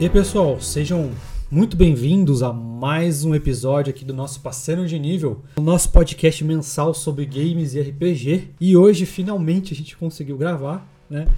E 0.00 0.04
aí, 0.04 0.08
pessoal, 0.08 0.58
sejam 0.62 1.10
muito 1.50 1.76
bem-vindos 1.76 2.42
a 2.42 2.54
mais 2.54 3.22
um 3.22 3.34
episódio 3.34 3.90
aqui 3.90 4.02
do 4.02 4.14
nosso 4.14 4.40
Passando 4.40 4.86
de 4.86 4.98
Nível, 4.98 5.42
o 5.58 5.60
nosso 5.60 5.92
podcast 5.92 6.42
mensal 6.42 6.94
sobre 6.94 7.26
games 7.26 7.74
e 7.74 7.82
RPG. 7.82 8.48
E 8.58 8.74
hoje, 8.74 9.04
finalmente, 9.04 9.74
a 9.74 9.76
gente 9.76 9.98
conseguiu 9.98 10.38
gravar, 10.38 10.90
né? 11.10 11.28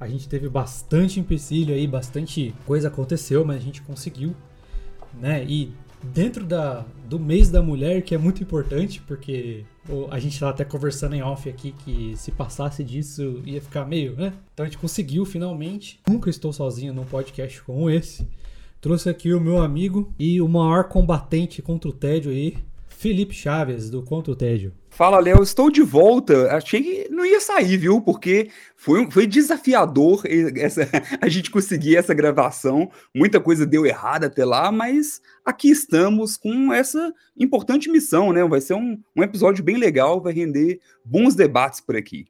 A 0.00 0.08
gente 0.08 0.28
teve 0.28 0.48
bastante 0.48 1.20
empecilho 1.20 1.72
aí, 1.72 1.86
bastante 1.86 2.52
coisa 2.66 2.88
aconteceu, 2.88 3.44
mas 3.44 3.58
a 3.58 3.60
gente 3.60 3.82
conseguiu, 3.82 4.34
né? 5.20 5.44
E 5.44 5.70
dentro 6.02 6.44
da, 6.44 6.84
do 7.08 7.18
mês 7.18 7.50
da 7.50 7.62
mulher, 7.62 8.02
que 8.02 8.14
é 8.14 8.18
muito 8.18 8.42
importante, 8.42 9.00
porque 9.06 9.64
a 10.10 10.18
gente 10.18 10.34
estava 10.34 10.52
até 10.52 10.64
conversando 10.64 11.14
em 11.14 11.22
off 11.22 11.48
aqui 11.48 11.74
que 11.84 12.14
se 12.16 12.30
passasse 12.30 12.84
disso 12.84 13.42
ia 13.44 13.60
ficar 13.60 13.84
meio, 13.84 14.14
né? 14.16 14.32
Então 14.52 14.64
a 14.64 14.68
gente 14.68 14.78
conseguiu 14.78 15.24
finalmente. 15.24 16.00
Nunca 16.08 16.28
estou 16.30 16.52
sozinho 16.52 16.92
num 16.92 17.04
podcast 17.04 17.62
como 17.62 17.88
esse. 17.90 18.26
Trouxe 18.80 19.08
aqui 19.08 19.32
o 19.32 19.40
meu 19.40 19.60
amigo 19.60 20.12
e 20.18 20.40
o 20.40 20.48
maior 20.48 20.84
combatente 20.84 21.60
contra 21.60 21.90
o 21.90 21.92
tédio 21.92 22.30
aí, 22.30 22.56
Felipe 22.86 23.34
Chaves, 23.34 23.90
do 23.90 24.02
Contra 24.02 24.32
o 24.32 24.36
Tédio. 24.36 24.72
Fala, 24.90 25.20
Léo, 25.20 25.42
estou 25.42 25.70
de 25.70 25.82
volta. 25.82 26.50
Achei 26.56 26.82
que 26.82 27.08
não 27.08 27.24
ia 27.24 27.40
sair, 27.40 27.76
viu? 27.76 28.00
Porque 28.00 28.50
foi, 28.76 29.08
foi 29.10 29.26
desafiador 29.26 30.22
essa, 30.56 30.88
a 31.20 31.28
gente 31.28 31.50
conseguir 31.50 31.96
essa 31.96 32.12
gravação. 32.14 32.90
Muita 33.14 33.40
coisa 33.40 33.64
deu 33.64 33.86
errado 33.86 34.24
até 34.24 34.44
lá, 34.44 34.72
mas 34.72 35.20
aqui 35.44 35.70
estamos 35.70 36.36
com 36.36 36.72
essa 36.72 37.12
importante 37.36 37.90
missão, 37.90 38.32
né? 38.32 38.44
Vai 38.44 38.60
ser 38.60 38.74
um, 38.74 38.98
um 39.16 39.22
episódio 39.22 39.62
bem 39.62 39.76
legal, 39.76 40.20
vai 40.20 40.32
render 40.32 40.80
bons 41.04 41.34
debates 41.34 41.80
por 41.80 41.94
aqui. 41.94 42.26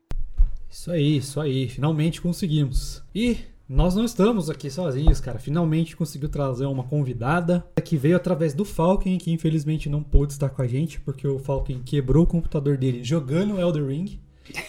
Isso 0.70 0.90
aí, 0.90 1.16
isso 1.16 1.40
aí. 1.40 1.68
Finalmente 1.68 2.20
conseguimos. 2.20 3.02
E 3.14 3.38
nós 3.68 3.94
não 3.94 4.06
estamos 4.06 4.48
aqui 4.48 4.70
sozinhos, 4.70 5.20
cara. 5.20 5.38
Finalmente 5.38 5.94
conseguiu 5.94 6.30
trazer 6.30 6.64
uma 6.64 6.84
convidada 6.84 7.68
que 7.84 7.98
veio 7.98 8.16
através 8.16 8.54
do 8.54 8.64
Falcon, 8.64 9.18
que 9.18 9.30
infelizmente 9.30 9.90
não 9.90 10.02
pôde 10.02 10.32
estar 10.32 10.48
com 10.48 10.62
a 10.62 10.66
gente, 10.66 10.98
porque 10.98 11.28
o 11.28 11.38
Falcon 11.38 11.82
quebrou 11.84 12.24
o 12.24 12.26
computador 12.26 12.78
dele 12.78 13.04
jogando 13.04 13.60
Elder 13.60 13.84
Ring. 13.84 14.18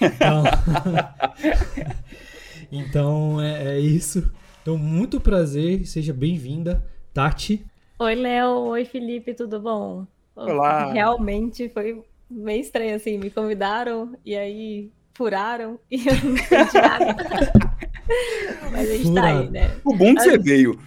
Então, 0.01 0.43
então 2.69 3.41
é, 3.41 3.75
é, 3.75 3.79
isso. 3.79 4.29
Então, 4.61 4.77
muito 4.77 5.21
prazer, 5.21 5.87
seja 5.87 6.11
bem-vinda, 6.11 6.85
Tati. 7.13 7.65
Oi, 7.97 8.15
Léo. 8.15 8.49
Oi, 8.67 8.83
Felipe, 8.83 9.33
tudo 9.33 9.61
bom? 9.61 10.05
Olá. 10.35 10.91
Realmente 10.91 11.69
foi 11.69 12.03
meio 12.29 12.59
estranho, 12.59 12.97
assim. 12.97 13.17
Me 13.17 13.29
convidaram 13.29 14.17
e 14.25 14.35
aí 14.35 14.91
furaram 15.19 15.77
e 15.91 16.07
eu 16.07 16.15
não 16.15 16.31
entendi 16.31 16.73
nada. 16.81 17.15
Mas 18.71 18.89
a 18.89 18.95
gente 18.95 19.13
tá 19.13 19.25
aí, 19.25 19.49
né? 19.49 19.77
O 19.83 19.93
bom 19.93 20.15
que 20.15 20.23
você 20.23 20.37
veio. 20.37 20.79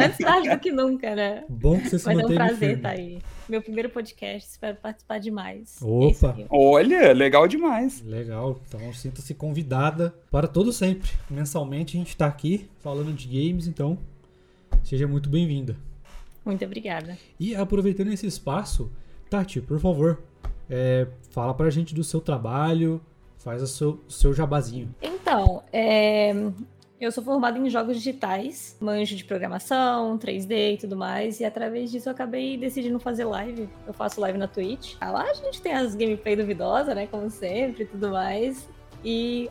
Antes 0.00 0.18
tarde 0.18 0.48
do 0.48 0.58
que 0.58 0.72
nunca, 0.72 1.14
né? 1.14 1.44
Bom 1.50 1.78
que 1.78 1.90
você 1.90 1.98
se 1.98 2.06
Mas 2.06 2.18
é 2.18 2.26
um 2.26 2.34
prazer 2.34 2.76
estar 2.78 2.88
tá 2.88 2.94
aí. 2.94 3.18
Meu 3.46 3.60
primeiro 3.60 3.90
podcast, 3.90 4.48
espero 4.48 4.78
participar 4.78 5.18
demais. 5.18 5.76
Opa! 5.82 6.34
Olha, 6.48 7.12
legal 7.12 7.46
demais. 7.46 8.02
Legal, 8.02 8.58
então 8.66 8.90
sinta-se 8.94 9.34
convidada 9.34 10.14
para 10.30 10.48
todo 10.48 10.72
sempre. 10.72 11.10
Mensalmente 11.28 11.94
a 11.94 12.00
gente 12.00 12.08
está 12.08 12.26
aqui 12.26 12.70
falando 12.78 13.12
de 13.12 13.26
games, 13.28 13.66
então 13.66 13.98
seja 14.82 15.06
muito 15.06 15.28
bem-vinda. 15.28 15.76
Muito 16.42 16.64
obrigada. 16.64 17.18
E 17.38 17.54
aproveitando 17.54 18.08
esse 18.08 18.26
espaço, 18.26 18.90
Tati, 19.28 19.60
por 19.60 19.78
favor, 19.78 20.22
é, 20.70 21.06
fala 21.30 21.52
pra 21.52 21.68
gente 21.68 21.94
do 21.94 22.02
seu 22.02 22.20
trabalho, 22.20 23.00
Faz 23.38 23.62
o 23.62 23.66
seu, 23.66 24.00
seu 24.08 24.34
jabazinho. 24.34 24.94
Então, 25.00 25.62
é, 25.72 26.32
eu 27.00 27.12
sou 27.12 27.22
formada 27.22 27.56
em 27.56 27.70
jogos 27.70 27.96
digitais, 27.96 28.76
manjo 28.80 29.14
de 29.14 29.24
programação, 29.24 30.18
3D 30.18 30.74
e 30.74 30.76
tudo 30.78 30.96
mais, 30.96 31.38
e 31.38 31.44
através 31.44 31.92
disso 31.92 32.08
eu 32.08 32.12
acabei 32.12 32.56
decidindo 32.56 32.98
fazer 32.98 33.24
live. 33.24 33.68
Eu 33.86 33.94
faço 33.94 34.20
live 34.20 34.36
na 34.36 34.48
Twitch. 34.48 34.96
Ah, 35.00 35.12
lá 35.12 35.22
a 35.22 35.34
gente 35.34 35.62
tem 35.62 35.72
as 35.72 35.94
gameplay 35.94 36.34
duvidosas, 36.34 36.94
né, 36.96 37.06
como 37.06 37.30
sempre 37.30 37.84
e 37.84 37.86
tudo 37.86 38.10
mais. 38.10 38.68
E 39.04 39.48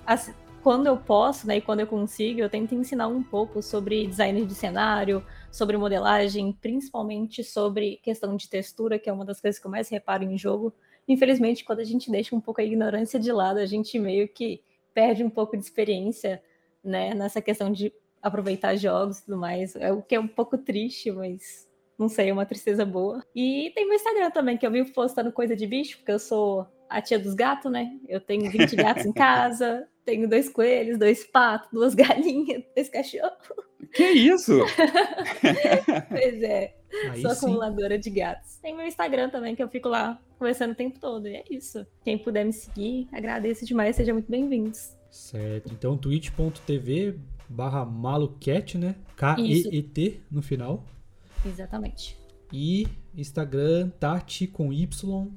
quando 0.62 0.88
eu 0.88 0.98
posso, 0.98 1.48
né, 1.48 1.58
e 1.58 1.62
quando 1.62 1.80
eu 1.80 1.88
consigo, 1.88 2.42
eu 2.42 2.50
tento 2.50 2.76
ensinar 2.76 3.08
um 3.08 3.24
pouco 3.24 3.62
sobre 3.62 4.06
design 4.06 4.46
de 4.46 4.54
cenário, 4.54 5.24
sobre 5.50 5.78
modelagem, 5.78 6.52
principalmente 6.52 7.46
sobre 7.46 7.98
questão 8.04 8.36
de 8.36 8.50
textura, 8.50 9.00
que 9.00 9.10
é 9.10 9.14
uma 9.14 9.24
das 9.24 9.40
coisas 9.40 9.58
que 9.58 9.66
eu 9.66 9.72
mais 9.72 9.88
reparo 9.88 10.26
em 10.26 10.38
jogo 10.38 10.74
infelizmente, 11.08 11.64
quando 11.64 11.80
a 11.80 11.84
gente 11.84 12.12
deixa 12.12 12.36
um 12.36 12.42
pouco 12.42 12.62
a 12.62 12.64
ignorância 12.64 13.20
de 13.20 13.32
lado, 13.32 13.60
a 13.60 13.66
gente 13.66 13.98
meio 13.98 14.28
que 14.28 14.62
perde 14.94 15.24
um 15.24 15.30
pouco 15.30 15.56
de 15.56 15.64
experiência, 15.64 16.42
né, 16.84 17.14
nessa 17.14 17.42
questão 17.42 17.72
de 17.72 17.94
aproveitar 18.22 18.76
jogos 18.76 19.20
e 19.20 19.26
tudo 19.26 19.38
mais. 19.38 19.76
É 19.76 19.92
o 19.92 20.02
que 20.02 20.16
é 20.16 20.20
um 20.20 20.28
pouco 20.28 20.58
triste, 20.58 21.12
mas 21.12 21.68
não 21.98 22.10
sei, 22.10 22.30
é 22.30 22.34
uma 22.34 22.46
tristeza 22.46 22.86
boa. 22.86 23.24
E 23.36 23.72
tem 23.76 23.86
meu 23.86 23.96
Instagram 23.96 24.32
também, 24.32 24.58
que 24.58 24.66
eu 24.66 24.72
vivo 24.72 24.92
postando 24.94 25.32
coisa 25.32 25.56
de 25.56 25.66
bicho, 25.66 25.98
porque 25.98 26.12
eu 26.12 26.20
sou 26.20 26.68
a 26.90 27.02
tia 27.02 27.20
dos 27.20 27.34
gatos, 27.34 27.72
né? 27.72 27.98
Eu 28.08 28.22
tenho 28.22 28.50
20 28.50 28.76
gatos 28.76 29.06
em 29.06 29.12
casa, 29.14 29.88
tenho 30.06 30.28
dois 30.28 30.50
coelhos, 30.50 30.98
dois 30.98 31.26
patos, 31.26 31.70
duas 31.72 31.94
galinhas, 31.96 32.64
dois 32.76 32.90
cachorros. 32.90 33.67
Que 33.94 34.04
isso? 34.04 34.54
pois 36.10 36.42
é. 36.44 36.76
Aí 37.12 37.22
Sou 37.22 37.32
acumuladora 37.32 37.98
de 37.98 38.10
gatos. 38.10 38.56
Tem 38.58 38.76
meu 38.76 38.86
Instagram 38.86 39.30
também, 39.30 39.56
que 39.56 39.62
eu 39.62 39.70
fico 39.70 39.90
lá 39.90 40.20
conversando 40.38 40.72
o 40.72 40.76
tempo 40.76 41.00
todo. 41.00 41.28
E 41.28 41.36
é 41.36 41.44
isso. 41.50 41.86
Quem 42.04 42.18
puder 42.18 42.46
me 42.46 42.54
seguir, 42.54 43.08
agradeço 43.12 43.66
demais. 43.66 43.96
Sejam 43.96 44.16
muito 44.16 44.30
bem-vindos. 44.30 44.96
Certo. 45.10 45.72
Então, 45.74 45.98
twitch.tv 45.98 47.20
barra 47.50 47.86
malucat, 47.86 48.78
né? 48.78 48.96
K-E-E-T 49.16 50.22
no 50.30 50.42
final. 50.42 50.84
Exatamente. 51.46 52.18
E 52.52 52.88
Instagram, 53.16 53.90
Tati 53.90 54.48
com 54.48 54.72
Y, 54.72 55.28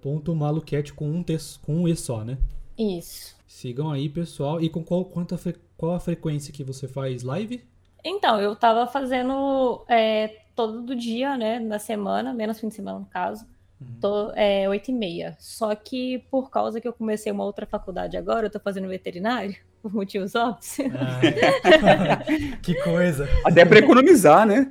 ponto 0.00 0.34
malucat 0.34 0.92
com 0.92 1.10
um, 1.10 1.24
com 1.62 1.74
um 1.76 1.88
E 1.88 1.96
só, 1.96 2.24
né? 2.24 2.38
Isso. 2.78 3.36
Sigam 3.46 3.90
aí, 3.90 4.08
pessoal. 4.08 4.60
E 4.60 4.68
com 4.68 4.82
qual, 4.82 5.04
quanto 5.04 5.34
a, 5.34 5.38
qual 5.76 5.92
a 5.92 6.00
frequência 6.00 6.52
que 6.52 6.64
você 6.64 6.88
faz 6.88 7.22
live? 7.22 7.62
Então, 8.04 8.40
eu 8.40 8.56
tava 8.56 8.86
fazendo 8.86 9.84
é, 9.88 10.40
todo 10.54 10.94
dia, 10.94 11.36
né, 11.36 11.58
na 11.58 11.78
semana, 11.78 12.32
menos 12.32 12.60
fim 12.60 12.68
de 12.68 12.74
semana 12.74 12.98
no 12.98 13.06
caso. 13.06 13.46
Uhum. 13.80 13.98
Tô, 14.00 14.32
é, 14.34 14.68
8 14.68 14.90
e 14.90 14.94
meia. 14.94 15.36
Só 15.38 15.74
que 15.74 16.18
por 16.30 16.50
causa 16.50 16.80
que 16.80 16.86
eu 16.86 16.92
comecei 16.92 17.32
uma 17.32 17.44
outra 17.44 17.66
faculdade 17.66 18.16
agora, 18.16 18.46
eu 18.46 18.50
tô 18.50 18.60
fazendo 18.60 18.88
veterinário, 18.88 19.56
por 19.80 19.92
motivos 19.94 20.34
óbvios. 20.34 20.78
Ah, 20.94 22.20
que 22.62 22.74
coisa. 22.82 23.26
Até 23.44 23.64
para 23.64 23.78
economizar, 23.78 24.46
né? 24.46 24.70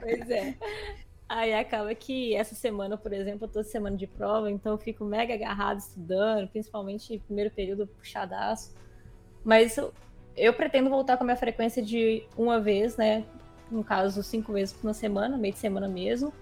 pois 0.00 0.30
é. 0.30 0.54
Aí 1.28 1.54
acaba 1.54 1.94
que 1.94 2.34
essa 2.36 2.54
semana, 2.54 2.96
por 2.96 3.12
exemplo, 3.12 3.46
eu 3.46 3.48
tô 3.48 3.64
semana 3.64 3.96
de 3.96 4.06
prova, 4.06 4.50
então 4.50 4.72
eu 4.72 4.78
fico 4.78 5.02
mega 5.02 5.32
agarrado 5.32 5.78
estudando, 5.78 6.46
principalmente 6.48 7.18
primeiro 7.26 7.50
período 7.50 7.86
puxadaço. 7.86 8.74
Mas 9.42 9.76
eu 10.36 10.52
pretendo 10.52 10.90
voltar 10.90 11.16
com 11.16 11.24
a 11.24 11.26
minha 11.26 11.36
frequência 11.36 11.82
de 11.82 12.24
uma 12.36 12.60
vez, 12.60 12.96
né? 12.96 13.24
No 13.70 13.82
caso, 13.82 14.22
cinco 14.22 14.52
vezes 14.52 14.74
por 14.74 14.92
semana, 14.94 15.36
meio 15.36 15.54
de 15.54 15.60
semana 15.60 15.88
mesmo. 15.88 16.32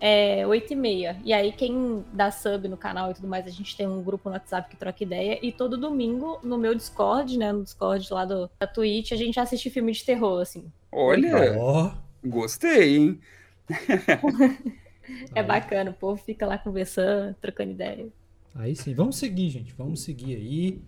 É, 0.00 0.46
8 0.46 0.72
e 0.72 0.76
meia. 0.76 1.16
E 1.24 1.32
aí, 1.32 1.50
quem 1.50 2.04
dá 2.12 2.30
sub 2.30 2.68
no 2.68 2.76
canal 2.76 3.10
e 3.10 3.14
tudo 3.14 3.26
mais, 3.26 3.44
a 3.46 3.50
gente 3.50 3.76
tem 3.76 3.84
um 3.84 4.00
grupo 4.00 4.28
no 4.28 4.34
WhatsApp 4.34 4.70
que 4.70 4.76
troca 4.76 5.02
ideia. 5.02 5.40
E 5.42 5.50
todo 5.50 5.76
domingo, 5.76 6.38
no 6.44 6.56
meu 6.56 6.72
Discord, 6.72 7.36
né? 7.36 7.50
No 7.50 7.64
Discord 7.64 8.12
lá 8.12 8.24
do, 8.24 8.48
da 8.60 8.66
Twitch, 8.66 9.10
a 9.10 9.16
gente 9.16 9.40
assiste 9.40 9.68
filme 9.70 9.90
de 9.90 10.04
terror, 10.04 10.40
assim. 10.40 10.70
Olha! 10.92 11.58
Oh. 11.58 12.08
Gostei, 12.24 12.96
hein? 12.96 13.20
é 15.34 15.42
bacana, 15.42 15.90
o 15.90 15.94
povo 15.94 16.20
fica 16.22 16.46
lá 16.46 16.58
conversando, 16.58 17.34
trocando 17.40 17.70
ideia. 17.70 18.08
Aí 18.54 18.74
sim, 18.74 18.94
vamos 18.94 19.16
seguir, 19.16 19.50
gente. 19.50 19.72
Vamos 19.74 20.00
seguir 20.00 20.34
aí 20.34 20.82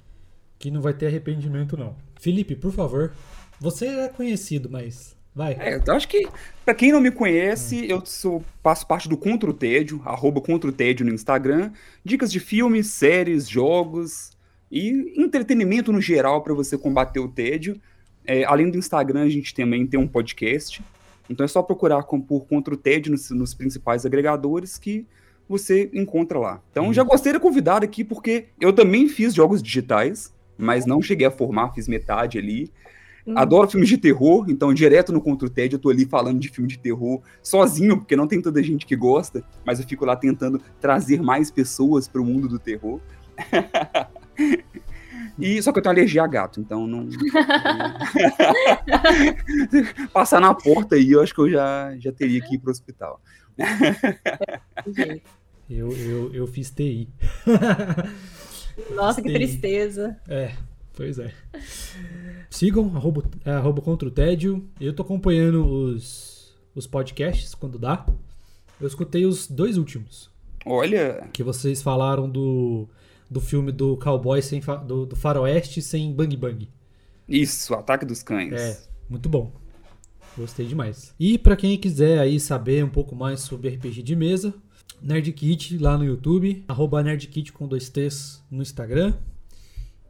que 0.59 0.71
não 0.71 0.81
vai 0.81 0.93
ter 0.93 1.07
arrependimento, 1.07 1.77
não. 1.77 1.97
Felipe, 2.21 2.55
por 2.55 2.73
favor. 2.73 3.13
Você 3.59 3.87
é 3.87 4.09
conhecido, 4.09 4.69
mas 4.71 5.17
vai. 5.35 5.55
É, 5.55 5.81
eu 5.85 5.95
acho 5.95 6.09
que, 6.09 6.29
para 6.65 6.75
quem 6.75 6.93
não 6.93 7.01
me 7.01 7.11
conhece, 7.11 7.83
hum. 7.83 7.87
eu 7.89 8.07
sou, 8.07 8.45
faço 8.63 8.87
parte 8.87 9.09
do 9.09 9.17
Contra 9.17 9.51
o 9.51 9.55
Tédio, 9.55 10.01
arroba 10.05 10.41
Contra 10.41 10.69
o 10.69 10.73
Tédio 10.73 11.05
no 11.05 11.13
Instagram. 11.13 11.73
Dicas 12.05 12.31
de 12.31 12.39
filmes, 12.39 12.89
séries, 12.89 13.49
jogos 13.49 14.33
e 14.71 15.15
entretenimento 15.21 15.93
no 15.93 16.01
geral 16.01 16.43
para 16.43 16.55
você 16.55 16.79
combater 16.79 17.21
o 17.21 17.29
tédio. 17.29 17.81
É, 18.25 18.45
além 18.45 18.71
do 18.71 18.79
Instagram, 18.79 19.23
a 19.23 19.29
gente 19.29 19.55
também 19.55 19.87
tem 19.87 19.99
um 19.99 20.07
podcast. 20.07 20.83
Então 21.29 21.45
é 21.45 21.49
só 21.49 21.63
procurar 21.63 22.03
por 22.03 22.47
Contra 22.47 22.75
o 22.75 22.77
Tédio 22.77 23.13
nos, 23.13 23.31
nos 23.31 23.55
principais 23.55 24.07
agregadores 24.07 24.79
que 24.79 25.07
você 25.49 25.91
encontra 25.93 26.39
lá. 26.39 26.63
Então 26.71 26.89
hum. 26.89 26.93
já 26.93 27.03
gostei 27.03 27.33
da 27.33 27.41
convidada 27.41 27.85
aqui 27.85 28.05
porque 28.05 28.47
eu 28.61 28.73
também 28.73 29.09
fiz 29.09 29.35
jogos 29.35 29.63
digitais 29.63 30.33
mas 30.61 30.87
não 30.87 31.03
cheguei 31.03 31.27
a 31.27 31.31
formar, 31.31 31.73
fiz 31.73 31.89
metade 31.89 32.39
ali. 32.39 32.71
Hum. 33.27 33.35
Adoro 33.37 33.69
filmes 33.69 33.89
de 33.89 33.99
terror, 33.99 34.47
então 34.49 34.73
direto 34.73 35.13
no 35.13 35.21
Contra 35.21 35.47
o 35.47 35.51
TED 35.51 35.75
eu 35.75 35.79
tô 35.79 35.91
ali 35.91 36.07
falando 36.07 36.39
de 36.39 36.49
filme 36.49 36.69
de 36.69 36.79
terror 36.79 37.21
sozinho, 37.43 37.99
porque 37.99 38.17
não 38.17 38.27
tem 38.27 38.41
tanta 38.41 38.63
gente 38.63 38.87
que 38.87 38.97
gosta, 38.97 39.45
mas 39.65 39.79
eu 39.79 39.87
fico 39.87 40.05
lá 40.05 40.17
tentando 40.17 40.61
trazer 40.81 41.21
mais 41.21 41.51
pessoas 41.51 42.09
para 42.09 42.21
o 42.21 42.25
mundo 42.25 42.49
do 42.49 42.59
terror. 42.59 43.01
E, 45.41 45.63
só 45.63 45.73
que 45.73 45.79
eu 45.79 45.83
tenho 45.83 45.95
alergia 45.95 46.23
a 46.23 46.27
gato, 46.27 46.61
então 46.61 46.87
não. 46.87 47.09
Passar 50.13 50.39
na 50.39 50.55
porta 50.55 50.97
aí, 50.97 51.13
eu 51.13 51.23
acho 51.23 51.35
que 51.35 51.41
eu 51.41 51.51
já, 51.51 51.97
já 51.99 52.13
teria 52.13 52.43
que 52.43 52.57
ir 52.57 52.59
pro 52.59 52.71
hospital. 52.71 53.19
eu, 55.69 55.91
eu, 55.97 56.35
eu 56.35 56.47
fiz 56.47 56.71
TI. 56.71 57.09
Nossa, 58.95 59.23
que 59.23 59.33
tristeza. 59.33 60.17
É, 60.29 60.53
pois 60.95 61.19
é. 61.19 61.33
Sigam, 62.49 62.95
arroba, 62.95 63.25
arroba 63.45 63.83
contra 63.83 64.09
o 64.09 64.11
tédio. 64.11 64.69
Eu 64.81 64.93
tô 64.93 65.03
acompanhando 65.03 65.65
os, 65.65 66.55
os 66.75 66.87
podcasts 66.87 67.55
quando 67.55 67.79
dá. 67.79 68.07
Eu 68.81 68.87
escutei 68.87 69.25
os 69.27 69.47
dois 69.47 69.77
últimos. 69.77 70.31
Olha! 70.65 71.29
Que 71.33 71.43
vocês 71.43 71.83
falaram 71.83 72.29
do, 72.29 72.89
do 73.31 73.41
filme 73.41 73.73
do 73.73 73.97
cowboy 73.97 74.43
sem, 74.43 74.61
do, 74.87 75.07
do 75.07 75.17
faroeste 75.17 75.81
sem 75.81 76.13
bang 76.13 76.37
bang. 76.37 76.69
Isso, 77.29 77.75
Ataque 77.75 78.05
dos 78.05 78.23
Cães. 78.23 78.53
É, 78.53 78.81
muito 79.09 79.29
bom. 79.29 79.53
Gostei 80.37 80.67
demais. 80.67 81.15
E 81.19 81.39
para 81.39 81.57
quem 81.57 81.77
quiser 81.79 82.19
aí 82.19 82.41
saber 82.41 82.85
um 82.85 82.89
pouco 82.89 83.15
mais 83.15 83.41
sobre 83.41 83.69
RPG 83.69 84.03
de 84.03 84.17
mesa, 84.17 84.55
Nerdkit 85.03 85.79
lá 85.79 85.97
no 85.97 86.05
YouTube, 86.05 86.65
arroba 86.69 87.03
Nerdkit 87.03 87.53
com 87.53 87.67
dois 87.67 87.89
T's 87.89 88.43
no 88.51 88.63
Instagram. 88.63 89.15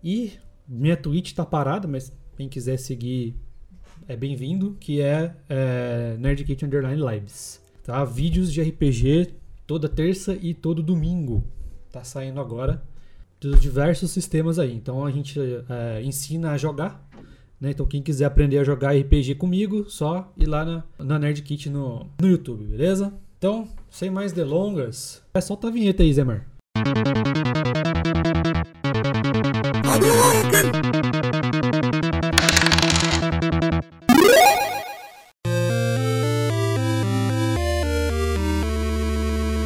E 0.03 0.33
minha 0.67 0.97
Twitch 0.97 1.33
tá 1.33 1.45
parada, 1.45 1.87
mas 1.87 2.13
quem 2.37 2.49
quiser 2.49 2.79
seguir 2.79 3.37
é 4.09 4.17
bem-vindo, 4.17 4.77
que 4.81 5.01
é, 5.01 5.35
é 5.49 6.17
Nerdkit 6.19 6.65
Underline 6.65 7.01
Lives. 7.01 7.61
Tá? 7.85 8.05
Vídeos 8.05 8.53
de 8.53 8.61
RPG 8.63 9.35
toda 9.67 9.89
terça 9.89 10.37
e 10.41 10.53
todo 10.53 10.83
domingo. 10.83 11.45
Tá 11.93 12.03
saindo 12.03 12.41
agora 12.41 12.83
dos 13.41 13.61
diversos 13.61 14.11
sistemas 14.11 14.59
aí. 14.59 14.75
Então 14.75 15.05
a 15.05 15.11
gente 15.11 15.39
é, 15.69 16.03
ensina 16.03 16.51
a 16.51 16.59
jogar. 16.59 17.09
Né? 17.61 17.71
Então 17.71 17.87
quem 17.87 18.03
quiser 18.03 18.25
aprender 18.25 18.59
a 18.59 18.65
jogar 18.65 18.97
RPG 18.97 19.37
comigo, 19.37 19.89
só 19.89 20.33
ir 20.37 20.47
lá 20.47 20.65
na, 20.65 20.85
na 20.99 21.19
Nerdkit 21.19 21.71
no, 21.71 22.11
no 22.21 22.29
YouTube, 22.29 22.65
beleza? 22.65 23.15
Então, 23.39 23.69
sem 23.91 24.09
mais 24.09 24.33
delongas, 24.33 25.21
é 25.35 25.41
solta 25.41 25.67
a 25.67 25.71
vinheta 25.71 26.03
aí, 26.03 26.15
Zemar. 26.15 26.47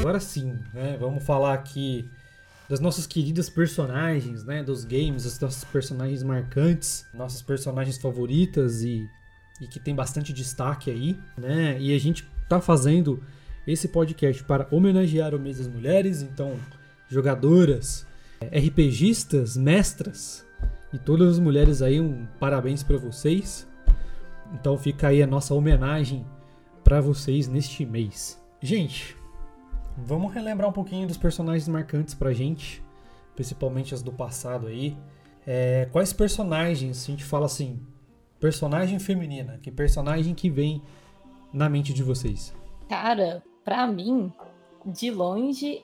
Agora 0.00 0.20
sim, 0.20 0.58
né? 0.72 0.96
Vamos 0.98 1.22
falar 1.24 1.52
aqui 1.52 2.08
das 2.68 2.80
nossas 2.80 3.06
queridas 3.06 3.50
personagens, 3.50 4.44
né? 4.44 4.62
Dos 4.62 4.84
games, 4.84 5.26
os 5.26 5.38
nossos 5.38 5.64
personagens 5.64 6.22
marcantes, 6.22 7.06
nossas 7.12 7.42
personagens 7.42 7.98
favoritas 7.98 8.82
e, 8.82 9.06
e 9.60 9.66
que 9.66 9.78
tem 9.78 9.94
bastante 9.94 10.32
destaque 10.32 10.90
aí, 10.90 11.18
né? 11.36 11.78
E 11.78 11.94
a 11.94 11.98
gente 11.98 12.26
tá 12.48 12.60
fazendo 12.60 13.22
esse 13.66 13.88
podcast 13.88 14.42
para 14.44 14.66
homenagear 14.70 15.34
o 15.34 15.38
mês 15.38 15.58
das 15.58 15.68
mulheres, 15.68 16.22
então 16.22 16.54
jogadoras, 17.08 18.06
RPGistas, 18.42 19.56
mestras 19.56 20.46
e 20.92 20.98
todas 20.98 21.34
as 21.34 21.38
mulheres 21.38 21.82
aí, 21.82 22.00
um 22.00 22.26
parabéns 22.38 22.82
para 22.82 22.98
vocês. 22.98 23.66
Então 24.52 24.76
fica 24.76 25.08
aí 25.08 25.22
a 25.22 25.26
nossa 25.26 25.54
homenagem 25.54 26.26
para 26.82 27.00
vocês 27.00 27.48
neste 27.48 27.84
mês. 27.86 28.40
Gente, 28.60 29.16
vamos 29.96 30.32
relembrar 30.32 30.68
um 30.68 30.72
pouquinho 30.72 31.08
dos 31.08 31.16
personagens 31.16 31.66
marcantes 31.68 32.14
pra 32.14 32.32
gente, 32.32 32.82
principalmente 33.34 33.94
as 33.94 34.02
do 34.02 34.12
passado 34.12 34.66
aí. 34.66 34.96
É, 35.46 35.88
quais 35.90 36.12
personagens, 36.12 37.04
a 37.04 37.10
gente 37.10 37.24
fala 37.24 37.46
assim, 37.46 37.80
personagem 38.38 38.98
feminina, 38.98 39.58
que 39.62 39.70
personagem 39.70 40.34
que 40.34 40.50
vem 40.50 40.82
na 41.52 41.68
mente 41.68 41.92
de 41.92 42.02
vocês? 42.02 42.54
Cara, 42.88 43.42
para 43.64 43.86
mim, 43.86 44.32
de 44.84 45.10
longe, 45.10 45.82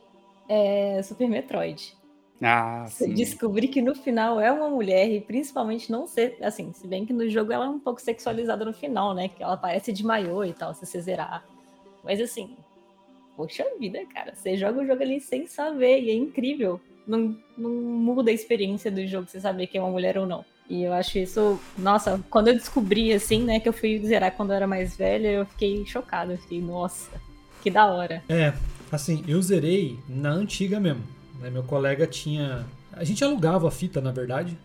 é 0.49 1.01
Super 1.03 1.29
Metroid. 1.29 1.95
Ah, 2.43 2.87
sim. 2.89 3.13
Descobrir 3.13 3.69
que 3.69 3.83
no 3.83 3.95
final 3.95 4.41
é 4.41 4.51
uma 4.51 4.69
mulher 4.69 5.11
e 5.11 5.21
principalmente 5.21 5.91
não 5.91 6.07
ser, 6.07 6.39
assim, 6.41 6.73
se 6.73 6.87
bem 6.87 7.05
que 7.05 7.13
no 7.13 7.29
jogo 7.29 7.53
ela 7.53 7.67
é 7.67 7.69
um 7.69 7.79
pouco 7.79 8.01
sexualizada 8.01 8.65
no 8.65 8.73
final, 8.73 9.15
né? 9.15 9.29
Que 9.29 9.43
ela 9.43 9.57
parece 9.57 9.93
de 9.93 10.05
maiô 10.05 10.43
e 10.43 10.53
tal, 10.53 10.75
se 10.75 10.87
você 10.87 11.01
zerar. 11.01 11.45
Mas 12.03 12.19
assim, 12.21 12.57
poxa 13.37 13.65
vida, 13.79 14.01
cara, 14.07 14.35
você 14.35 14.57
joga 14.57 14.81
o 14.81 14.87
jogo 14.87 15.03
ali 15.03 15.21
sem 15.21 15.47
saber 15.47 16.01
e 16.01 16.11
é 16.11 16.15
incrível. 16.15 16.81
Não, 17.07 17.37
não 17.59 17.71
muda 17.71 18.31
a 18.31 18.35
experiência 18.35 18.91
do 18.91 19.07
jogo 19.07 19.29
você 19.29 19.41
saber 19.41 19.67
que 19.67 19.77
é 19.77 19.81
uma 19.83 19.91
mulher 19.91 20.17
ou 20.17 20.27
não. 20.27 20.45
E 20.69 20.85
eu 20.85 20.93
acho 20.93 21.19
isso, 21.19 21.61
nossa, 21.77 22.23
quando 22.31 22.49
eu 22.49 22.55
descobri 22.55 23.13
assim, 23.13 23.43
né, 23.43 23.59
que 23.59 23.69
eu 23.69 23.73
fui 23.73 23.99
zerar 23.99 24.33
quando 24.37 24.51
eu 24.51 24.57
era 24.57 24.67
mais 24.67 24.97
velha, 24.97 25.29
eu 25.29 25.45
fiquei 25.45 25.85
chocada. 25.85 26.35
Eu 26.35 26.39
fiquei, 26.39 26.61
nossa, 26.61 27.11
que 27.63 27.71
da 27.71 27.87
hora. 27.87 28.23
É, 28.29 28.53
assim, 28.91 29.25
eu 29.27 29.41
zerei 29.41 29.99
na 30.09 30.31
antiga 30.31 30.81
mesmo. 30.81 31.03
Né? 31.41 31.51
Meu 31.51 31.63
colega 31.63 32.07
tinha. 32.07 32.67
A 32.93 33.05
gente 33.05 33.25
alugava 33.25 33.69
a 33.69 33.71
fita, 33.71 34.01
na 34.01 34.13
verdade. 34.13 34.57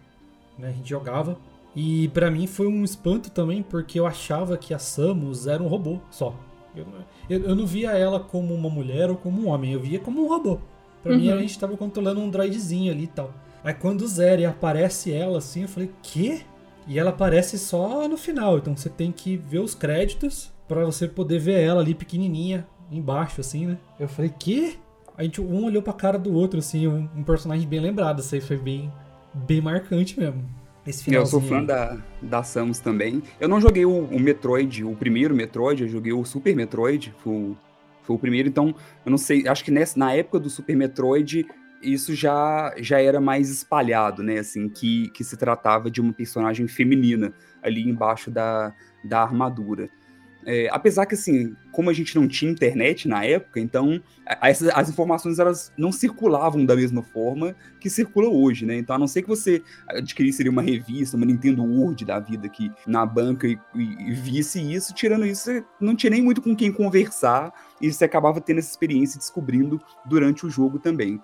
Né? 0.57 0.69
A 0.69 0.71
gente 0.71 0.89
jogava. 0.89 1.38
E 1.75 2.07
para 2.09 2.31
mim 2.31 2.47
foi 2.47 2.68
um 2.68 2.83
espanto 2.83 3.30
também, 3.30 3.62
porque 3.62 4.00
eu 4.00 4.07
achava 4.07 4.57
que 4.57 4.74
a 4.74 4.80
Samus 4.80 5.45
era 5.45 5.62
um 5.62 5.68
robô 5.68 6.00
só. 6.09 6.33
Eu, 6.75 6.86
eu, 7.30 7.44
eu, 7.50 7.56
não 7.56 7.65
via 7.65 7.92
ela 7.92 8.19
como 8.19 8.53
uma 8.53 8.69
mulher 8.69 9.09
ou 9.09 9.18
como 9.18 9.42
um 9.42 9.50
homem, 9.50 9.74
eu 9.74 9.80
via 9.80 10.00
como 10.00 10.24
um 10.24 10.27
robô. 10.27 10.59
Pra 11.03 11.12
uhum. 11.12 11.19
mim 11.19 11.31
a 11.31 11.38
gente 11.38 11.59
tava 11.59 11.75
controlando 11.75 12.21
um 12.21 12.30
droidzinho 12.30 12.92
ali 12.92 13.03
e 13.03 13.07
tal. 13.07 13.33
Aí 13.63 13.74
quando 13.74 14.07
zera 14.07 14.42
e 14.42 14.45
aparece 14.45 15.12
ela 15.12 15.39
assim, 15.39 15.63
eu 15.63 15.68
falei, 15.68 15.92
quê? 16.01 16.42
E 16.88 17.00
ela 17.00 17.09
aparece 17.09 17.57
só 17.57 18.07
no 18.07 18.18
final, 18.18 18.57
então 18.57 18.75
você 18.75 18.89
tem 18.89 19.12
que 19.12 19.36
ver 19.36 19.59
os 19.59 19.74
créditos 19.74 20.51
para 20.68 20.86
você 20.86 21.07
poder 21.07 21.39
ver 21.39 21.62
ela 21.62 21.81
ali 21.81 21.95
pequenininha, 21.95 22.68
embaixo, 22.91 23.41
assim, 23.41 23.67
né? 23.67 23.77
Eu 23.99 24.07
falei, 24.07 24.33
que? 24.37 24.77
A 25.17 25.23
gente 25.23 25.39
um 25.39 25.65
olhou 25.65 25.81
pra 25.81 25.93
cara 25.93 26.19
do 26.19 26.33
outro, 26.33 26.59
assim, 26.59 26.87
um, 26.87 27.09
um 27.15 27.23
personagem 27.23 27.67
bem 27.67 27.79
lembrado. 27.79 28.19
Isso 28.19 28.35
aí 28.35 28.42
foi 28.42 28.57
bem, 28.57 28.92
bem 29.33 29.61
marcante 29.61 30.19
mesmo. 30.19 30.44
Esse 30.85 31.11
eu 31.11 31.25
sou 31.25 31.42
fã 31.42 31.63
da, 31.63 31.97
da 32.21 32.44
Samus 32.44 32.80
também. 32.80 33.23
Eu 33.39 33.49
não 33.49 33.59
joguei 33.59 33.85
o, 33.85 34.04
o, 34.06 34.19
Metroid, 34.19 34.83
o 34.83 34.95
primeiro 34.95 35.33
Metroid, 35.33 35.81
eu 35.81 35.89
joguei 35.89 36.13
o 36.13 36.23
Super 36.23 36.56
Metroid, 36.56 37.11
foi 37.18 37.33
o, 37.33 37.57
foi 38.04 38.15
o 38.15 38.19
primeiro, 38.19 38.47
então 38.47 38.75
eu 39.04 39.09
não 39.09 39.18
sei, 39.18 39.47
acho 39.47 39.63
que 39.63 39.71
nessa, 39.71 39.97
na 39.97 40.13
época 40.13 40.39
do 40.39 40.47
Super 40.47 40.75
Metroid 40.75 41.47
isso 41.81 42.13
já, 42.13 42.73
já 42.77 43.01
era 43.01 43.19
mais 43.19 43.49
espalhado, 43.49 44.21
né, 44.21 44.39
assim, 44.39 44.69
que, 44.69 45.09
que 45.09 45.23
se 45.23 45.35
tratava 45.37 45.89
de 45.89 46.01
uma 46.01 46.13
personagem 46.13 46.68
feminina 46.68 47.33
ali 47.63 47.81
embaixo 47.81 48.30
da, 48.30 48.73
da 49.04 49.21
armadura. 49.21 49.89
É, 50.47 50.69
apesar 50.71 51.07
que, 51.07 51.16
assim, 51.16 51.56
como 51.71 51.90
a 51.90 51.94
gente 51.94 52.16
não 52.16 52.28
tinha 52.28 52.52
internet 52.52 53.07
na 53.07 53.25
época, 53.25 53.59
então 53.59 53.99
as, 54.40 54.61
as, 54.61 54.90
informações 54.90 55.40
elas 55.40 55.73
não 55.75 55.92
circulavam 55.92 56.64
da 56.64 56.75
mesma 56.75 57.02
forma 57.02 57.56
que 57.80 57.90
circula 57.90 58.30
hoje, 58.30 58.64
né? 58.64 58.78
Então, 58.78 58.95
a 58.95 58.99
não 58.99 59.07
ser 59.07 59.23
que 59.23 59.28
você 59.28 59.64
adquirisse 59.90 60.47
uma 60.47 60.61
revista, 60.61 61.18
uma 61.18 61.25
Nintendo 61.25 61.64
Word 61.64 62.06
da 62.06 62.19
vida 62.19 62.45
aqui 62.45 62.71
na 62.85 63.04
banca 63.07 63.47
e, 63.47 63.57
e, 63.73 64.09
e 64.09 64.14
visse 64.14 64.61
isso, 64.61 64.94
tirando 64.94 65.25
isso, 65.25 65.45
você 65.45 65.64
não 65.81 65.95
tinha 65.95 66.11
nem 66.11 66.21
muito 66.21 66.44
com 66.44 66.56
quem 66.56 66.71
conversar 66.71 67.52
e 67.81 67.92
você 67.92 68.06
acabava 68.06 68.40
tendo 68.40 68.59
essa 68.59 68.69
experiência 68.69 69.18
descobrindo 69.18 69.81
durante 70.06 70.45
o 70.45 70.49
jogo 70.49 70.78
também. 70.78 71.19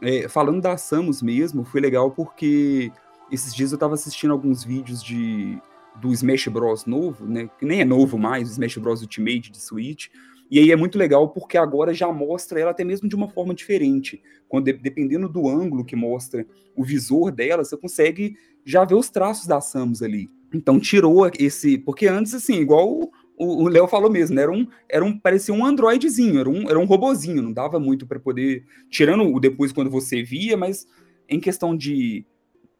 É, 0.00 0.26
falando 0.26 0.62
da 0.62 0.76
Samus 0.78 1.20
mesmo, 1.20 1.64
foi 1.64 1.82
legal 1.82 2.10
porque 2.10 2.90
esses 3.30 3.54
dias 3.54 3.72
eu 3.72 3.78
tava 3.78 3.92
assistindo 3.92 4.32
alguns 4.32 4.64
vídeos 4.64 5.02
de 5.02 5.60
do 6.00 6.12
Smash 6.12 6.48
Bros 6.48 6.86
novo, 6.86 7.26
né? 7.26 7.48
Que 7.58 7.64
nem 7.64 7.80
é 7.80 7.84
novo 7.84 8.18
mais, 8.18 8.48
o 8.48 8.52
Smash 8.52 8.78
Bros 8.78 9.02
Ultimate 9.02 9.50
de 9.50 9.60
Switch. 9.60 10.08
E 10.50 10.58
aí 10.58 10.70
é 10.70 10.76
muito 10.76 10.98
legal 10.98 11.30
porque 11.30 11.56
agora 11.56 11.94
já 11.94 12.12
mostra 12.12 12.60
ela 12.60 12.70
até 12.70 12.84
mesmo 12.84 13.08
de 13.08 13.16
uma 13.16 13.28
forma 13.28 13.54
diferente. 13.54 14.22
Quando 14.48 14.64
dependendo 14.72 15.28
do 15.28 15.48
ângulo 15.48 15.84
que 15.84 15.96
mostra 15.96 16.46
o 16.76 16.84
visor 16.84 17.32
dela, 17.32 17.64
você 17.64 17.76
consegue 17.76 18.36
já 18.64 18.84
ver 18.84 18.94
os 18.94 19.10
traços 19.10 19.46
da 19.46 19.60
Samus 19.60 20.02
ali. 20.02 20.30
Então 20.52 20.78
tirou 20.78 21.28
esse, 21.38 21.78
porque 21.78 22.06
antes 22.06 22.34
assim, 22.34 22.54
igual 22.54 23.10
o 23.36 23.68
Léo 23.68 23.88
falou 23.88 24.10
mesmo, 24.10 24.36
né? 24.36 24.42
era 24.42 24.52
um, 24.52 24.66
era 24.88 25.04
um 25.04 25.18
parecia 25.18 25.52
um 25.52 25.66
androidezinho, 25.66 26.38
era 26.38 26.48
um, 26.48 26.70
era 26.70 26.78
um 26.78 26.84
robozinho, 26.84 27.42
não 27.42 27.52
dava 27.52 27.80
muito 27.80 28.06
para 28.06 28.20
poder, 28.20 28.64
tirando 28.88 29.24
o 29.24 29.40
depois 29.40 29.72
quando 29.72 29.90
você 29.90 30.22
via, 30.22 30.56
mas 30.56 30.86
em 31.28 31.40
questão 31.40 31.76
de 31.76 32.24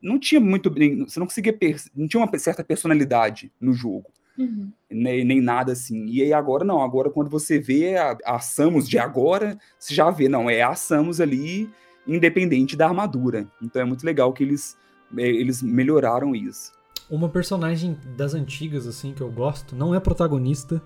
não 0.04 0.18
tinha 0.18 0.40
muito 0.40 0.70
bem, 0.70 1.04
você 1.04 1.18
não 1.18 1.26
conseguia, 1.26 1.56
não 1.96 2.06
tinha 2.06 2.22
uma 2.22 2.38
certa 2.38 2.62
personalidade 2.62 3.50
no 3.58 3.72
jogo. 3.72 4.10
Uhum. 4.38 4.70
Nem, 4.90 5.24
nem, 5.24 5.40
nada 5.40 5.72
assim. 5.72 6.06
E 6.06 6.20
aí 6.22 6.32
agora 6.32 6.64
não, 6.64 6.82
agora 6.82 7.08
quando 7.08 7.30
você 7.30 7.58
vê 7.58 7.96
a, 7.96 8.16
a 8.24 8.38
Samus 8.38 8.88
de 8.88 8.98
agora, 8.98 9.56
você 9.78 9.94
já 9.94 10.10
vê, 10.10 10.28
não, 10.28 10.50
é 10.50 10.62
a 10.62 10.74
Samus 10.74 11.20
ali, 11.20 11.70
independente 12.06 12.76
da 12.76 12.86
armadura. 12.86 13.48
Então 13.62 13.80
é 13.80 13.84
muito 13.84 14.04
legal 14.04 14.32
que 14.32 14.42
eles, 14.42 14.76
é, 15.16 15.26
eles 15.26 15.62
melhoraram 15.62 16.34
isso. 16.34 16.72
Uma 17.08 17.28
personagem 17.28 17.96
das 18.16 18.34
antigas, 18.34 18.86
assim, 18.86 19.14
que 19.14 19.22
eu 19.22 19.30
gosto, 19.30 19.74
não 19.74 19.94
é 19.94 20.00
protagonista, 20.00 20.82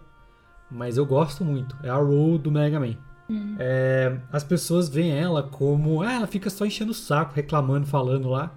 mas 0.70 0.96
eu 0.96 1.06
gosto 1.06 1.44
muito, 1.44 1.76
é 1.82 1.88
a 1.88 1.96
Ro 1.96 2.38
do 2.38 2.52
Mega 2.52 2.78
Man. 2.78 2.96
Uhum. 3.28 3.56
É, 3.58 4.16
as 4.32 4.44
pessoas 4.44 4.88
veem 4.88 5.12
ela 5.12 5.42
como, 5.42 6.02
ah, 6.02 6.12
ela 6.12 6.26
fica 6.26 6.48
só 6.50 6.64
enchendo 6.64 6.92
o 6.92 6.94
saco, 6.94 7.34
reclamando, 7.34 7.86
falando 7.86 8.28
lá. 8.28 8.54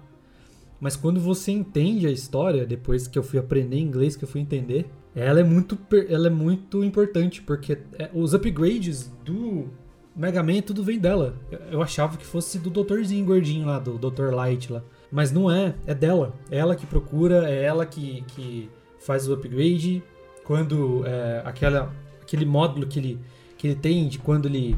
Mas 0.82 0.96
quando 0.96 1.20
você 1.20 1.52
entende 1.52 2.08
a 2.08 2.10
história, 2.10 2.66
depois 2.66 3.06
que 3.06 3.16
eu 3.16 3.22
fui 3.22 3.38
aprender 3.38 3.78
inglês, 3.78 4.16
que 4.16 4.24
eu 4.24 4.28
fui 4.28 4.40
entender, 4.40 4.90
ela 5.14 5.38
é 5.38 5.44
muito, 5.44 5.78
ela 6.08 6.26
é 6.26 6.30
muito 6.30 6.82
importante, 6.82 7.40
porque 7.40 7.78
é, 7.96 8.10
os 8.12 8.34
upgrades 8.34 9.06
do 9.24 9.68
Mega 10.16 10.42
Man 10.42 10.60
tudo 10.60 10.82
vem 10.82 10.98
dela. 10.98 11.36
Eu 11.70 11.80
achava 11.80 12.16
que 12.16 12.26
fosse 12.26 12.58
do 12.58 12.68
doutorzinho 12.68 13.24
gordinho 13.24 13.64
lá, 13.64 13.78
do 13.78 13.96
Dr. 13.96 14.34
Light 14.34 14.72
lá. 14.72 14.82
Mas 15.08 15.30
não 15.30 15.48
é, 15.48 15.72
é 15.86 15.94
dela. 15.94 16.34
É 16.50 16.58
ela 16.58 16.74
que 16.74 16.84
procura, 16.84 17.48
é 17.48 17.62
ela 17.62 17.86
que, 17.86 18.24
que 18.34 18.68
faz 18.98 19.28
o 19.28 19.34
upgrade. 19.34 20.02
Quando 20.42 21.06
é, 21.06 21.42
aquela, 21.44 21.94
aquele 22.20 22.44
módulo 22.44 22.88
que 22.88 22.98
ele, 22.98 23.20
que 23.56 23.68
ele 23.68 23.76
tem 23.76 24.08
de 24.08 24.18
quando 24.18 24.46
ele 24.46 24.76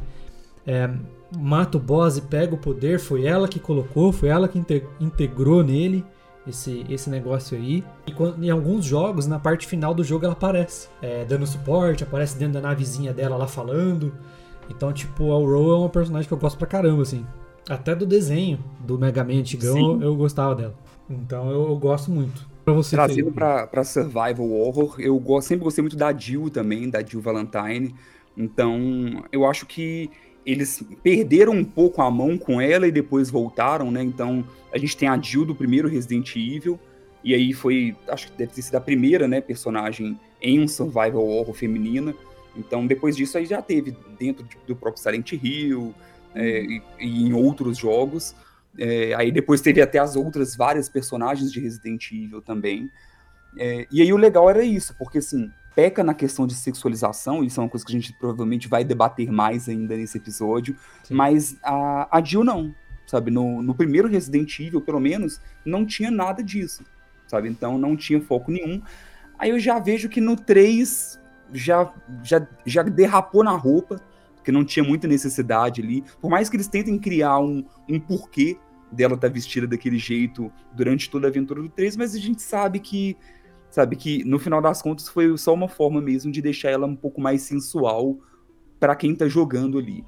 é, 0.66 0.90
mata 1.38 1.78
o 1.78 1.80
boss 1.80 2.16
e 2.16 2.22
pega 2.22 2.54
o 2.54 2.58
poder, 2.58 2.98
foi 2.98 3.26
ela 3.26 3.48
que 3.48 3.58
colocou, 3.58 4.12
foi 4.12 4.28
ela 4.28 4.48
que 4.48 4.58
integrou 5.00 5.62
nele 5.62 6.04
esse, 6.46 6.84
esse 6.88 7.08
negócio 7.10 7.56
aí. 7.56 7.84
E 8.06 8.12
quando, 8.12 8.42
em 8.42 8.50
alguns 8.50 8.84
jogos, 8.84 9.26
na 9.26 9.38
parte 9.38 9.66
final 9.66 9.94
do 9.94 10.04
jogo, 10.04 10.24
ela 10.24 10.34
aparece, 10.34 10.88
é, 11.00 11.24
dando 11.24 11.46
suporte, 11.46 12.04
aparece 12.04 12.38
dentro 12.38 12.54
da 12.54 12.60
navezinha 12.60 13.12
dela 13.12 13.36
lá 13.36 13.46
falando. 13.46 14.12
Então, 14.68 14.92
tipo, 14.92 15.32
a 15.32 15.36
Ro 15.36 15.72
é 15.72 15.78
uma 15.78 15.88
personagem 15.88 16.26
que 16.26 16.34
eu 16.34 16.38
gosto 16.38 16.56
pra 16.56 16.66
caramba, 16.66 17.02
assim. 17.02 17.24
Até 17.68 17.94
do 17.94 18.04
desenho 18.04 18.62
do 18.80 18.98
Mega 18.98 19.24
Man 19.24 19.38
antigão 19.38 19.94
eu, 19.94 20.02
eu, 20.02 20.16
gostava 20.16 20.54
dela. 20.54 20.74
Então 21.08 21.50
eu, 21.50 21.68
eu 21.68 21.76
gosto 21.76 22.10
muito. 22.10 22.46
Pra 22.64 22.72
você, 22.72 22.96
Trazendo 22.96 23.32
pra, 23.32 23.66
pra 23.66 23.84
Survival 23.84 24.50
Horror, 24.50 24.96
eu 24.98 25.18
gosto, 25.18 25.48
sempre 25.48 25.64
gostei 25.64 25.82
muito 25.82 25.96
da 25.96 26.12
Jill 26.12 26.48
também, 26.50 26.88
da 26.88 27.02
Jill 27.02 27.20
Valentine. 27.20 27.94
Então, 28.36 29.22
eu 29.30 29.46
acho 29.46 29.64
que 29.66 30.10
eles 30.44 30.82
perderam 31.02 31.52
um 31.52 31.64
pouco 31.64 32.02
a 32.02 32.10
mão 32.10 32.36
com 32.36 32.60
ela 32.60 32.86
e 32.86 32.92
depois 32.92 33.30
voltaram, 33.30 33.90
né? 33.90 34.02
Então, 34.02 34.44
a 34.72 34.78
gente 34.78 34.96
tem 34.96 35.08
a 35.08 35.18
Jill 35.18 35.44
do 35.44 35.54
primeiro 35.54 35.88
Resident 35.88 36.34
Evil, 36.36 36.78
e 37.22 37.34
aí 37.34 37.52
foi, 37.52 37.96
acho 38.08 38.30
que 38.30 38.36
deve 38.36 38.52
ter 38.52 38.62
sido 38.62 38.74
a 38.74 38.80
primeira, 38.80 39.26
né, 39.26 39.40
personagem 39.40 40.18
em 40.42 40.60
um 40.60 40.68
survival 40.68 41.26
horror 41.26 41.54
feminina. 41.54 42.14
Então, 42.54 42.86
depois 42.86 43.16
disso, 43.16 43.38
aí 43.38 43.46
já 43.46 43.62
teve 43.62 43.96
dentro 44.18 44.46
do 44.66 44.76
próprio 44.76 45.02
Silent 45.02 45.32
Hill 45.32 45.94
é, 46.34 46.62
e, 46.62 46.82
e, 47.00 47.26
em 47.26 47.32
outros 47.32 47.78
jogos. 47.78 48.36
É, 48.78 49.14
aí 49.14 49.32
depois 49.32 49.60
teve 49.60 49.80
até 49.80 49.98
as 49.98 50.16
outras 50.16 50.54
várias 50.54 50.88
personagens 50.88 51.50
de 51.50 51.60
Resident 51.60 52.12
Evil 52.12 52.42
também. 52.42 52.90
É, 53.56 53.86
e 53.90 54.02
aí 54.02 54.12
o 54.12 54.16
legal 54.16 54.50
era 54.50 54.62
isso, 54.62 54.94
porque 54.98 55.18
assim, 55.18 55.50
peca 55.74 56.04
na 56.04 56.14
questão 56.14 56.46
de 56.46 56.54
sexualização, 56.54 57.42
isso 57.42 57.60
é 57.60 57.62
uma 57.62 57.68
coisa 57.68 57.84
que 57.84 57.92
a 57.92 57.98
gente 57.98 58.12
provavelmente 58.12 58.68
vai 58.68 58.84
debater 58.84 59.30
mais 59.30 59.68
ainda 59.68 59.96
nesse 59.96 60.16
episódio, 60.18 60.76
Sim. 61.02 61.14
mas 61.14 61.56
a, 61.62 62.16
a 62.16 62.22
Jill 62.22 62.44
não, 62.44 62.74
sabe? 63.06 63.30
No, 63.30 63.62
no 63.62 63.74
primeiro 63.74 64.08
Resident 64.08 64.58
Evil, 64.60 64.80
pelo 64.80 65.00
menos, 65.00 65.40
não 65.64 65.84
tinha 65.84 66.10
nada 66.10 66.42
disso, 66.42 66.84
sabe? 67.26 67.48
Então 67.48 67.76
não 67.76 67.96
tinha 67.96 68.20
foco 68.20 68.50
nenhum. 68.50 68.80
Aí 69.38 69.50
eu 69.50 69.58
já 69.58 69.78
vejo 69.78 70.08
que 70.08 70.20
no 70.20 70.36
3 70.36 71.20
já, 71.52 71.92
já, 72.22 72.46
já 72.64 72.82
derrapou 72.82 73.42
na 73.42 73.52
roupa, 73.52 74.00
que 74.42 74.52
não 74.52 74.64
tinha 74.64 74.84
muita 74.84 75.08
necessidade 75.08 75.80
ali. 75.80 76.04
Por 76.20 76.30
mais 76.30 76.48
que 76.48 76.56
eles 76.56 76.68
tentem 76.68 76.98
criar 76.98 77.38
um, 77.38 77.64
um 77.88 77.98
porquê 77.98 78.56
dela 78.92 79.14
estar 79.14 79.28
tá 79.28 79.32
vestida 79.32 79.66
daquele 79.66 79.98
jeito 79.98 80.52
durante 80.72 81.10
toda 81.10 81.26
a 81.26 81.30
aventura 81.30 81.60
do 81.62 81.68
3, 81.68 81.96
mas 81.96 82.14
a 82.14 82.18
gente 82.18 82.42
sabe 82.42 82.78
que 82.78 83.16
sabe? 83.74 83.96
Que 83.96 84.22
no 84.22 84.38
final 84.38 84.62
das 84.62 84.80
contas 84.80 85.08
foi 85.08 85.36
só 85.36 85.52
uma 85.52 85.66
forma 85.68 86.00
mesmo 86.00 86.30
de 86.30 86.40
deixar 86.40 86.70
ela 86.70 86.86
um 86.86 86.94
pouco 86.94 87.20
mais 87.20 87.42
sensual 87.42 88.16
para 88.78 88.94
quem 88.94 89.16
tá 89.16 89.26
jogando 89.26 89.78
ali. 89.78 90.04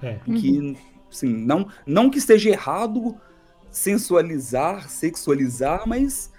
É. 0.00 0.20
Que, 0.24 0.58
uhum. 0.60 0.76
assim, 1.10 1.26
não, 1.26 1.66
não 1.84 2.10
que 2.10 2.18
esteja 2.18 2.50
errado 2.50 3.16
sensualizar, 3.72 4.88
sexualizar, 4.88 5.82
mas 5.84 6.32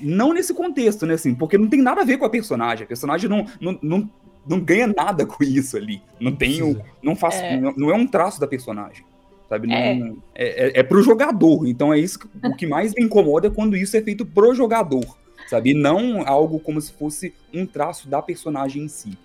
não 0.00 0.32
nesse 0.32 0.54
contexto, 0.54 1.06
né? 1.06 1.14
Assim, 1.14 1.34
porque 1.34 1.58
não 1.58 1.66
tem 1.66 1.82
nada 1.82 2.02
a 2.02 2.04
ver 2.04 2.18
com 2.18 2.24
a 2.24 2.30
personagem. 2.30 2.84
A 2.84 2.88
personagem 2.88 3.28
não, 3.28 3.44
não, 3.60 3.78
não, 3.82 4.10
não 4.46 4.60
ganha 4.60 4.86
nada 4.86 5.26
com 5.26 5.42
isso 5.42 5.76
ali. 5.76 6.00
Não 6.20 6.30
tem 6.30 6.62
o, 6.62 6.80
não 7.02 7.16
faz, 7.16 7.34
é. 7.34 7.60
Não, 7.60 7.74
não, 7.76 7.90
é 7.90 7.94
um 7.94 8.06
traço 8.06 8.40
da 8.40 8.46
personagem. 8.46 9.04
Sabe? 9.48 9.66
Não, 9.66 9.74
é. 9.74 10.14
É, 10.36 10.68
é, 10.68 10.72
é 10.78 10.82
pro 10.84 11.02
jogador. 11.02 11.66
Então 11.66 11.92
é 11.92 11.98
isso 11.98 12.20
que, 12.20 12.28
o 12.46 12.54
que 12.54 12.66
mais 12.68 12.94
me 12.94 13.02
incomoda 13.02 13.48
é 13.48 13.50
quando 13.50 13.76
isso 13.76 13.96
é 13.96 14.00
feito 14.00 14.24
pro 14.24 14.54
jogador 14.54 15.20
sabe? 15.52 15.70
E 15.70 15.74
não 15.74 16.26
algo 16.26 16.58
como 16.58 16.80
se 16.80 16.92
fosse 16.92 17.34
um 17.52 17.66
traço 17.66 18.08
da 18.08 18.22
personagem 18.22 18.84
em 18.84 18.88
si. 18.88 19.18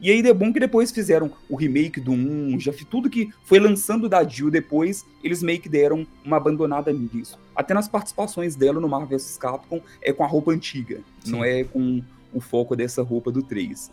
E 0.00 0.10
aí 0.10 0.26
é 0.26 0.32
bom 0.32 0.50
que 0.52 0.58
depois 0.58 0.90
fizeram 0.90 1.30
o 1.48 1.54
remake 1.56 2.00
do 2.00 2.10
1, 2.12 2.58
já 2.58 2.72
tudo 2.90 3.10
que 3.10 3.28
foi 3.44 3.60
lançando 3.60 4.08
da 4.08 4.24
Jill 4.24 4.50
depois, 4.50 5.04
eles 5.22 5.42
meio 5.42 5.60
que 5.60 5.68
deram 5.68 6.06
uma 6.24 6.38
abandonada 6.38 6.90
nisso. 6.92 7.38
Até 7.54 7.74
nas 7.74 7.86
participações 7.86 8.56
dela 8.56 8.80
no 8.80 8.88
Marvel 8.88 9.18
vs 9.18 9.36
Capcom 9.36 9.80
é 10.02 10.10
com 10.12 10.24
a 10.24 10.26
roupa 10.26 10.52
antiga, 10.52 11.00
Sim. 11.22 11.32
não 11.32 11.44
é 11.44 11.64
com 11.64 12.02
o 12.32 12.40
foco 12.40 12.74
dessa 12.74 13.02
roupa 13.02 13.30
do 13.30 13.42
3. 13.42 13.90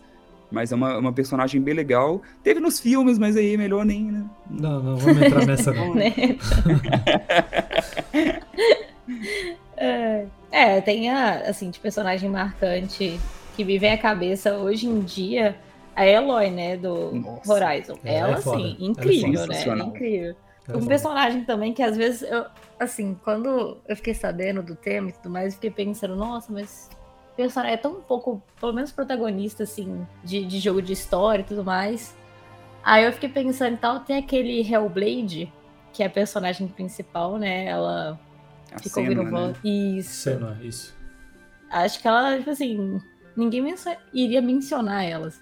Mas 0.50 0.72
é 0.72 0.76
uma, 0.76 0.98
uma 0.98 1.14
personagem 1.14 1.62
bem 1.62 1.74
legal. 1.74 2.22
Teve 2.44 2.60
nos 2.60 2.80
filmes, 2.80 3.18
mas 3.18 3.38
aí 3.38 3.54
é 3.54 3.58
melhor 3.58 3.86
nem, 3.86 4.04
né? 4.12 4.26
Não, 4.50 4.84
não 4.84 4.98
vamos 4.98 5.22
entrar 5.22 5.46
nessa 5.46 5.72
não. 5.72 5.94
é. 9.78 10.26
É, 10.52 10.82
tem 10.82 11.10
a, 11.10 11.50
assim, 11.50 11.70
de 11.70 11.80
personagem 11.80 12.30
marcante 12.30 13.20
que 13.56 13.64
me 13.64 13.78
vem 13.78 13.94
à 13.94 13.98
cabeça 13.98 14.58
hoje 14.58 14.88
em 14.88 15.00
dia, 15.00 15.58
a 15.96 16.06
Eloy, 16.06 16.50
né, 16.50 16.78
do 16.78 17.12
Nossa, 17.14 17.54
Horizon. 17.54 17.98
Ela, 18.04 18.32
é 18.32 18.34
assim, 18.34 18.78
incrível, 18.80 19.44
é 19.44 19.48
né? 19.48 19.84
Incrível. 19.84 20.36
É 20.68 20.78
um 20.78 20.86
personagem 20.86 21.44
também 21.44 21.74
que 21.74 21.82
às 21.82 21.98
vezes 21.98 22.22
eu, 22.22 22.46
assim, 22.80 23.18
quando 23.24 23.78
eu 23.88 23.96
fiquei 23.96 24.14
sabendo 24.14 24.62
do 24.62 24.76
tema 24.76 25.10
e 25.10 25.12
tudo 25.14 25.30
mais, 25.30 25.48
eu 25.48 25.52
fiquei 25.54 25.72
pensando, 25.72 26.16
nossa, 26.16 26.52
mas 26.52 26.90
o 27.34 27.36
personagem 27.36 27.74
é 27.74 27.78
tão 27.78 27.96
pouco, 27.96 28.42
pelo 28.60 28.74
menos 28.74 28.92
protagonista, 28.92 29.64
assim, 29.64 30.06
de, 30.24 30.46
de 30.46 30.60
jogo 30.60 30.82
de 30.82 30.94
história 30.94 31.42
e 31.42 31.46
tudo 31.46 31.64
mais. 31.64 32.16
Aí 32.84 33.06
eu 33.06 33.14
fiquei 33.14 33.30
pensando 33.30 33.74
e 33.74 33.78
tal, 33.78 34.00
tem 34.00 34.18
aquele 34.18 34.62
Hellblade, 34.62 35.52
que 35.94 36.04
é 36.04 36.06
a 36.06 36.10
personagem 36.10 36.68
principal, 36.68 37.38
né? 37.38 37.66
Ela 37.66 38.20
Ficou 38.80 39.04
ouvindo 39.04 39.30
voz. 39.30 39.58
Né? 39.64 39.70
Isso. 39.70 40.14
Cena, 40.14 40.58
isso. 40.62 40.96
Acho 41.70 42.02
que 42.02 42.08
ela, 42.08 42.38
tipo 42.38 42.50
assim, 42.50 43.02
ninguém 43.36 43.62
menso... 43.62 43.90
iria 44.14 44.42
mencionar 44.42 45.06
elas. 45.06 45.42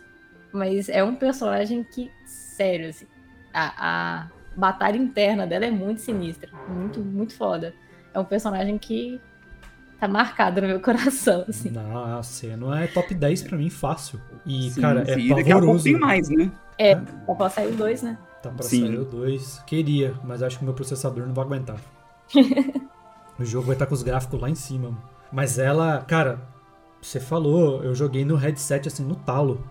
Mas 0.51 0.89
é 0.89 1.03
um 1.03 1.15
personagem 1.15 1.83
que, 1.83 2.11
sério, 2.25 2.89
assim, 2.89 3.05
a, 3.53 3.73
a 3.77 4.27
batalha 4.55 4.97
interna 4.97 5.45
dela 5.45 5.65
é 5.65 5.71
muito 5.71 6.01
sinistra. 6.01 6.49
Muito, 6.67 6.99
muito 6.99 7.35
foda. 7.35 7.73
É 8.13 8.19
um 8.19 8.25
personagem 8.25 8.77
que 8.77 9.19
tá 9.99 10.07
marcado 10.07 10.61
no 10.61 10.67
meu 10.67 10.79
coração, 10.81 11.45
assim. 11.47 11.69
Não, 11.69 12.17
a 12.17 12.23
cena 12.23 12.83
é 12.83 12.87
top 12.87 13.13
10 13.13 13.43
pra 13.43 13.57
mim, 13.57 13.69
fácil. 13.69 14.19
E, 14.45 14.71
sim, 14.71 14.81
cara, 14.81 15.01
é 15.01 15.15
sim, 15.15 15.31
é 15.31 15.43
pavoroso. 15.43 15.83
Daqui 15.83 15.95
a 15.95 15.99
mais, 15.99 16.29
né? 16.29 16.51
É, 16.77 16.95
tá 16.95 17.35
pra 17.35 17.49
sair 17.49 17.73
o 17.73 17.75
2, 17.75 18.03
né? 18.03 18.17
Tá 18.41 18.49
pra 18.49 18.63
sim. 18.63 18.81
sair 18.81 18.97
o 18.97 19.05
2. 19.05 19.63
Queria, 19.67 20.15
mas 20.23 20.41
acho 20.41 20.57
que 20.57 20.63
o 20.63 20.65
meu 20.65 20.73
processador 20.73 21.25
não 21.25 21.33
vai 21.33 21.45
aguentar. 21.45 21.79
O 23.39 23.45
jogo 23.45 23.67
vai 23.67 23.75
estar 23.75 23.85
com 23.85 23.93
os 23.93 24.03
gráficos 24.03 24.39
lá 24.39 24.49
em 24.49 24.55
cima. 24.55 25.01
Mas 25.31 25.57
ela, 25.57 26.01
cara, 26.01 26.41
você 27.01 27.19
falou, 27.19 27.83
eu 27.83 27.95
joguei 27.95 28.25
no 28.25 28.35
headset 28.35 28.87
assim, 28.87 29.03
no 29.03 29.15
talo. 29.15 29.65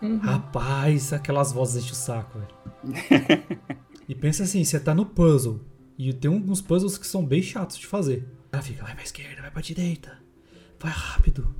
Uhum. 0.00 0.18
Rapaz, 0.18 1.12
aquelas 1.12 1.52
vozes 1.52 1.84
enchem 1.84 1.92
o 1.92 1.96
saco, 1.96 2.38
velho. 2.38 3.58
e 4.08 4.14
pensa 4.14 4.44
assim, 4.44 4.64
você 4.64 4.80
tá 4.80 4.94
no 4.94 5.04
puzzle. 5.04 5.60
E 5.98 6.12
tem 6.14 6.30
uns 6.30 6.62
puzzles 6.62 6.96
que 6.96 7.06
são 7.06 7.24
bem 7.24 7.42
chatos 7.42 7.76
de 7.76 7.86
fazer. 7.86 8.26
Ela 8.50 8.62
fica, 8.62 8.82
vai 8.82 8.94
pra 8.94 9.04
esquerda, 9.04 9.42
vai 9.42 9.50
pra 9.50 9.60
direita. 9.60 10.18
Vai 10.78 10.90
rápido. 10.90 11.54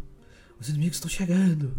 Os 0.59 0.71
inimigos 0.71 0.97
estão 0.97 1.11
chegando. 1.11 1.77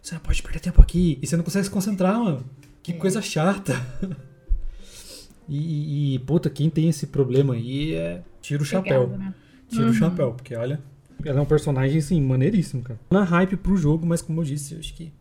Você 0.00 0.14
não 0.14 0.20
pode 0.20 0.40
perder 0.40 0.60
tempo 0.60 0.80
aqui. 0.80 1.18
E 1.20 1.26
você 1.26 1.36
não 1.36 1.42
consegue 1.42 1.64
se 1.64 1.70
concentrar, 1.70 2.16
mano. 2.16 2.44
Que 2.80 2.92
é. 2.92 2.96
coisa 2.96 3.20
chata. 3.20 3.74
e, 5.48 6.14
e, 6.14 6.18
puta, 6.20 6.48
quem 6.48 6.70
tem 6.70 6.88
esse 6.88 7.08
problema 7.08 7.54
aí 7.54 7.94
é 7.94 8.22
tira 8.46 8.62
o 8.62 8.66
chapéu. 8.66 9.08
né? 9.08 9.34
Tira 9.68 9.84
uhum. 9.84 9.90
o 9.90 9.94
chapéu, 9.94 10.32
porque 10.32 10.54
olha, 10.54 10.80
ela 11.24 11.40
é 11.40 11.42
um 11.42 11.46
personagem, 11.46 11.98
assim, 11.98 12.20
maneiríssimo, 12.22 12.82
cara. 12.82 13.00
Na 13.10 13.24
hype 13.24 13.56
pro 13.56 13.76
jogo, 13.76 14.06
mas 14.06 14.22
como 14.22 14.40
eu 14.40 14.44
disse, 14.44 14.74
eu 14.74 14.78
acho 14.78 14.94
que 14.94 15.12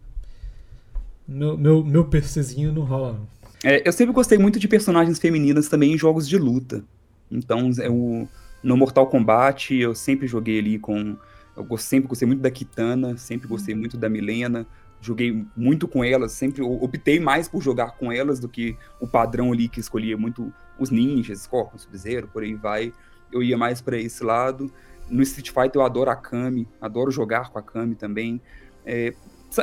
meu, 1.27 1.57
meu, 1.57 1.83
meu 1.83 2.05
PCzinho 2.05 2.71
não 2.71 2.83
rola, 2.83 3.13
não. 3.13 3.27
É, 3.63 3.87
eu 3.87 3.91
sempre 3.91 4.13
gostei 4.13 4.37
muito 4.37 4.59
de 4.59 4.67
personagens 4.67 5.17
femininas 5.17 5.67
também 5.67 5.93
em 5.93 5.97
jogos 5.97 6.29
de 6.29 6.37
luta. 6.37 6.83
Então, 7.31 7.71
eu, 7.79 8.29
no 8.61 8.77
Mortal 8.77 9.07
Kombat, 9.07 9.73
eu 9.73 9.95
sempre 9.95 10.27
joguei 10.27 10.59
ali 10.59 10.77
com. 10.77 11.17
Eu 11.57 11.77
sempre 11.77 12.07
gostei 12.07 12.27
muito 12.27 12.41
da 12.41 12.51
Kitana, 12.51 13.17
sempre 13.17 13.47
gostei 13.47 13.73
uhum. 13.73 13.79
muito 13.79 13.97
da 13.97 14.07
Milena. 14.07 14.67
Joguei 15.01 15.45
muito 15.55 15.87
com 15.87 16.03
elas, 16.03 16.31
sempre 16.31 16.61
optei 16.63 17.19
mais 17.19 17.47
por 17.47 17.61
jogar 17.61 17.91
com 17.91 18.11
elas 18.11 18.39
do 18.39 18.49
que 18.49 18.75
o 18.99 19.07
padrão 19.07 19.51
ali 19.51 19.67
que 19.67 19.79
escolhia 19.79 20.17
muito 20.17 20.51
os 20.79 20.89
ninjas, 20.89 21.41
Scorpion, 21.41 21.77
Sub-Zero, 21.77 22.27
por 22.27 22.41
aí 22.43 22.55
vai 22.55 22.91
eu 23.31 23.43
ia 23.43 23.57
mais 23.57 23.81
para 23.81 23.97
esse 23.97 24.23
lado. 24.23 24.71
No 25.09 25.21
Street 25.21 25.49
Fighter 25.49 25.75
eu 25.75 25.85
adoro 25.85 26.09
a 26.09 26.15
Kami, 26.15 26.67
adoro 26.81 27.11
jogar 27.11 27.49
com 27.49 27.59
a 27.59 27.61
Kami 27.61 27.95
também. 27.95 28.41
É, 28.85 29.13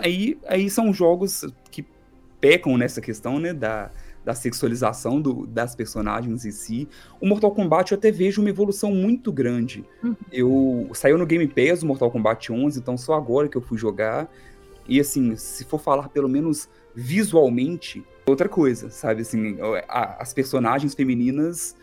aí, 0.02 0.38
aí 0.46 0.70
são 0.70 0.92
jogos 0.92 1.44
que 1.70 1.84
pecam 2.40 2.76
nessa 2.76 3.00
questão, 3.00 3.38
né, 3.38 3.52
da, 3.52 3.90
da 4.24 4.34
sexualização 4.34 5.20
do, 5.20 5.46
das 5.46 5.74
personagens 5.74 6.44
em 6.44 6.50
si. 6.50 6.88
O 7.20 7.26
Mortal 7.26 7.52
Kombat 7.52 7.92
eu 7.92 7.98
até 7.98 8.10
vejo 8.10 8.40
uma 8.40 8.50
evolução 8.50 8.92
muito 8.92 9.32
grande. 9.32 9.84
Uhum. 10.02 10.16
Eu 10.30 10.90
saiu 10.94 11.18
no 11.18 11.26
Game 11.26 11.46
Pass 11.46 11.82
o 11.82 11.86
Mortal 11.86 12.10
Kombat 12.10 12.52
11, 12.52 12.78
então 12.78 12.96
só 12.96 13.14
agora 13.14 13.48
que 13.48 13.56
eu 13.56 13.62
fui 13.62 13.78
jogar. 13.78 14.30
E 14.88 15.00
assim, 15.00 15.36
se 15.36 15.64
for 15.64 15.78
falar 15.78 16.08
pelo 16.08 16.28
menos 16.28 16.68
visualmente, 16.94 18.04
outra 18.26 18.48
coisa, 18.48 18.90
sabe? 18.90 19.22
Assim, 19.22 19.56
as 19.88 20.32
personagens 20.32 20.94
femininas 20.94 21.76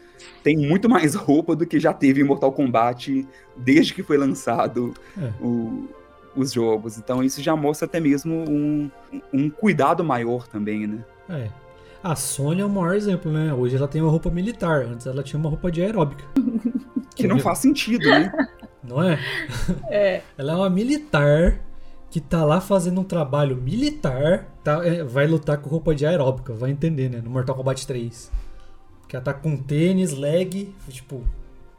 têm 0.43 0.57
muito 0.57 0.89
mais 0.89 1.15
roupa 1.15 1.55
do 1.55 1.65
que 1.65 1.79
já 1.79 1.93
teve 1.93 2.21
em 2.21 2.23
Mortal 2.23 2.51
Kombat 2.51 3.27
desde 3.55 3.93
que 3.93 4.03
foi 4.03 4.17
lançado 4.17 4.93
É. 5.17 5.31
o- 5.41 5.87
os 6.35 6.51
jogos. 6.53 6.97
Então 6.97 7.23
isso 7.23 7.41
já 7.41 7.55
mostra 7.55 7.85
até 7.87 7.99
mesmo 7.99 8.33
um, 8.49 8.89
um 9.33 9.49
cuidado 9.49 10.03
maior 10.03 10.47
também, 10.47 10.85
né? 10.87 11.03
É. 11.29 11.47
A 12.01 12.15
Sônia 12.15 12.63
é 12.63 12.65
o 12.65 12.69
maior 12.69 12.95
exemplo, 12.95 13.31
né? 13.31 13.53
Hoje 13.53 13.75
ela 13.75 13.87
tem 13.87 14.01
uma 14.01 14.09
roupa 14.11 14.29
militar, 14.29 14.83
antes 14.85 15.05
ela 15.05 15.21
tinha 15.21 15.39
uma 15.39 15.49
roupa 15.49 15.71
de 15.71 15.81
aeróbica. 15.81 16.23
Que 17.15 17.27
não 17.27 17.37
faz 17.39 17.57
sentido, 17.59 18.09
né? 18.09 18.31
Não 18.81 19.03
é? 19.03 19.19
É. 19.89 20.21
Ela 20.37 20.53
é 20.53 20.55
uma 20.55 20.69
militar 20.69 21.59
que 22.09 22.21
tá 22.21 22.45
lá 22.45 22.61
fazendo 22.61 23.01
um 23.01 23.03
trabalho 23.03 23.57
militar, 23.57 24.45
tá, 24.63 24.85
é, 24.87 25.03
vai 25.03 25.27
lutar 25.27 25.57
com 25.57 25.69
roupa 25.69 25.93
de 25.93 26.05
aeróbica, 26.05 26.53
vai 26.53 26.71
entender, 26.71 27.09
né? 27.09 27.19
No 27.21 27.29
Mortal 27.29 27.55
Kombat 27.55 27.85
3. 27.85 28.31
Que 29.09 29.15
ela 29.15 29.25
tá 29.25 29.33
com 29.33 29.57
tênis, 29.57 30.13
leg, 30.13 30.71
tipo, 30.87 31.23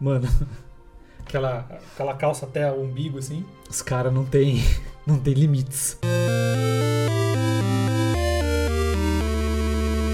mano, 0.00 0.28
aquela, 1.24 1.60
aquela 1.92 2.12
calça 2.14 2.44
até 2.44 2.70
o 2.72 2.82
umbigo 2.82 3.18
assim. 3.18 3.46
Os 3.68 3.80
caras 3.80 4.12
não 4.12 4.24
tem, 4.26 4.56
não 5.06 5.16
tem 5.16 5.32
limites. 5.32 5.96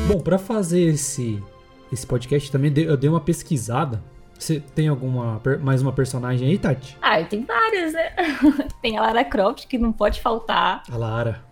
Bom, 0.07 0.21
pra 0.21 0.39
fazer 0.39 0.83
esse 0.83 1.43
esse 1.91 2.07
podcast 2.07 2.53
também 2.53 2.71
eu 2.77 2.99
dei 2.99 3.09
uma 3.09 3.21
pesquisada. 3.21 4.03
Você 4.39 4.61
tem 4.61 4.89
alguma 4.89 5.41
mais 5.63 5.81
uma 5.81 5.93
personagem 5.95 6.47
aí, 6.47 6.59
Tati? 6.59 6.99
Ah, 7.01 7.25
tem 7.25 7.47
várias, 7.47 7.95
né? 7.95 8.13
tem 8.83 8.99
a 8.99 9.01
Lara 9.01 9.25
Croft, 9.25 9.67
que 9.67 9.79
não 9.79 9.91
pode 9.91 10.21
faltar. 10.21 10.83
A 10.91 10.97
Lara. 10.99 11.43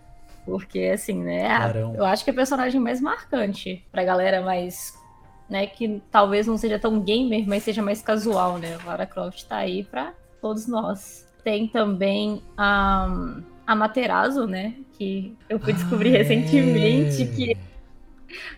Porque, 0.45 0.91
assim, 0.93 1.23
né? 1.23 1.47
Larão. 1.57 1.95
eu 1.95 2.05
acho 2.05 2.23
que 2.23 2.29
é 2.29 2.33
a 2.33 2.35
personagem 2.35 2.79
mais 2.79 3.01
marcante 3.01 3.83
pra 3.91 4.03
galera 4.03 4.43
mais. 4.43 5.03
Né, 5.47 5.67
que 5.67 6.01
talvez 6.09 6.47
não 6.47 6.57
seja 6.57 6.79
tão 6.79 6.99
gamer, 6.99 7.47
mas 7.47 7.61
seja 7.61 7.81
mais 7.81 8.01
casual, 8.01 8.57
né? 8.57 8.77
A 8.83 8.87
Lara 8.87 9.05
Croft 9.05 9.43
tá 9.43 9.57
aí 9.57 9.83
pra 9.83 10.11
todos 10.41 10.65
nós. 10.65 11.27
Tem 11.43 11.67
também 11.67 12.41
a, 12.57 13.37
a 13.67 13.75
Materazo, 13.75 14.47
né? 14.47 14.73
Que 14.97 15.35
eu 15.47 15.59
fui 15.59 15.73
descobrir 15.73 16.15
Ah, 16.15 16.17
recentemente 16.17 17.21
é. 17.21 17.25
que 17.27 17.57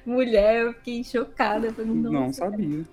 mulher, 0.06 0.62
eu 0.64 0.74
fiquei 0.74 1.04
chocada. 1.04 1.68
Eu 1.68 1.74
falei, 1.74 1.92
Não 1.92 2.12
"Nossa, 2.12 2.50
sabia. 2.50 2.86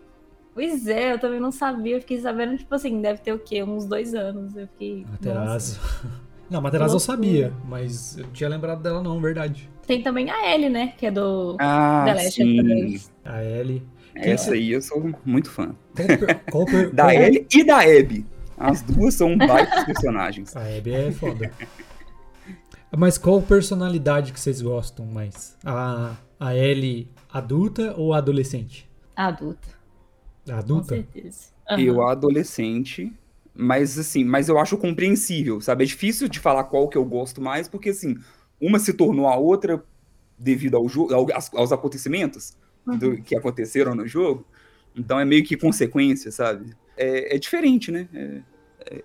Pois 0.53 0.87
é, 0.87 1.13
eu 1.13 1.19
também 1.19 1.41
não 1.41 1.51
sabia. 1.53 1.97
Eu 1.97 2.01
fiquei 2.01 2.21
sabendo, 2.21 2.57
tipo 2.57 2.75
assim, 2.75 3.01
deve 3.01 3.21
ter 3.21 3.33
o 3.33 3.39
quê? 3.39 3.63
Uns 3.63 3.87
dois 3.87 4.15
anos. 4.15 4.57
Eu 4.57 4.67
fiquei. 4.69 5.05
nossa. 5.05 5.13
Materazzo. 5.13 5.81
Não, 6.51 6.61
Materazzo 6.61 6.97
eu 6.97 7.01
sabia, 7.01 7.53
mas 7.65 8.19
eu 8.19 8.25
não 8.27 8.33
tinha 8.33 8.49
lembrado 8.51 8.83
dela 8.83 9.03
não, 9.03 9.19
verdade. 9.19 9.69
Tem 9.87 10.03
também 10.03 10.31
a 10.31 10.55
Ellie, 10.55 10.69
né? 10.69 10.93
Que 10.99 11.07
é 11.07 11.11
do 11.11 11.57
Ah, 11.59 12.03
The 12.05 12.15
Last 12.15 12.43
of 12.43 12.51
sim. 12.53 12.95
Us. 12.97 13.13
A 13.25 13.43
Ellie. 13.43 13.83
Essa 14.14 14.52
aí 14.52 14.71
eu 14.73 14.81
sou 14.83 15.12
muito 15.25 15.50
fã. 15.50 15.75
Qual 16.50 16.66
per- 16.66 16.90
Da 16.95 17.04
qual- 17.04 17.11
Ellie 17.14 17.47
e 17.52 17.64
da 17.64 17.81
Abby. 17.81 18.25
As 18.57 18.83
duas 18.83 19.14
são 19.14 19.37
baitas 19.37 19.83
personagens. 19.87 20.55
A 20.57 20.61
Abby 20.61 20.92
é 20.92 21.11
foda. 21.11 21.51
Mas 22.96 23.18
qual 23.18 23.42
personalidade 23.42 24.33
que 24.33 24.38
vocês 24.38 24.62
gostam 24.62 25.05
mais? 25.07 25.57
A, 25.64 26.14
a 26.38 26.55
Ellie 26.57 27.09
adulta 27.33 27.94
ou 27.96 28.14
adolescente? 28.14 28.88
Adulta, 29.16 29.68
A 30.49 30.53
com 30.53 30.59
adulta? 30.59 30.88
certeza. 30.94 31.46
Eu, 31.79 32.01
Aham. 32.01 32.12
adolescente, 32.12 33.12
mas 33.55 33.99
assim, 33.99 34.22
mas 34.22 34.49
eu 34.49 34.59
acho 34.59 34.77
compreensível, 34.77 35.61
sabe? 35.61 35.83
É 35.85 35.87
difícil 35.87 36.29
de 36.29 36.38
falar 36.38 36.64
qual 36.64 36.88
que 36.88 36.96
eu 36.96 37.05
gosto 37.05 37.40
mais, 37.40 37.66
porque 37.66 37.88
assim, 37.90 38.16
uma 38.61 38.79
se 38.79 38.92
tornou 38.92 39.27
a 39.27 39.37
outra 39.37 39.83
devido 40.38 40.77
ao 40.77 40.87
ao- 41.12 41.33
aos, 41.33 41.55
aos 41.55 41.72
acontecimentos 41.72 42.57
do- 42.87 43.11
Uhum. 43.11 43.23
que 43.23 43.37
aconteceram 43.37 43.94
no 43.94 44.07
jogo. 44.07 44.44
Então 44.97 45.18
é 45.18 45.25
meio 45.25 45.42
que 45.44 45.57
consequência, 45.57 46.31
sabe? 46.31 46.70
É, 46.97 47.35
é 47.35 47.38
diferente, 47.38 47.90
né? 47.90 48.09
É, 48.14 48.40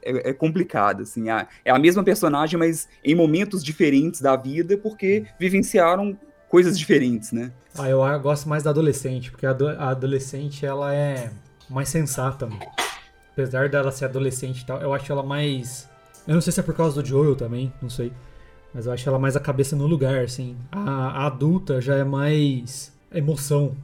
é- 0.04 0.30
é 0.30 0.34
complicado, 0.34 1.04
assim. 1.04 1.30
ah, 1.30 1.48
É 1.64 1.72
a 1.72 1.80
mesma 1.80 2.04
personagem, 2.04 2.60
mas 2.60 2.88
em 3.04 3.16
momentos 3.16 3.64
diferentes 3.64 4.22
da 4.22 4.36
vida, 4.36 4.78
porque 4.78 5.26
vivenciaram 5.40 6.18
coisas 6.50 6.78
diferentes, 6.78 7.32
né? 7.32 7.52
Ah, 7.78 7.90
eu 7.90 8.02
gosto 8.20 8.50
mais 8.50 8.64
da 8.64 8.72
adolescente, 8.72 9.32
porque 9.32 9.46
a, 9.46 9.52
ado- 9.52 9.70
a 9.70 9.90
adolescente 9.90 10.66
ela 10.66 10.94
é 10.94 11.32
mais 11.70 11.88
sensata, 11.90 12.46
mano. 12.46 12.60
Apesar 13.32 13.70
dela 13.70 13.92
ser 13.92 14.06
adolescente 14.06 14.62
e 14.62 14.66
tal, 14.66 14.82
eu 14.82 14.94
acho 14.94 15.10
ela 15.12 15.24
mais. 15.24 15.88
Eu 16.28 16.34
não 16.34 16.42
sei 16.42 16.52
se 16.52 16.60
é 16.60 16.64
por 16.64 16.76
causa 16.76 17.02
do 17.02 17.08
Joel 17.08 17.36
também, 17.36 17.72
não 17.82 17.90
sei. 17.90 18.12
Mas 18.74 18.86
eu 18.86 18.92
acho 18.92 19.08
ela 19.08 19.18
mais 19.18 19.36
a 19.36 19.40
cabeça 19.40 19.76
no 19.76 19.88
lugar, 19.88 20.24
assim. 20.24 20.58
A, 20.72 21.24
a 21.24 21.28
adulta 21.28 21.80
já 21.80 21.96
é 21.96 22.04
mais 22.04 22.92
emoção. 23.14 23.76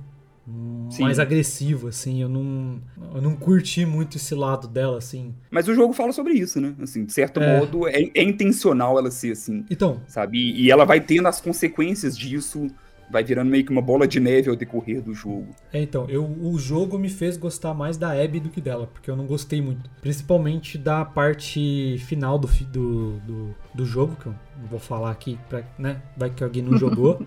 Sim. 0.91 1.01
Mais 1.01 1.17
agressiva, 1.17 1.89
assim. 1.89 2.21
Eu 2.21 2.29
não, 2.29 2.79
eu 3.15 3.21
não 3.21 3.35
curti 3.35 3.83
muito 3.83 4.17
esse 4.17 4.35
lado 4.35 4.67
dela, 4.67 4.99
assim. 4.99 5.33
Mas 5.49 5.67
o 5.67 5.73
jogo 5.73 5.91
fala 5.91 6.11
sobre 6.11 6.33
isso, 6.33 6.61
né? 6.61 6.75
Assim, 6.79 7.03
de 7.03 7.11
certo 7.11 7.39
É. 7.39 7.59
modo, 7.59 7.87
é, 7.87 8.11
é 8.13 8.21
intencional 8.23 8.97
ela 8.99 9.09
ser 9.09 9.31
assim. 9.31 9.65
Então, 9.71 10.01
sabe? 10.07 10.37
E, 10.37 10.65
e 10.65 10.71
ela 10.71 10.85
vai 10.85 11.01
tendo 11.01 11.27
as 11.27 11.41
consequências 11.41 12.15
disso, 12.15 12.67
vai 13.09 13.23
virando 13.23 13.49
meio 13.51 13.63
que 13.65 13.71
uma 13.71 13.81
bola 13.81 14.07
de 14.07 14.19
neve 14.19 14.49
ao 14.49 14.55
decorrer 14.55 15.01
do 15.01 15.13
jogo. 15.13 15.47
É, 15.71 15.81
então, 15.81 16.05
eu, 16.09 16.23
o 16.25 16.57
jogo 16.57 16.97
me 16.97 17.09
fez 17.09 17.37
gostar 17.37 17.73
mais 17.73 17.97
da 17.97 18.11
Abby 18.11 18.39
do 18.39 18.49
que 18.49 18.59
dela, 18.59 18.87
porque 18.87 19.09
eu 19.09 19.15
não 19.15 19.25
gostei 19.25 19.61
muito. 19.61 19.89
Principalmente 20.01 20.77
da 20.77 21.05
parte 21.05 21.97
final 22.05 22.37
do, 22.39 22.47
do, 22.47 23.11
do, 23.19 23.55
do 23.73 23.85
jogo, 23.85 24.15
que 24.15 24.25
eu 24.25 24.35
não 24.59 24.67
vou 24.67 24.79
falar 24.79 25.11
aqui, 25.11 25.37
pra, 25.49 25.63
né? 25.77 26.01
Vai 26.17 26.29
que 26.29 26.43
alguém 26.43 26.63
não 26.63 26.77
jogou. 26.79 27.25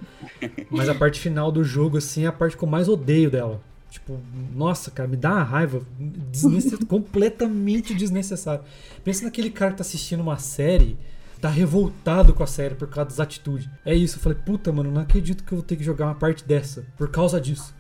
mas 0.71 0.89
a 0.89 0.95
parte 0.95 1.21
final 1.21 1.53
do 1.53 1.63
jogo, 1.63 1.99
assim, 1.99 2.25
é 2.25 2.27
a 2.27 2.33
parte 2.33 2.57
que 2.57 2.63
eu 2.65 2.69
mais 2.69 2.89
odeio 2.89 3.31
dela. 3.31 3.61
Tipo, 3.91 4.19
nossa, 4.55 4.91
cara, 4.91 5.09
me 5.09 5.17
dá 5.17 5.31
uma 5.33 5.43
raiva 5.43 5.81
desnecess- 5.99 6.79
completamente 6.87 7.95
desnecessário. 7.95 8.63
Pensa 9.03 9.25
naquele 9.25 9.49
cara 9.51 9.71
que 9.71 9.79
tá 9.79 9.83
assistindo 9.83 10.21
uma 10.21 10.37
série, 10.39 10.97
tá 11.41 11.49
revoltado 11.49 12.35
com 12.35 12.43
a 12.43 12.47
série 12.47 12.75
por 12.75 12.89
causa 12.89 13.11
das 13.11 13.21
atitudes. 13.21 13.69
É 13.85 13.95
isso, 13.95 14.17
eu 14.19 14.21
falei, 14.23 14.39
puta, 14.45 14.73
mano, 14.73 14.91
não 14.91 15.01
acredito 15.03 15.45
que 15.45 15.53
eu 15.53 15.59
vou 15.59 15.65
ter 15.67 15.77
que 15.77 15.85
jogar 15.85 16.07
uma 16.07 16.15
parte 16.15 16.45
dessa 16.45 16.85
por 16.97 17.11
causa 17.11 17.41
disso. 17.41 17.75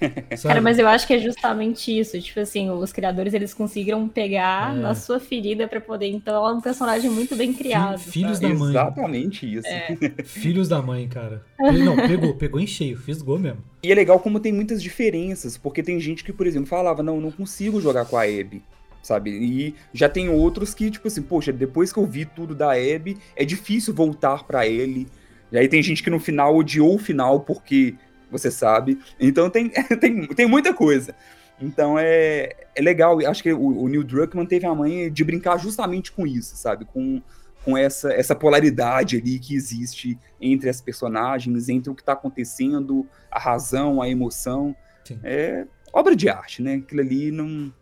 Cara, 0.42 0.60
mas 0.60 0.78
eu 0.80 0.88
acho 0.88 1.06
que 1.06 1.14
é 1.14 1.18
justamente 1.18 1.96
isso. 1.96 2.20
Tipo 2.20 2.40
assim, 2.40 2.68
os 2.70 2.92
criadores 2.92 3.34
eles 3.34 3.54
conseguiram 3.54 4.08
pegar 4.08 4.74
É. 4.74 4.78
na 4.80 4.94
sua 4.96 5.20
ferida 5.20 5.68
pra 5.68 5.80
poder. 5.80 6.08
Então 6.08 6.34
ela 6.34 6.50
é 6.50 6.54
um 6.54 6.60
personagem 6.60 7.08
muito 7.08 7.36
bem 7.36 7.52
criado. 7.52 7.98
filhos 8.00 8.38
sabe? 8.38 8.52
da 8.52 8.58
mãe. 8.58 8.70
Exatamente 8.70 9.54
isso. 9.54 9.68
Filhos 10.24 10.68
da 10.68 10.82
mãe, 10.82 11.06
cara. 11.08 11.44
Ele- 11.60 11.84
Não, 11.84 11.94
pegou, 11.94 12.34
pegou 12.34 12.58
em 12.60 12.66
cheio, 12.66 12.98
fisgou 12.98 13.38
mesmo. 13.38 13.62
E 13.82 13.92
é 13.92 13.94
legal 13.94 14.18
como 14.18 14.40
tem 14.40 14.52
muitas 14.52 14.82
diferenças, 14.82 15.56
porque 15.56 15.82
tem 15.84 16.00
gente 16.00 16.24
que, 16.24 16.32
por 16.32 16.46
exemplo, 16.48 16.66
falava, 16.68 17.00
não, 17.02 17.20
não 17.20 17.30
consigo 17.30 17.80
jogar 17.80 18.04
com 18.04 18.16
a 18.16 18.22
Abby, 18.22 18.60
sabe? 19.02 19.30
E 19.30 19.74
já 19.92 20.08
tem 20.08 20.28
outros 20.28 20.72
que, 20.72 20.90
tipo 20.90 21.08
assim, 21.08 21.22
poxa, 21.22 21.52
depois 21.52 21.92
que 21.92 21.98
eu 21.98 22.06
vi 22.06 22.24
tudo 22.24 22.54
da 22.54 22.72
Abby, 22.72 23.18
é 23.34 23.44
difícil 23.44 23.92
voltar 23.92 24.44
pra 24.44 24.66
ele. 24.66 25.08
E 25.50 25.58
aí 25.58 25.68
tem 25.68 25.82
gente 25.82 26.02
que 26.02 26.10
no 26.10 26.20
final 26.20 26.56
odiou 26.56 26.94
o 26.94 26.98
final 26.98 27.40
porque 27.40 27.94
você 28.30 28.50
sabe. 28.50 28.98
Então 29.20 29.50
tem, 29.50 29.68
tem, 30.00 30.26
tem 30.28 30.46
muita 30.46 30.72
coisa. 30.72 31.14
Então 31.60 31.98
é, 31.98 32.50
é 32.74 32.82
legal, 32.82 33.18
acho 33.26 33.42
que 33.42 33.52
o, 33.52 33.82
o 33.82 33.88
Neil 33.88 34.02
Druckmann 34.02 34.46
teve 34.46 34.66
a 34.66 34.74
manha 34.74 35.10
de 35.10 35.22
brincar 35.22 35.58
justamente 35.58 36.10
com 36.10 36.26
isso, 36.26 36.56
sabe? 36.56 36.84
Com, 36.84 37.20
com 37.64 37.76
essa, 37.76 38.12
essa 38.12 38.34
polaridade 38.34 39.16
ali 39.16 39.38
que 39.38 39.54
existe 39.54 40.18
entre 40.40 40.68
as 40.68 40.80
personagens, 40.80 41.68
entre 41.68 41.90
o 41.90 41.94
que 41.94 42.02
tá 42.02 42.12
acontecendo, 42.12 43.06
a 43.30 43.38
razão, 43.38 44.00
a 44.00 44.08
emoção. 44.08 44.74
Sim. 45.04 45.20
É 45.22 45.66
obra 45.92 46.16
de 46.16 46.28
arte, 46.28 46.62
né? 46.62 46.76
Aquilo 46.76 47.02
ali 47.02 47.30
não 47.30 47.72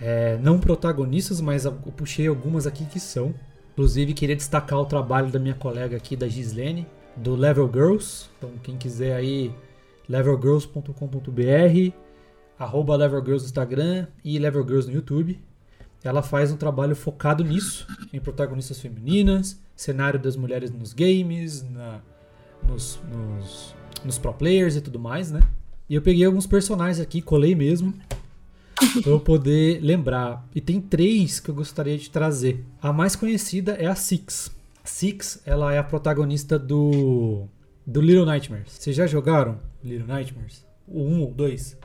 É, 0.00 0.38
não 0.38 0.58
protagonistas, 0.58 1.40
mas 1.40 1.64
eu 1.64 1.72
puxei 1.72 2.26
algumas 2.26 2.66
aqui 2.66 2.84
que 2.84 2.98
são. 2.98 3.34
Inclusive, 3.72 4.14
queria 4.14 4.36
destacar 4.36 4.78
o 4.78 4.84
trabalho 4.84 5.30
da 5.30 5.38
minha 5.38 5.54
colega 5.54 5.96
aqui, 5.96 6.16
da 6.16 6.28
Gislene, 6.28 6.86
do 7.16 7.34
Level 7.34 7.68
Girls. 7.72 8.28
Então, 8.38 8.50
quem 8.62 8.76
quiser 8.76 9.14
aí, 9.14 9.52
levelgirls.com.br, 10.08 11.92
arroba 12.60 12.94
Level 12.94 13.24
Girls 13.24 13.42
no 13.42 13.48
Instagram 13.48 14.06
e 14.22 14.38
Level 14.38 14.62
Girls 14.62 14.86
no 14.86 14.94
YouTube. 14.94 15.40
Ela 16.04 16.22
faz 16.22 16.52
um 16.52 16.56
trabalho 16.56 16.94
focado 16.94 17.42
nisso, 17.42 17.86
em 18.12 18.20
protagonistas 18.20 18.78
femininas, 18.78 19.58
cenário 19.74 20.20
das 20.20 20.36
mulheres 20.36 20.70
nos 20.70 20.92
games, 20.92 21.62
na, 21.62 22.00
nos, 22.66 23.00
nos, 23.10 23.74
nos 24.04 24.18
pro 24.18 24.32
players 24.34 24.76
e 24.76 24.80
tudo 24.80 24.98
mais, 24.98 25.30
né? 25.30 25.40
E 25.88 25.94
eu 25.94 26.02
peguei 26.02 26.24
alguns 26.24 26.46
personagens 26.46 27.00
aqui, 27.00 27.20
colei 27.20 27.54
mesmo, 27.54 27.94
pra 29.02 29.10
eu 29.10 29.20
poder 29.20 29.80
lembrar. 29.82 30.46
E 30.54 30.60
tem 30.60 30.80
três 30.80 31.40
que 31.40 31.50
eu 31.50 31.54
gostaria 31.54 31.96
de 31.96 32.10
trazer. 32.10 32.64
A 32.80 32.92
mais 32.92 33.16
conhecida 33.16 33.72
é 33.72 33.86
a 33.86 33.94
Six. 33.94 34.50
Six, 34.84 35.42
ela 35.44 35.72
é 35.72 35.78
a 35.78 35.84
protagonista 35.84 36.58
do 36.58 37.46
do 37.86 38.00
Little 38.00 38.26
Nightmares. 38.26 38.72
Vocês 38.72 38.94
já 38.94 39.06
jogaram 39.06 39.58
Little 39.82 40.06
Nightmares? 40.06 40.64
O 40.86 41.02
1 41.02 41.20
ou 41.22 41.32
2? 41.32 41.76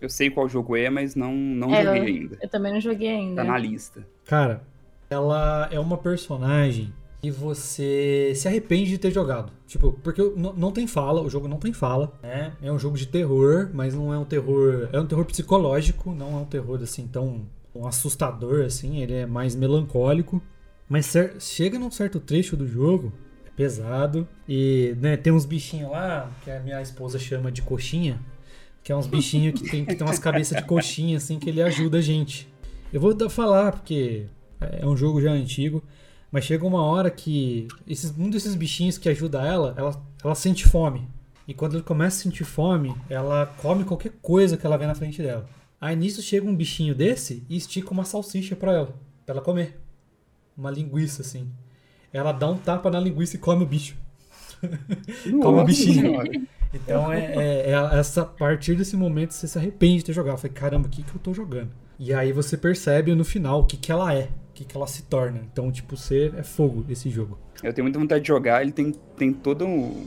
Eu 0.00 0.08
sei 0.08 0.30
qual 0.30 0.48
jogo 0.48 0.76
é, 0.76 0.90
mas 0.90 1.14
não, 1.14 1.32
não 1.34 1.74
É, 1.74 1.84
joguei 1.84 2.00
eu- 2.00 2.06
ainda. 2.06 2.38
Eu 2.42 2.48
também 2.48 2.72
não 2.72 2.80
joguei 2.80 3.08
ainda. 3.08 3.36
Tá 3.42 3.44
na 3.44 3.58
lista. 3.58 4.06
Cara, 4.24 4.62
ela 5.08 5.68
é 5.70 5.78
uma 5.80 5.96
personagem 5.96 6.92
que 7.20 7.30
você 7.30 8.32
se 8.36 8.46
arrepende 8.46 8.90
de 8.90 8.98
ter 8.98 9.10
jogado. 9.10 9.52
Tipo, 9.66 9.92
porque 10.02 10.22
não, 10.36 10.70
tem 10.70 10.86
fala, 10.86 11.22
o 11.22 11.30
jogo 11.30 11.48
não 11.48 11.58
tem 11.58 11.72
fala, 11.72 12.12
né? 12.22 12.52
É 12.62 12.70
um 12.70 12.78
jogo 12.78 12.96
de 12.96 13.06
terror, 13.06 13.70
mas 13.72 13.94
não 13.94 14.12
é 14.12 14.18
um 14.18 14.24
terror. 14.24 14.88
É 14.92 15.00
um 15.00 15.06
terror 15.06 15.24
psicológico, 15.24 16.12
não 16.12 16.32
é 16.38 16.40
um 16.42 16.44
terror 16.44 16.78
assim 16.82 17.06
tão 17.06 17.46
um 17.74 17.86
assustador 17.86 18.64
assim, 18.64 19.02
ele 19.02 19.12
é 19.14 19.26
mais 19.26 19.54
melancólico. 19.54 20.40
Mas 20.88 21.12
chega 21.40 21.78
num 21.78 21.90
certo 21.90 22.20
trecho 22.20 22.56
do 22.56 22.66
jogo, 22.66 23.12
é 23.44 23.50
pesado, 23.50 24.26
e 24.48 24.94
né, 25.00 25.16
tem 25.16 25.32
uns 25.32 25.44
bichinhos 25.44 25.90
lá, 25.90 26.30
que 26.44 26.50
a 26.50 26.60
minha 26.60 26.80
esposa 26.80 27.18
chama 27.18 27.50
de 27.50 27.60
coxinha, 27.62 28.20
que 28.86 28.92
é 28.92 28.96
uns 28.96 29.08
bichinhos 29.08 29.60
que 29.60 29.68
tem, 29.68 29.84
que 29.84 29.96
tem 29.96 30.06
umas 30.06 30.20
cabeças 30.20 30.56
de 30.58 30.62
coxinha, 30.62 31.16
assim, 31.16 31.40
que 31.40 31.50
ele 31.50 31.60
ajuda 31.60 31.98
a 31.98 32.00
gente. 32.00 32.48
Eu 32.92 33.00
vou 33.00 33.12
dar- 33.12 33.28
falar, 33.28 33.72
porque 33.72 34.26
é 34.60 34.86
um 34.86 34.96
jogo 34.96 35.20
já 35.20 35.32
antigo, 35.32 35.82
mas 36.30 36.44
chega 36.44 36.64
uma 36.64 36.80
hora 36.84 37.10
que 37.10 37.66
esses, 37.84 38.16
um 38.16 38.30
desses 38.30 38.54
bichinhos 38.54 38.96
que 38.96 39.08
ajuda 39.08 39.42
ela, 39.44 39.74
ela, 39.76 40.00
ela 40.22 40.36
sente 40.36 40.68
fome. 40.68 41.08
E 41.48 41.52
quando 41.52 41.74
ela 41.74 41.82
começa 41.82 42.20
a 42.20 42.22
sentir 42.22 42.44
fome, 42.44 42.94
ela 43.10 43.46
come 43.60 43.82
qualquer 43.82 44.12
coisa 44.22 44.56
que 44.56 44.64
ela 44.64 44.76
vê 44.76 44.86
na 44.86 44.94
frente 44.94 45.20
dela. 45.20 45.48
Aí 45.80 45.96
nisso 45.96 46.22
chega 46.22 46.46
um 46.46 46.54
bichinho 46.54 46.94
desse 46.94 47.42
e 47.48 47.56
estica 47.56 47.90
uma 47.90 48.04
salsicha 48.04 48.54
pra 48.54 48.72
ela, 48.72 48.94
pra 49.26 49.34
ela 49.34 49.42
comer. 49.42 49.80
Uma 50.56 50.70
linguiça, 50.70 51.22
assim. 51.22 51.50
Ela 52.12 52.30
dá 52.30 52.48
um 52.48 52.56
tapa 52.56 52.88
na 52.88 53.00
linguiça 53.00 53.34
e 53.34 53.40
come 53.40 53.64
o 53.64 53.66
bicho. 53.66 53.96
Como 55.42 55.56
Nossa 55.56 55.64
bichinho. 55.64 56.46
Então 56.74 57.12
é, 57.12 57.34
é- 57.34 57.70
é 57.72 57.98
essa, 57.98 58.22
a 58.22 58.24
partir 58.26 58.74
desse 58.74 58.96
momento 58.96 59.32
você 59.32 59.46
se 59.48 59.58
arrepende 59.58 59.98
de 59.98 60.04
ter 60.06 60.12
jogado. 60.12 60.34
Eu 60.34 60.38
falei, 60.38 60.52
caramba, 60.54 60.86
o 60.86 60.90
que, 60.90 61.02
que 61.02 61.14
eu 61.14 61.20
tô 61.20 61.32
jogando? 61.32 61.70
E 61.98 62.12
aí 62.12 62.32
você 62.32 62.56
percebe 62.56 63.14
no 63.14 63.24
final 63.24 63.60
o 63.60 63.64
que, 63.64 63.76
que 63.76 63.90
ela 63.90 64.12
é, 64.12 64.24
o 64.50 64.52
que, 64.54 64.64
que 64.64 64.76
ela 64.76 64.86
se 64.86 65.02
torna. 65.04 65.40
Então, 65.50 65.72
tipo, 65.72 65.96
você 65.96 66.32
é 66.36 66.42
fogo 66.42 66.84
esse 66.90 67.08
jogo. 67.08 67.38
Eu 67.62 67.72
tenho 67.72 67.84
muita 67.84 67.98
vontade 67.98 68.20
de 68.22 68.28
jogar. 68.28 68.60
Ele 68.62 68.72
tem, 68.72 68.92
tem 69.16 69.32
todo 69.32 69.64
um, 69.64 70.06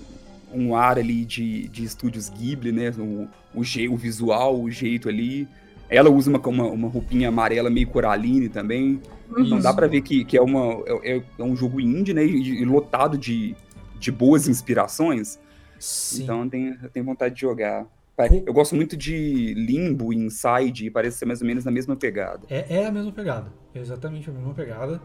um 0.54 0.76
ar 0.76 1.00
ali 1.00 1.26
de, 1.26 1.68
de 1.70 1.84
estúdios 1.84 2.30
Ghibli, 2.30 2.72
né? 2.72 2.92
O, 2.98 3.28
o, 3.56 3.64
je- 3.64 3.88
o 3.90 3.98
visual, 3.98 4.62
o 4.62 4.70
jeito 4.70 5.10
ali. 5.10 5.48
Ela 5.90 6.12
usa 6.12 6.30
uma, 6.30 6.40
uma, 6.48 6.66
uma 6.68 6.88
roupinha 6.88 7.30
amarela 7.30 7.72
meio 7.72 7.88
coraline 7.88 8.48
também. 8.50 9.02
Então 9.32 9.44
Isso. 9.58 9.64
dá 9.64 9.74
pra 9.74 9.88
ver 9.88 10.02
que, 10.02 10.24
que 10.24 10.38
é, 10.38 10.42
uma, 10.42 10.84
é, 11.04 11.24
é 11.40 11.44
um 11.44 11.56
jogo 11.56 11.82
indie, 11.82 12.14
né? 12.14 12.24
E, 12.24 12.62
e 12.62 12.66
lotado 12.66 13.18
de, 13.18 13.56
de 14.00 14.12
boas 14.12 14.48
inspirações. 14.48 15.40
Sim. 15.80 16.24
Então 16.24 16.44
eu 16.44 16.50
tenho, 16.50 16.80
eu 16.84 16.90
tenho 16.90 17.06
vontade 17.06 17.36
de 17.36 17.42
jogar. 17.42 17.88
Eu 18.46 18.54
gosto 18.54 18.76
muito 18.76 18.98
de 18.98 19.54
Limbo 19.54 20.12
Inside, 20.12 20.88
e 20.88 20.92
parece 20.92 21.20
ser 21.20 21.26
mais 21.26 21.40
ou 21.40 21.48
menos 21.48 21.64
na 21.64 21.72
mesma 21.72 21.96
pegada. 21.96 22.42
É, 22.50 22.82
é 22.82 22.86
a 22.86 22.92
mesma 22.92 23.14
pegada. 23.14 23.48
É 23.74 23.80
exatamente 23.80 24.30
a 24.30 24.34
mesma 24.34 24.54
pegada. 24.54 25.02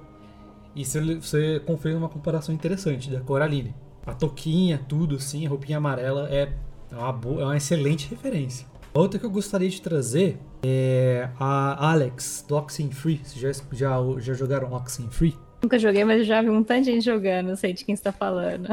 E 0.75 0.85
você, 0.85 1.01
você 1.01 1.61
confere 1.65 1.95
uma 1.95 2.09
comparação 2.09 2.53
interessante 2.53 3.09
da 3.09 3.21
Coraline. 3.21 3.73
A 4.05 4.13
toquinha, 4.13 4.81
tudo 4.89 5.15
assim, 5.15 5.47
a 5.47 5.49
roupinha 5.49 5.79
amarela 5.79 6.29
é 6.29 6.53
uma, 6.91 7.13
boa, 7.13 7.43
é 7.43 7.45
uma 7.45 7.57
excelente 7.57 8.09
referência. 8.11 8.67
Outra 8.93 9.19
que 9.19 9.25
eu 9.25 9.31
gostaria 9.31 9.69
de 9.69 9.81
trazer 9.81 10.37
é 10.65 11.29
a 11.39 11.91
Alex, 11.93 12.45
do 12.49 12.57
Oxenfree. 12.57 13.21
Vocês 13.23 13.57
já, 13.57 13.65
já, 13.73 13.97
já 14.19 14.35
jogaram 14.35 14.73
Oxenfree? 14.73 15.37
Nunca 15.63 15.79
joguei, 15.79 16.05
mas 16.05 16.19
eu 16.19 16.25
já 16.25 16.43
vi 16.43 16.51
um 16.51 16.63
tanto 16.63 16.85
de 16.85 16.93
gente 16.93 17.05
jogando, 17.05 17.49
não 17.49 17.57
sei 17.57 17.73
de 17.73 17.85
quem 17.85 17.95
você 17.95 18.03
tá 18.03 18.13
falando. 18.13 18.69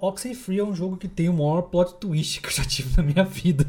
Oxenfree 0.00 0.58
é 0.58 0.64
um 0.64 0.74
jogo 0.74 0.96
que 0.96 1.08
tem 1.08 1.28
o 1.28 1.32
maior 1.32 1.62
plot 1.62 1.94
twist 2.00 2.40
que 2.40 2.48
eu 2.48 2.52
já 2.52 2.64
tive 2.64 2.96
na 2.96 3.02
minha 3.02 3.24
vida. 3.24 3.64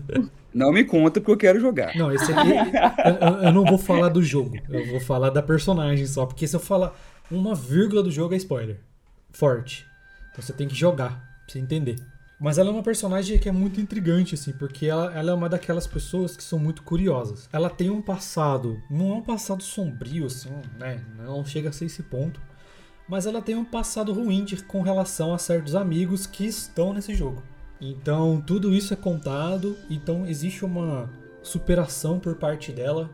Não 0.54 0.72
me 0.72 0.84
conta 0.84 1.20
porque 1.22 1.32
eu 1.32 1.38
quero 1.38 1.60
jogar. 1.60 1.96
Não, 1.96 2.12
esse 2.12 2.32
aqui. 2.32 2.50
eu, 2.50 3.14
eu- 3.28 3.44
eu 3.44 3.52
não 3.54 3.64
vou 3.66 3.78
falar 3.78 4.10
do 4.10 4.22
jogo. 4.24 4.58
Eu 4.70 4.88
vou 4.88 5.00
falar 5.00 5.30
da 5.30 5.42
personagem 5.44 6.06
só. 6.08 6.26
Porque 6.26 6.48
se 6.48 6.56
eu 6.56 6.60
falar 6.60 6.94
uma 7.30 7.54
vírgula 7.54 8.02
do 8.02 8.10
jogo 8.12 8.34
é 8.34 8.38
spoiler. 8.38 8.80
Forte. 9.32 9.86
Então 10.32 10.42
você 10.44 10.52
tem 10.54 10.68
que 10.68 10.76
jogar 10.76 11.10
pra 11.46 11.54
você 11.54 11.60
entender. 11.60 11.96
Mas 12.42 12.58
ela 12.58 12.70
é 12.70 12.72
uma 12.72 12.82
personagem 12.82 13.38
que 13.38 13.50
é 13.50 13.52
muito 13.52 13.82
intrigante, 13.82 14.34
assim, 14.34 14.54
porque 14.54 14.86
ela, 14.86 15.14
ela 15.14 15.32
é 15.32 15.34
uma 15.34 15.50
daquelas 15.50 15.86
pessoas 15.86 16.38
que 16.38 16.44
são 16.44 16.58
muito 16.58 16.84
curiosas. 16.84 17.50
Ela 17.52 17.70
tem 17.70 17.90
um 17.90 18.02
passado, 18.02 18.82
não 18.90 19.12
é 19.12 19.16
um 19.16 19.22
passado 19.22 19.62
sombrio, 19.62 20.26
assim, 20.26 20.50
né? 20.80 21.02
Não 21.18 21.44
chega 21.44 21.68
a 21.68 21.72
ser 21.74 21.86
esse 21.86 22.02
ponto. 22.02 22.40
Mas 23.10 23.26
ela 23.26 23.42
tem 23.42 23.56
um 23.56 23.66
passado 23.66 24.14
ruim 24.14 24.46
de- 24.46 24.64
com 24.64 24.82
relação 24.82 25.34
a 25.34 25.38
certos 25.38 25.76
amigos 25.76 26.28
que 26.28 26.46
estão 26.46 26.94
nesse 26.94 27.14
jogo. 27.16 27.42
Então 27.82 28.42
tudo 28.46 28.74
isso 28.74 28.94
é 28.94 28.98
contado, 28.98 29.76
então 29.90 30.26
existe 30.28 30.64
uma 30.64 31.10
superação 31.42 32.20
por 32.20 32.36
parte 32.36 32.72
dela 32.72 33.10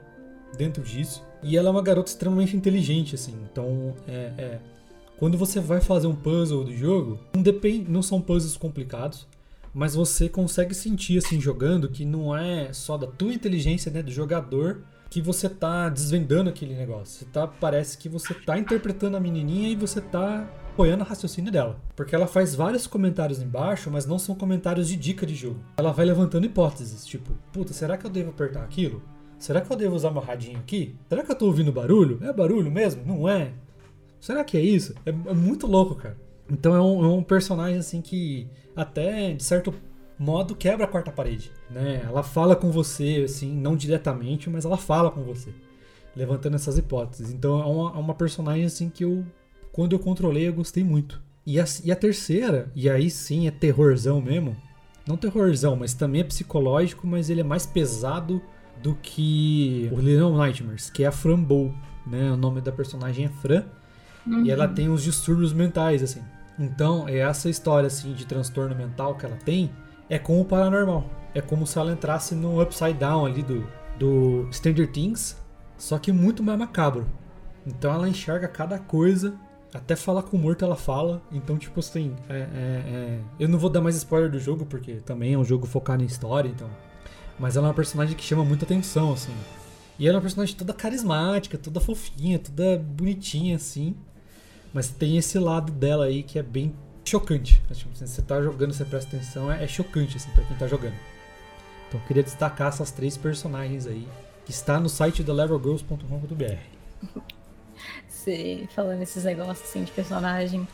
dentro 0.58 0.84
disso. 0.84 1.24
E 1.42 1.56
ela 1.58 1.70
é 1.70 1.72
uma 1.72 1.82
garota 1.82 2.10
extremamente 2.10 2.58
inteligente, 2.58 3.16
assim. 3.16 3.36
Então 3.52 3.96
é, 4.08 4.32
é- 4.38 4.60
quando 5.18 5.38
você 5.38 5.60
vai 5.62 5.80
fazer 5.80 6.08
um 6.08 6.16
puzzle 6.16 6.66
do 6.66 6.76
jogo, 6.76 7.20
não, 7.34 7.42
depende, 7.42 7.90
não 7.90 8.02
são 8.02 8.20
puzzles 8.20 8.58
complicados, 8.58 9.26
mas 9.74 9.96
você 9.96 10.28
consegue 10.28 10.74
sentir 10.74 11.18
assim 11.20 11.40
jogando 11.40 11.88
que 11.90 12.04
não 12.04 12.36
é 12.36 12.74
só 12.74 12.98
da 12.98 13.08
tua 13.08 13.34
inteligência, 13.34 13.90
né, 13.92 14.02
do 14.02 14.12
jogador, 14.12 14.82
que 15.16 15.22
você 15.22 15.48
tá 15.48 15.88
desvendando 15.88 16.50
aquele 16.50 16.76
negócio. 16.76 17.20
Você 17.20 17.24
tá, 17.32 17.48
parece 17.48 17.98
que 17.98 18.10
você 18.10 18.34
tá 18.34 18.60
interpretando 18.60 19.16
a 19.16 19.20
menininha 19.20 19.70
e 19.70 19.76
você 19.76 20.02
tá 20.02 20.46
apoiando 20.74 21.06
o 21.06 21.08
raciocínio 21.08 21.50
dela. 21.50 21.80
Porque 21.96 22.14
ela 22.14 22.28
faz 22.28 22.54
vários 22.54 22.86
comentários 22.86 23.42
embaixo, 23.42 23.90
mas 23.90 24.06
não 24.06 24.20
são 24.20 24.36
comentários 24.36 24.90
de 24.90 24.98
dica 24.98 25.26
de 25.26 25.34
jogo. 25.34 25.62
Ela 25.78 25.94
vai 25.94 26.06
levantando 26.06 26.46
hipóteses, 26.46 27.06
tipo, 27.06 27.32
puta, 27.54 27.72
será 27.72 27.98
que 27.98 28.06
eu 28.06 28.10
devo 28.10 28.32
apertar 28.32 28.62
aquilo? 28.62 29.02
Será 29.40 29.62
que 29.62 29.72
eu 29.72 29.78
devo 29.78 29.96
usar 29.96 30.12
meu 30.12 30.22
radinho 30.22 30.60
aqui? 30.60 30.98
Será 31.08 31.24
que 31.24 31.32
eu 31.32 31.36
tô 31.38 31.46
ouvindo 31.46 31.72
barulho? 31.72 32.20
É 32.22 32.34
barulho 32.34 32.70
mesmo? 32.70 33.06
Não 33.06 33.30
é? 33.30 33.54
Será 34.20 34.44
que 34.44 34.58
é 34.58 34.62
isso? 34.62 34.96
É, 35.06 35.12
é 35.12 35.34
muito 35.34 35.66
louco, 35.66 35.96
cara. 35.96 36.18
Então 36.52 36.76
é 36.76 36.82
um, 36.82 37.06
é 37.06 37.08
um 37.08 37.24
personagem 37.24 37.78
assim 37.80 38.02
que 38.02 38.50
até 38.76 39.32
de 39.32 39.44
certo 39.46 39.74
modo 40.18 40.56
quebra 40.56 40.86
a 40.86 40.88
quarta 40.88 41.12
parede, 41.12 41.52
né? 41.70 42.02
Ela 42.04 42.24
fala 42.24 42.56
com 42.56 42.72
você 42.72 43.24
assim, 43.26 43.54
não 43.54 43.76
diretamente, 43.76 44.50
mas 44.50 44.66
ela 44.66 44.78
fala 44.78 45.12
com 45.12 45.24
você, 45.24 45.50
levantando 46.16 46.56
essas 46.56 46.78
hipóteses. 46.78 47.34
Então 47.34 47.62
é 47.62 47.66
uma, 47.66 47.92
é 47.92 48.00
uma 48.00 48.16
personagem 48.16 48.66
assim 48.66 48.90
que 48.90 49.04
eu 49.04 49.26
quando 49.72 49.94
eu 49.94 50.00
controlei 50.00 50.48
eu 50.48 50.54
gostei 50.54 50.84
muito. 50.84 51.22
E 51.46 51.60
a, 51.60 51.66
e 51.84 51.92
a 51.92 51.96
terceira, 51.96 52.72
e 52.76 52.90
aí 52.90 53.10
sim 53.10 53.48
é 53.48 53.52
terrorzão 53.52 54.20
mesmo. 54.20 54.56
Não 55.08 55.16
terrorzão, 55.16 55.76
mas 55.76 55.94
também 55.94 56.22
é 56.22 56.24
psicológico, 56.24 57.06
mas 57.06 57.30
ele 57.30 57.42
é 57.42 57.44
mais 57.44 57.66
pesado 57.66 58.42
do 58.82 58.96
que 58.96 59.88
o 59.92 60.00
Little 60.00 60.36
Nightmares, 60.36 60.90
que 60.90 61.04
é 61.04 61.08
a 61.08 61.12
Fran 61.12 61.40
Bow, 61.40 61.72
né? 62.08 62.32
O 62.32 62.38
nome 62.38 62.62
da 62.62 62.72
personagem 62.72 63.26
é 63.26 63.30
Fran. 63.30 63.64
E 64.44 64.50
ela 64.50 64.68
tem 64.68 64.90
uns 64.90 65.04
distúrbios 65.04 65.54
mentais, 65.54 66.02
assim. 66.02 66.22
Então, 66.58 67.08
é 67.08 67.18
essa 67.18 67.50
história, 67.50 67.88
assim, 67.88 68.14
de 68.14 68.26
transtorno 68.26 68.76
mental 68.76 69.16
que 69.16 69.26
ela 69.26 69.36
tem, 69.36 69.70
é 70.10 70.20
como 70.20 70.42
o 70.42 70.46
paranormal. 70.46 71.10
É 71.34 71.42
como 71.42 71.68
se 71.68 71.78
ela 71.78 71.92
entrasse 71.92 72.34
no 72.34 72.62
upside 72.62 72.94
down 72.94 73.26
ali 73.26 73.44
do, 73.44 73.68
do 74.00 74.48
Stranger 74.52 74.90
Things, 74.92 75.38
só 75.78 75.98
que 75.98 76.12
muito 76.12 76.42
mais 76.42 76.58
macabro. 76.58 77.06
Então 77.66 77.92
ela 77.92 78.08
enxerga 78.08 78.48
cada 78.48 78.80
coisa, 78.80 79.36
até 79.74 79.96
falar 79.96 80.24
com 80.24 80.38
o 80.38 80.40
morto 80.40 80.64
ela 80.64 80.76
fala. 80.76 81.22
Então, 81.32 81.58
tipo 81.58 81.80
assim, 81.80 82.16
é- 82.30 82.34
é- 82.34 82.46
é- 82.48 83.20
eu 83.40 83.50
não 83.50 83.60
vou 83.60 83.70
dar 83.70 83.82
mais 83.82 83.96
spoiler 83.98 84.32
do 84.32 84.40
jogo, 84.40 84.66
porque 84.66 84.96
também 84.96 85.34
é 85.34 85.38
um 85.38 85.44
jogo 85.44 85.66
focado 85.66 86.04
em 86.04 86.06
história, 86.06 86.48
então. 86.48 86.70
Mas 87.38 87.58
ela 87.58 87.68
é 87.68 87.70
uma 87.70 87.76
personagem 87.76 88.16
que 88.16 88.24
chama 88.24 88.46
muita 88.46 88.64
atenção, 88.64 89.12
assim. 89.12 89.34
E 90.00 90.08
ela 90.08 90.16
é 90.16 90.18
uma 90.18 90.22
personagem 90.22 90.56
toda 90.56 90.74
carismática, 90.74 91.58
toda 91.58 91.80
fofinha, 91.80 92.40
toda 92.40 92.78
bonitinha, 92.78 93.56
assim. 93.58 93.96
Mas 94.74 94.90
tem 94.90 95.18
esse 95.18 95.38
lado 95.40 95.72
dela 95.72 96.06
aí 96.06 96.24
que 96.24 96.38
é 96.40 96.44
bem 96.44 96.74
chocante. 97.10 97.62
Tipo, 97.74 97.92
assim, 97.92 98.06
você 98.06 98.22
tá 98.22 98.42
jogando, 98.42 98.74
você 98.74 98.84
presta 98.84 99.16
atenção, 99.16 99.52
é, 99.52 99.64
é 99.64 99.68
chocante, 99.68 100.18
assim, 100.18 100.30
pra 100.32 100.44
quem 100.44 100.58
tá 100.58 100.68
jogando. 100.68 100.96
Então 101.88 102.00
eu 102.00 102.08
queria 102.08 102.24
destacar 102.24 102.70
essas 102.70 102.92
três 102.92 103.16
personagens 103.16 103.86
aí, 103.86 104.08
que 104.46 104.52
está 104.52 104.80
no 104.80 104.90
site 104.90 105.24
da 105.24 105.34
levelgirls.com.br. 105.34 106.58
Você 108.08 108.68
falando 108.76 109.02
esses 109.02 109.24
negócios 109.24 109.70
assim 109.70 109.84
de 109.84 109.92
personagem, 109.92 110.68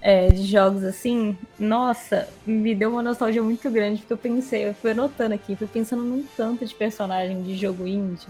é, 0.00 0.28
de 0.28 0.44
jogos 0.44 0.84
assim, 0.84 1.36
nossa, 1.58 2.28
me 2.46 2.74
deu 2.74 2.90
uma 2.90 3.02
nostalgia 3.02 3.42
muito 3.42 3.68
grande, 3.70 4.00
porque 4.00 4.12
eu 4.12 4.18
pensei, 4.18 4.68
eu 4.68 4.74
fui 4.74 4.92
anotando 4.92 5.34
aqui, 5.34 5.56
fui 5.56 5.66
pensando 5.66 6.02
num 6.02 6.24
tanto 6.36 6.64
de 6.64 6.74
personagem 6.74 7.42
de 7.42 7.56
jogo 7.56 7.86
indie, 7.86 8.26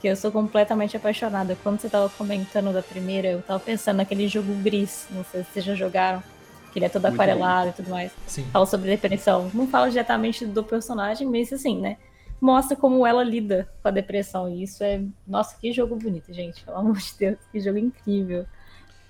que 0.00 0.08
eu 0.08 0.16
sou 0.16 0.32
completamente 0.32 0.96
apaixonada. 0.96 1.58
Quando 1.62 1.80
você 1.80 1.88
tava 1.88 2.08
comentando 2.10 2.72
da 2.72 2.82
primeira, 2.82 3.28
eu 3.28 3.42
tava 3.42 3.60
pensando 3.60 3.96
naquele 3.96 4.28
jogo 4.28 4.54
Gris, 4.62 5.06
não 5.10 5.24
sei 5.24 5.44
se 5.44 5.50
vocês 5.52 5.64
já 5.64 5.74
jogaram, 5.74 6.22
que 6.70 6.78
ele 6.78 6.86
é 6.86 6.88
todo 6.88 7.02
Muito 7.02 7.14
aquarelado 7.14 7.70
e 7.70 7.72
tudo 7.72 7.90
mais. 7.90 8.12
Sim. 8.26 8.44
Fala 8.52 8.66
sobre 8.66 8.88
depressão. 8.90 9.50
Não 9.52 9.66
fala 9.66 9.90
diretamente 9.90 10.46
do 10.46 10.62
personagem, 10.64 11.26
mas 11.28 11.52
assim, 11.52 11.78
né? 11.80 11.96
Mostra 12.40 12.76
como 12.76 13.06
ela 13.06 13.22
lida 13.22 13.68
com 13.82 13.88
a 13.88 13.90
depressão. 13.90 14.48
E 14.48 14.62
isso 14.62 14.82
é. 14.82 15.02
Nossa, 15.26 15.56
que 15.60 15.72
jogo 15.72 15.96
bonito, 15.96 16.32
gente. 16.32 16.64
Pelo 16.64 16.78
amor 16.78 16.96
de 16.96 17.12
Deus, 17.18 17.36
que 17.52 17.60
jogo 17.60 17.78
incrível. 17.78 18.46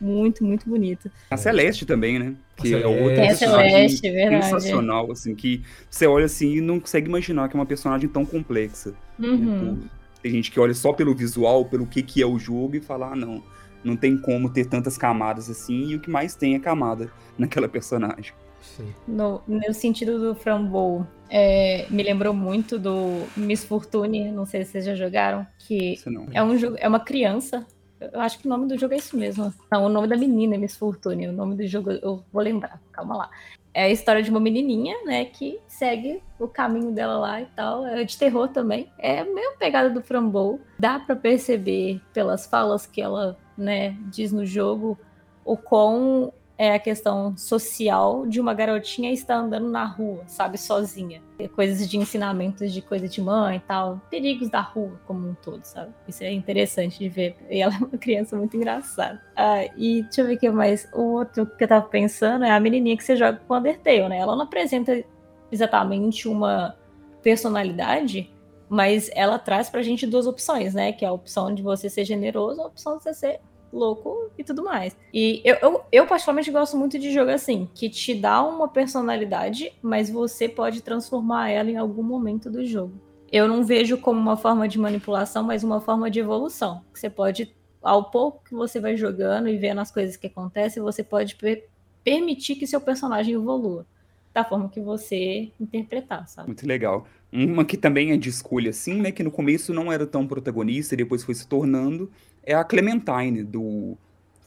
Muito, 0.00 0.42
muito 0.42 0.68
bonito. 0.68 1.10
A 1.30 1.36
Celeste 1.36 1.84
também, 1.84 2.18
né? 2.18 2.34
Que 2.56 2.72
é 2.74 2.86
outra 2.86 2.96
Celeste. 2.96 3.14
Tem 3.14 3.24
a 3.24 3.28
personagem 3.28 3.70
Celeste, 3.70 4.10
verdade. 4.10 4.44
sensacional, 4.46 5.12
assim, 5.12 5.34
que 5.34 5.62
você 5.90 6.06
olha 6.06 6.24
assim 6.24 6.54
e 6.56 6.60
não 6.62 6.80
consegue 6.80 7.06
imaginar 7.06 7.48
que 7.48 7.56
é 7.56 7.60
uma 7.60 7.66
personagem 7.66 8.08
tão 8.08 8.24
complexa. 8.24 8.94
né? 9.18 9.28
Uhum. 9.28 9.76
Por- 9.76 9.88
Tem 10.22 10.32
gente 10.32 10.50
que 10.50 10.58
olha 10.58 10.72
só 10.74 10.92
pelo 10.94 11.14
visual, 11.14 11.66
pelo 11.66 11.86
que, 11.86 12.02
que 12.02 12.22
é 12.22 12.26
o 12.26 12.38
jogo 12.38 12.76
e 12.76 12.80
fala, 12.80 13.12
ah, 13.12 13.16
não, 13.16 13.42
não 13.84 13.96
tem 13.96 14.16
como 14.16 14.50
ter 14.50 14.66
tantas 14.66 14.96
camadas 14.96 15.50
assim, 15.50 15.88
e 15.88 15.96
o 15.96 16.00
que 16.00 16.10
mais 16.10 16.34
tem 16.34 16.54
é 16.54 16.58
camada 16.58 17.10
naquela 17.38 17.68
personagem. 17.68 18.32
Sim. 18.60 18.92
No, 19.08 19.40
no 19.46 19.72
sentido 19.72 20.18
do 20.18 20.34
Frambow, 20.34 21.06
é, 21.28 21.86
me 21.88 22.02
lembrou 22.02 22.34
muito 22.34 22.78
do 22.78 23.24
Miss 23.36 23.64
Fortune, 23.64 24.30
não 24.30 24.44
sei 24.44 24.64
se 24.64 24.72
vocês 24.72 24.84
já 24.84 24.94
jogaram, 24.94 25.46
que 25.58 25.98
é 26.32 26.42
um 26.42 26.58
jogo, 26.58 26.76
é 26.78 26.88
uma 26.88 27.00
criança. 27.00 27.66
Eu 28.00 28.20
acho 28.20 28.38
que 28.38 28.46
o 28.46 28.48
nome 28.48 28.66
do 28.66 28.78
jogo 28.78 28.94
é 28.94 28.96
isso 28.96 29.16
mesmo. 29.16 29.52
Não, 29.70 29.84
o 29.84 29.88
nome 29.88 30.08
da 30.08 30.16
menina 30.16 30.54
é 30.54 30.58
Miss 30.58 30.74
Fortune. 30.76 31.28
O 31.28 31.32
nome 31.32 31.54
do 31.54 31.66
jogo 31.66 31.90
eu 31.90 32.24
vou 32.32 32.42
lembrar, 32.42 32.80
calma 32.90 33.14
lá. 33.14 33.30
É 33.72 33.84
a 33.84 33.90
história 33.90 34.22
de 34.22 34.30
uma 34.30 34.40
menininha, 34.40 34.96
né, 35.04 35.26
que 35.26 35.60
segue 35.68 36.20
o 36.38 36.48
caminho 36.48 36.92
dela 36.92 37.18
lá 37.18 37.40
e 37.42 37.46
tal. 37.54 37.86
É 37.86 38.02
de 38.02 38.16
terror 38.16 38.48
também. 38.48 38.90
É 38.98 39.22
meio 39.22 39.56
pegada 39.58 39.90
do 39.90 40.02
Frambow. 40.02 40.60
Dá 40.78 40.98
pra 40.98 41.14
perceber 41.14 42.00
pelas 42.12 42.46
falas 42.46 42.86
que 42.86 43.00
ela, 43.00 43.38
né, 43.60 43.96
diz 44.10 44.32
no 44.32 44.44
jogo 44.44 44.98
o 45.44 45.56
quão 45.56 46.32
é 46.60 46.74
a 46.74 46.78
questão 46.78 47.34
social 47.38 48.26
de 48.26 48.38
uma 48.38 48.52
garotinha 48.52 49.10
estar 49.10 49.36
andando 49.36 49.70
na 49.70 49.82
rua, 49.82 50.24
sabe, 50.26 50.58
sozinha. 50.58 51.22
Coisas 51.56 51.88
de 51.88 51.96
ensinamentos 51.96 52.70
de 52.70 52.82
coisa 52.82 53.08
de 53.08 53.18
mãe 53.22 53.56
e 53.56 53.60
tal, 53.60 53.98
perigos 54.10 54.50
da 54.50 54.60
rua 54.60 55.00
como 55.06 55.26
um 55.26 55.34
todo, 55.34 55.64
sabe? 55.64 55.90
Isso 56.06 56.22
é 56.22 56.30
interessante 56.30 56.98
de 56.98 57.08
ver. 57.08 57.34
E 57.48 57.62
ela 57.62 57.74
é 57.74 57.78
uma 57.78 57.96
criança 57.96 58.36
muito 58.36 58.58
engraçada. 58.58 59.22
Ah, 59.34 59.64
e 59.74 60.02
deixa 60.02 60.20
eu 60.20 60.26
ver 60.26 60.34
o 60.34 60.38
que 60.38 60.50
mais. 60.50 60.86
O 60.92 61.14
outro 61.14 61.46
que 61.46 61.64
eu 61.64 61.68
tava 61.68 61.86
pensando 61.86 62.44
é 62.44 62.50
a 62.50 62.60
menininha 62.60 62.94
que 62.94 63.04
você 63.04 63.16
joga 63.16 63.40
com 63.48 63.56
Undertale, 63.56 64.10
né? 64.10 64.18
Ela 64.18 64.36
não 64.36 64.42
apresenta 64.42 65.02
exatamente 65.50 66.28
uma 66.28 66.76
personalidade, 67.22 68.30
mas 68.68 69.10
ela 69.14 69.38
traz 69.38 69.70
pra 69.70 69.80
gente 69.80 70.06
duas 70.06 70.26
opções, 70.26 70.74
né? 70.74 70.92
Que 70.92 71.06
é 71.06 71.08
a 71.08 71.12
opção 71.12 71.54
de 71.54 71.62
você 71.62 71.88
ser 71.88 72.04
generoso, 72.04 72.60
a 72.60 72.66
opção 72.66 72.98
de 72.98 73.04
você 73.04 73.14
ser 73.14 73.40
louco 73.72 74.30
e 74.36 74.44
tudo 74.44 74.64
mais. 74.64 74.96
E 75.12 75.40
eu, 75.44 75.56
eu, 75.56 75.80
eu, 75.90 76.06
particularmente 76.06 76.50
gosto 76.50 76.76
muito 76.76 76.98
de 76.98 77.12
jogo 77.12 77.30
assim, 77.30 77.68
que 77.74 77.88
te 77.88 78.14
dá 78.14 78.42
uma 78.42 78.68
personalidade, 78.68 79.72
mas 79.82 80.10
você 80.10 80.48
pode 80.48 80.82
transformar 80.82 81.50
ela 81.50 81.70
em 81.70 81.76
algum 81.76 82.02
momento 82.02 82.50
do 82.50 82.64
jogo. 82.64 82.92
Eu 83.32 83.46
não 83.46 83.64
vejo 83.64 83.96
como 83.98 84.18
uma 84.18 84.36
forma 84.36 84.66
de 84.66 84.78
manipulação, 84.78 85.44
mas 85.44 85.62
uma 85.62 85.80
forma 85.80 86.10
de 86.10 86.18
evolução. 86.18 86.82
Você 86.92 87.08
pode, 87.08 87.54
ao 87.80 88.10
pouco 88.10 88.42
que 88.44 88.54
você 88.54 88.80
vai 88.80 88.96
jogando 88.96 89.48
e 89.48 89.56
vendo 89.56 89.80
as 89.80 89.90
coisas 89.90 90.16
que 90.16 90.26
acontecem, 90.26 90.82
você 90.82 91.04
pode 91.04 91.36
per 91.36 91.64
permitir 92.02 92.56
que 92.56 92.66
seu 92.66 92.80
personagem 92.80 93.34
evolua 93.34 93.86
da 94.32 94.44
forma 94.44 94.68
que 94.68 94.80
você 94.80 95.50
interpretar, 95.60 96.26
sabe? 96.28 96.48
Muito 96.48 96.66
legal. 96.66 97.06
Uma 97.32 97.64
que 97.64 97.76
também 97.76 98.12
é 98.12 98.16
de 98.16 98.28
escolha, 98.28 98.70
assim, 98.70 99.00
né? 99.00 99.12
Que 99.12 99.22
no 99.22 99.30
começo 99.30 99.72
não 99.72 99.92
era 99.92 100.06
tão 100.06 100.26
protagonista 100.26 100.94
e 100.94 100.96
depois 100.96 101.22
foi 101.22 101.34
se 101.34 101.46
tornando, 101.46 102.10
é 102.44 102.54
a 102.54 102.64
Clementine, 102.64 103.42
do, 103.44 103.96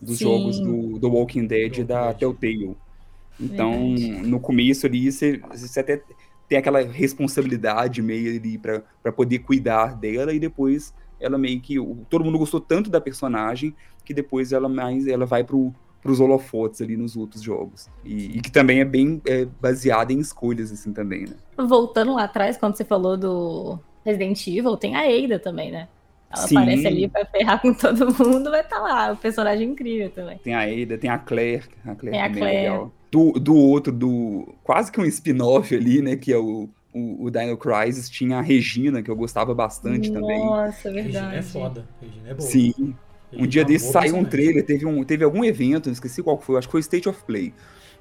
dos 0.01 0.17
Sim. 0.17 0.25
jogos 0.25 0.60
do, 0.60 0.99
do 0.99 1.10
Walking 1.10 1.45
Dead 1.45 1.77
Do 1.77 1.86
da 1.86 2.08
Dead. 2.08 2.17
Telltale. 2.19 2.75
Então, 3.39 3.95
Verdade. 3.95 4.27
no 4.27 4.39
começo 4.39 4.86
ali, 4.86 5.12
você, 5.12 5.41
você 5.51 5.79
até 5.79 6.01
tem 6.47 6.58
aquela 6.58 6.82
responsabilidade 6.82 8.01
meio 8.01 8.38
ali 8.38 8.58
pra, 8.58 8.84
pra 9.01 9.12
poder 9.12 9.39
cuidar 9.39 9.95
dela 9.95 10.34
e 10.34 10.39
depois 10.39 10.93
ela 11.19 11.38
meio 11.38 11.60
que... 11.62 11.75
Todo 12.10 12.23
mundo 12.23 12.38
gostou 12.38 12.60
tanto 12.60 12.89
da 12.89 13.01
personagem 13.01 13.75
que 14.06 14.13
depois 14.13 14.51
ela 14.51 14.69
mais 14.69 15.08
ela 15.08 15.25
vai 15.25 15.43
pro, 15.43 15.73
pros 16.01 16.19
holofotes 16.19 16.82
ali 16.82 16.97
nos 16.97 17.15
outros 17.15 17.41
jogos. 17.41 17.89
E, 18.03 18.38
e 18.38 18.41
que 18.41 18.51
também 18.51 18.82
é 18.82 18.86
bem 18.86 19.21
é, 19.25 19.45
baseada 19.45 20.12
em 20.12 20.19
escolhas, 20.19 20.71
assim, 20.71 20.91
também, 20.91 21.23
né? 21.23 21.36
Voltando 21.58 22.13
lá 22.13 22.25
atrás, 22.25 22.58
quando 22.58 22.75
você 22.75 22.84
falou 22.84 23.15
do 23.15 23.79
Resident 24.06 24.45
Evil, 24.45 24.75
tem 24.75 24.95
a 24.95 25.01
Ada 25.01 25.39
também, 25.39 25.71
né? 25.71 25.88
Ela 26.36 26.48
Sim. 26.48 26.58
aparece 26.58 26.88
ali 26.88 27.08
pra 27.08 27.26
ferrar 27.26 27.62
com 27.62 27.74
todo 27.74 28.06
mundo, 28.26 28.50
vai 28.50 28.62
estar 28.62 28.80
lá. 28.80 29.12
O 29.12 29.17
personagem 29.17 29.69
incrível 29.69 30.10
também. 30.10 30.38
Tem 30.39 30.54
a 30.56 30.62
Ada, 30.62 30.98
tem 30.98 31.10
a 31.10 31.17
Claire, 31.19 31.63
a 31.86 31.93
Claire 31.96 32.12
Tem 32.12 32.22
a 32.22 32.28
também 32.28 32.39
Claire. 32.39 32.58
é 32.58 32.62
legal. 32.72 32.93
Do, 33.12 33.32
do 33.34 33.56
outro, 33.56 33.93
do 33.93 34.56
quase 34.63 34.91
que 34.91 35.00
um 35.00 35.06
spin-off 35.06 35.76
ali, 35.76 36.02
né, 36.02 36.15
que 36.15 36.34
é 36.34 36.38
o, 36.38 36.67
o, 36.91 37.26
o 37.26 37.30
Dino 37.30 37.56
Crisis, 37.56 38.10
tinha 38.10 38.38
a 38.39 38.41
Regina, 38.41 39.04
que 39.04 39.12
eu 39.12 39.15
gostava 39.15 39.54
bastante 39.54 40.12
também. 40.12 40.43
Nossa, 40.43 40.89
Regina 40.89 41.04
verdade. 41.30 41.36
é 41.36 41.41
foda. 41.43 41.88
Regina 42.02 42.30
é 42.30 42.34
boa. 42.34 42.50
Sim, 42.50 42.74
um 42.80 42.93
Regina 43.32 43.48
dia 43.48 43.62
é 43.62 43.65
desse 43.65 43.91
saiu 43.91 44.15
um 44.15 44.26
trailer, 44.26 44.65
teve, 44.65 44.86
um, 44.88 45.04
teve 45.04 45.24
algum 45.24 45.46
evento, 45.46 45.86
não 45.86 45.93
esqueci 45.93 46.24
qual 46.24 46.39
foi, 46.39 46.58
acho 46.58 46.67
que 46.67 46.72
foi 46.72 46.80
o 46.80 46.82
State 46.82 47.08
of 47.08 47.24
Play, 47.24 47.54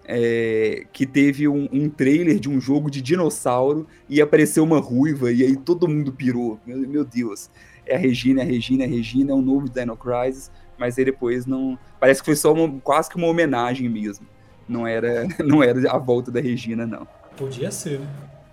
é, 0.06 0.86
que 0.92 1.04
teve 1.06 1.46
um, 1.46 1.68
um 1.70 1.88
trailer 1.90 2.38
de 2.38 2.48
um 2.48 2.58
jogo 2.60 2.90
de 2.90 3.02
dinossauro 3.02 3.86
e 4.08 4.20
apareceu 4.20 4.64
uma 4.64 4.80
ruiva 4.80 5.30
e 5.30 5.42
aí 5.42 5.56
todo 5.56 5.86
mundo 5.86 6.10
pirou. 6.10 6.58
Meu, 6.66 6.78
meu 6.78 7.04
Deus, 7.04 7.50
é 7.86 7.96
a 7.96 7.98
Regina, 7.98 8.40
é 8.40 8.44
a 8.44 8.46
Regina, 8.46 8.84
é 8.84 8.86
a 8.86 8.90
Regina, 8.90 9.32
é 9.32 9.34
o 9.34 9.42
novo 9.42 9.68
Dino 9.68 9.96
Crisis, 9.96 10.50
mas 10.78 10.98
aí 10.98 11.04
depois 11.04 11.46
não... 11.46 11.78
Parece 12.00 12.20
que 12.20 12.26
foi 12.26 12.36
só 12.36 12.52
uma, 12.52 12.80
quase 12.80 13.08
que 13.10 13.16
uma 13.16 13.26
homenagem 13.26 13.88
mesmo. 13.88 14.26
Não 14.68 14.86
era, 14.86 15.26
não 15.44 15.62
era 15.62 15.90
a 15.90 15.98
volta 15.98 16.30
da 16.30 16.40
Regina, 16.40 16.86
não. 16.86 17.06
Podia 17.36 17.70
ser, 17.70 18.00
né? 18.00 18.06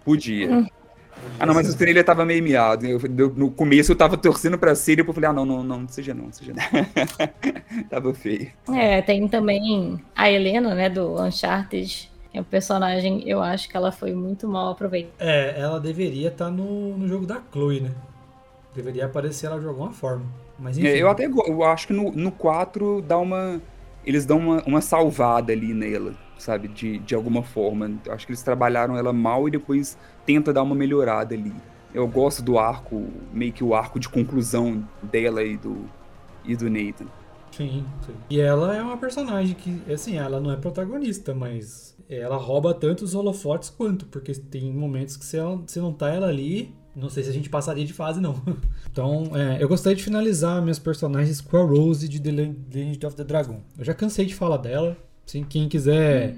Podia. 0.04 0.48
Podia 0.48 0.72
Ah, 1.40 1.46
não, 1.46 1.54
mas 1.54 1.70
o 1.70 1.78
trailer 1.78 2.04
tava 2.04 2.26
meio 2.26 2.42
miado. 2.42 2.86
Eu- 2.86 3.00
eu- 3.18 3.34
no 3.36 3.52
começo 3.52 3.92
eu 3.92 3.96
tava 3.96 4.18
torcendo 4.18 4.58
pra 4.58 4.74
ser, 4.74 4.94
e 4.94 4.96
depois 4.98 5.16
eu 5.18 5.22
falei, 5.22 5.30
ah, 5.30 5.34
não, 5.34 5.46
não, 5.46 5.64
não, 5.64 5.80
não 5.82 5.88
seja 5.88 6.14
não, 6.14 6.32
seja 6.32 6.54
não. 6.54 6.62
tava 7.90 8.14
feio. 8.14 8.52
É, 8.74 9.02
tem 9.02 9.28
também 9.28 10.00
a 10.16 10.32
Helena, 10.32 10.74
né, 10.74 10.90
do 10.90 11.22
Uncharted. 11.22 12.10
É 12.34 12.40
um 12.40 12.44
personagem, 12.44 13.28
eu 13.28 13.42
acho 13.42 13.68
que 13.68 13.76
ela 13.76 13.92
foi 13.92 14.14
muito 14.14 14.48
mal 14.48 14.72
aproveitada. 14.72 15.16
É, 15.20 15.60
ela 15.60 15.80
deveria 15.80 16.28
estar 16.30 16.50
no, 16.52 16.96
no 16.98 17.08
jogo 17.08 17.26
da 17.26 17.42
Chloe, 17.52 17.82
né? 17.82 17.92
Deveria 18.80 19.08
aparecer 19.08 19.48
ela 19.48 19.60
de 19.60 19.68
alguma 19.68 19.92
forma. 19.92 20.26
Mas 20.58 20.78
enfim. 20.78 20.88
É, 20.88 20.98
eu 20.98 21.10
até 21.10 21.26
eu 21.26 21.64
acho 21.66 21.88
que 21.88 21.94
no, 21.94 22.14
no 22.14 22.32
4 22.32 23.02
dá 23.02 23.18
uma. 23.18 23.62
Eles 24.06 24.26
dão 24.26 24.38
uma, 24.38 24.64
uma 24.64 24.80
salvada 24.80 25.52
ali 25.52 25.74
nela, 25.74 26.14
sabe? 26.38 26.70
De, 26.70 26.98
de 27.00 27.14
alguma 27.14 27.44
forma. 27.44 27.92
Eu 28.06 28.14
acho 28.14 28.26
que 28.26 28.32
eles 28.32 28.42
trabalharam 28.42 28.98
ela 28.98 29.12
mal 29.12 29.50
e 29.50 29.52
depois 29.52 29.98
tenta 30.26 30.54
dar 30.54 30.64
uma 30.64 30.74
melhorada 30.74 31.36
ali. 31.36 31.54
Eu 31.94 32.08
gosto 32.08 32.42
do 32.42 32.58
arco, 32.58 33.06
meio 33.34 33.52
que 33.52 33.66
o 33.66 33.76
arco 33.76 34.00
de 34.00 34.08
conclusão 34.08 34.88
dela 35.04 35.44
e 35.44 35.58
do, 35.58 35.90
e 36.46 36.56
do 36.56 36.70
Nathan. 36.70 37.08
Sim, 37.52 37.86
sim. 38.06 38.14
E 38.30 38.40
ela 38.40 38.74
é 38.74 38.82
uma 38.82 38.96
personagem 38.96 39.56
que, 39.56 39.92
assim, 39.92 40.18
ela 40.18 40.40
não 40.40 40.52
é 40.52 40.56
protagonista, 40.56 41.34
mas 41.34 41.98
ela 42.08 42.38
rouba 42.38 42.74
tanto 42.74 43.04
os 43.04 43.14
holofotes 43.14 43.70
quanto, 43.70 44.06
porque 44.06 44.32
tem 44.34 44.72
momentos 44.72 45.18
que 45.18 45.36
ela, 45.36 45.62
se 45.68 45.80
não 45.80 45.92
tá 45.92 46.10
ela 46.10 46.28
ali, 46.28 46.74
não 46.96 47.10
sei 47.10 47.24
se 47.24 47.30
a 47.30 47.34
gente 47.34 47.50
passaria 47.50 47.86
de 47.86 47.94
fase, 47.94 48.20
não. 48.20 48.42
Então, 48.92 49.32
é, 49.36 49.62
eu 49.62 49.70
gostaria 49.70 49.96
de 49.96 50.04
finalizar 50.04 50.62
minhas 50.62 50.80
personagens 50.80 51.40
com 51.40 51.56
a 51.56 51.64
Rose 51.64 52.10
de 52.10 52.20
The 52.20 52.32
Legend 52.32 53.06
of 53.06 53.16
the 53.16 53.24
Dragon. 53.24 53.62
Eu 53.78 53.86
já 53.86 53.94
cansei 53.94 54.26
de 54.26 54.34
falar 54.34 54.58
dela. 54.58 54.98
Assim, 55.26 55.44
quem 55.44 55.70
quiser 55.70 56.36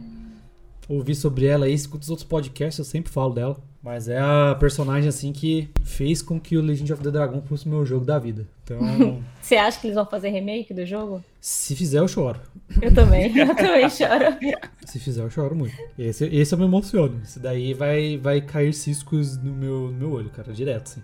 ouvir 0.88 1.16
sobre 1.16 1.46
ela 1.46 1.66
aí, 1.66 1.74
escuta 1.74 2.04
os 2.04 2.10
outros 2.10 2.28
podcasts, 2.28 2.78
eu 2.78 2.86
sempre 2.86 3.12
falo 3.12 3.34
dela. 3.34 3.58
Mas 3.84 4.08
é 4.08 4.20
a 4.20 4.56
personagem, 4.60 5.10
assim, 5.10 5.34
que 5.34 5.68
fez 5.84 6.22
com 6.22 6.40
que 6.40 6.56
o 6.56 6.62
Legend 6.62 6.94
of 6.94 7.02
the 7.02 7.10
Dragon 7.10 7.42
fosse 7.42 7.66
o 7.66 7.70
meu 7.70 7.84
jogo 7.84 8.06
da 8.06 8.20
vida. 8.20 8.48
Então, 8.64 8.80
Você 9.42 9.56
acha 9.56 9.80
que 9.80 9.88
eles 9.88 9.96
vão 9.96 10.06
fazer 10.06 10.30
remake 10.30 10.72
do 10.74 10.86
jogo? 10.86 11.24
se 11.40 11.76
fizer, 11.76 11.98
eu 11.98 12.08
choro. 12.08 12.40
Eu 12.80 12.94
também, 12.94 13.34
eu 13.36 13.56
também 13.56 13.90
choro. 13.90 14.26
Se 14.86 15.00
fizer, 15.00 15.24
eu 15.24 15.30
choro 15.32 15.56
muito. 15.56 15.76
Esse, 15.98 16.26
esse 16.26 16.54
eu 16.54 16.60
me 16.60 16.66
emociono. 16.66 17.20
Esse 17.24 17.40
daí 17.40 17.74
vai, 17.74 18.18
vai 18.18 18.42
cair 18.42 18.72
ciscos 18.74 19.38
no 19.38 19.52
meu, 19.52 19.88
no 19.88 19.94
meu 19.94 20.12
olho, 20.12 20.30
cara, 20.30 20.54
direto, 20.54 20.84
assim. 20.84 21.02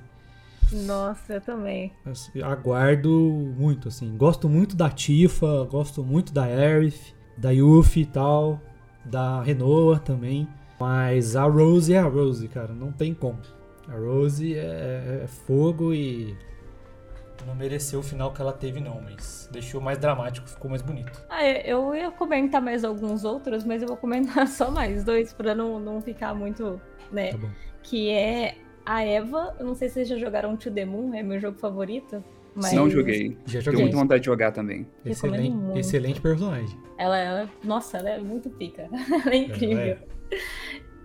Nossa, 0.85 1.33
eu 1.35 1.41
também. 1.41 1.91
Eu 2.35 2.45
aguardo 2.45 3.09
muito, 3.57 3.87
assim. 3.87 4.15
Gosto 4.17 4.47
muito 4.47 4.75
da 4.75 4.89
Tifa, 4.89 5.65
gosto 5.71 6.03
muito 6.03 6.31
da 6.33 6.43
Aerith, 6.43 7.15
da 7.37 7.49
Yuffie 7.51 8.03
e 8.03 8.05
tal. 8.05 8.61
da 9.05 9.41
Renoa 9.41 9.97
também. 9.97 10.47
Mas 10.79 11.35
a 11.35 11.43
Rose 11.43 11.93
é 11.93 11.99
a 11.99 12.03
Rose, 12.03 12.47
cara, 12.47 12.73
não 12.73 12.91
tem 12.91 13.13
como. 13.13 13.39
A 13.87 13.95
Rose 13.95 14.55
é, 14.55 14.59
é, 14.59 15.21
é 15.23 15.27
fogo 15.27 15.93
e 15.93 16.35
não 17.47 17.55
mereceu 17.55 18.01
o 18.01 18.03
final 18.03 18.33
que 18.33 18.41
ela 18.41 18.51
teve, 18.51 18.81
não, 18.81 19.01
mas 19.01 19.49
deixou 19.51 19.79
mais 19.79 19.97
dramático, 19.97 20.47
ficou 20.47 20.69
mais 20.69 20.81
bonito. 20.81 21.23
Ah, 21.29 21.45
eu 21.45 21.95
ia 21.95 22.11
comentar 22.11 22.61
mais 22.61 22.83
alguns 22.83 23.23
outros, 23.23 23.63
mas 23.63 23.81
eu 23.81 23.87
vou 23.87 23.97
comentar 23.97 24.45
só 24.49 24.69
mais 24.69 25.03
dois 25.03 25.31
pra 25.31 25.55
não, 25.55 25.79
não 25.79 26.01
ficar 26.01 26.35
muito, 26.35 26.79
né? 27.11 27.31
Tá 27.31 27.37
bom. 27.37 27.49
Que 27.81 28.09
é 28.09 28.57
a 28.85 29.03
Eva, 29.03 29.55
eu 29.59 29.65
não 29.65 29.75
sei 29.75 29.87
se 29.87 29.95
vocês 29.95 30.09
já 30.09 30.17
jogaram 30.17 30.57
To 30.57 30.69
The 30.69 30.85
Moon, 30.85 31.13
é 31.13 31.23
meu 31.23 31.39
jogo 31.39 31.57
favorito. 31.57 32.21
Mas 32.53 32.73
Não 32.73 32.89
joguei. 32.89 33.37
Já 33.45 33.59
Tenho 33.59 33.63
joguei. 33.65 33.81
muita 33.81 33.97
vontade 33.97 34.21
de 34.21 34.25
jogar 34.25 34.51
também. 34.51 34.87
Excelente, 35.05 35.79
excelente 35.79 36.19
personagem. 36.19 36.75
Ela, 36.97 37.15
ela, 37.15 37.49
nossa, 37.63 37.99
ela 37.99 38.09
é 38.09 38.19
muito 38.19 38.49
pica. 38.49 38.89
ela 39.23 39.31
é 39.31 39.37
incrível. 39.37 39.77
Ela 39.77 39.89
é. 39.91 39.99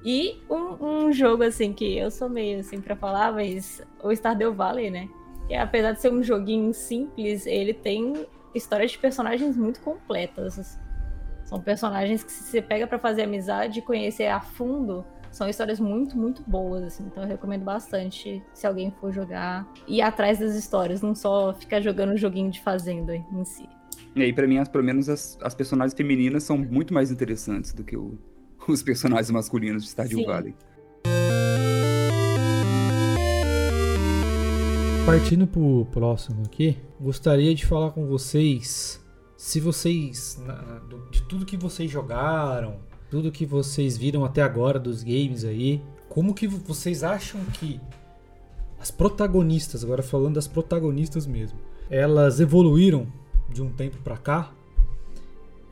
E 0.04 0.42
um, 0.50 1.04
um 1.06 1.12
jogo, 1.12 1.44
assim, 1.44 1.72
que 1.72 1.96
eu 1.96 2.11
sou 2.11 2.28
meio 2.28 2.58
assim 2.58 2.80
pra 2.80 2.96
falar, 2.96 3.32
mas 3.32 3.80
o 4.02 4.11
Stardew 4.11 4.52
Valley, 4.52 4.90
né? 4.90 5.08
Que 5.46 5.54
apesar 5.54 5.92
de 5.92 6.00
ser 6.00 6.12
um 6.12 6.20
joguinho 6.24 6.74
simples, 6.74 7.46
ele 7.46 7.72
tem 7.72 8.26
histórias 8.52 8.90
de 8.90 8.98
personagens 8.98 9.56
muito 9.56 9.80
completas. 9.80 10.76
São 11.44 11.61
personagens 11.61 12.24
que 12.24 12.32
se 12.32 12.42
você 12.42 12.61
pega 12.61 12.85
pra 12.85 12.98
fazer 12.98 13.22
amizade 13.22 13.78
e 13.78 13.82
conhecer 13.82 14.26
a 14.26 14.40
fundo, 14.40 15.04
são 15.30 15.48
histórias 15.48 15.78
muito, 15.78 16.18
muito 16.18 16.42
boas, 16.50 16.82
assim. 16.82 17.04
Então 17.06 17.22
eu 17.22 17.28
recomendo 17.28 17.62
bastante 17.62 18.42
se 18.52 18.66
alguém 18.66 18.90
for 19.00 19.12
jogar 19.12 19.64
ir 19.87 20.02
atrás 20.02 20.40
das 20.40 20.56
histórias, 20.56 21.00
não 21.00 21.14
só 21.14 21.54
ficar 21.54 21.80
jogando 21.80 22.16
joguinho 22.16 22.50
de 22.50 22.61
fazenda 22.61 23.14
em 23.14 23.44
si. 23.44 23.68
E 24.16 24.22
aí, 24.22 24.32
pra 24.32 24.48
mim, 24.48 24.58
as- 24.58 24.68
pelo 24.68 24.82
menos 24.82 25.08
as, 25.08 25.38
as 25.42 25.54
personagens 25.54 25.94
femininas 25.94 26.42
são 26.42 26.58
muito 26.58 26.92
mais 26.92 27.12
interessantes 27.12 27.72
do 27.72 27.85
que 27.85 27.96
o- 27.96 28.18
os 28.68 28.83
personagens 28.83 29.31
masculinos 29.31 29.83
de 29.83 29.88
Stardew 29.90 30.20
Sim. 30.20 30.27
Valley. 30.27 30.55
Partindo 35.05 35.46
pro 35.46 35.85
próximo 35.90 36.42
aqui, 36.44 36.77
gostaria 37.01 37.55
de 37.55 37.66
falar 37.66 37.90
com 37.90 38.07
vocês 38.07 39.01
se 39.37 39.59
vocês, 39.59 40.40
na- 40.46 40.62
na- 40.62 40.79
do- 40.79 41.11
de 41.11 41.22
tudo 41.22 41.44
que 41.44 41.57
vocês 41.57 41.90
jogaram, 41.90 42.77
tudo 43.11 43.33
que 43.33 43.44
vocês 43.44 43.96
viram 43.98 44.25
até 44.25 44.40
agora 44.42 44.79
dos 44.79 45.03
games 45.03 45.44
aí, 45.44 45.83
como 46.09 46.33
que 46.33 46.46
vocês 46.46 47.03
acham 47.03 47.40
que 47.55 47.81
as 48.79 48.90
protagonistas, 48.90 49.83
agora 49.85 50.03
falando 50.03 50.37
das 50.37 50.46
protagonistas 50.46 51.27
mesmo, 51.27 51.59
elas 51.90 52.38
evoluíram 52.40 53.07
de 53.51 53.61
um 53.61 53.70
tempo 53.70 53.96
pra 54.05 54.16
cá? 54.16 54.53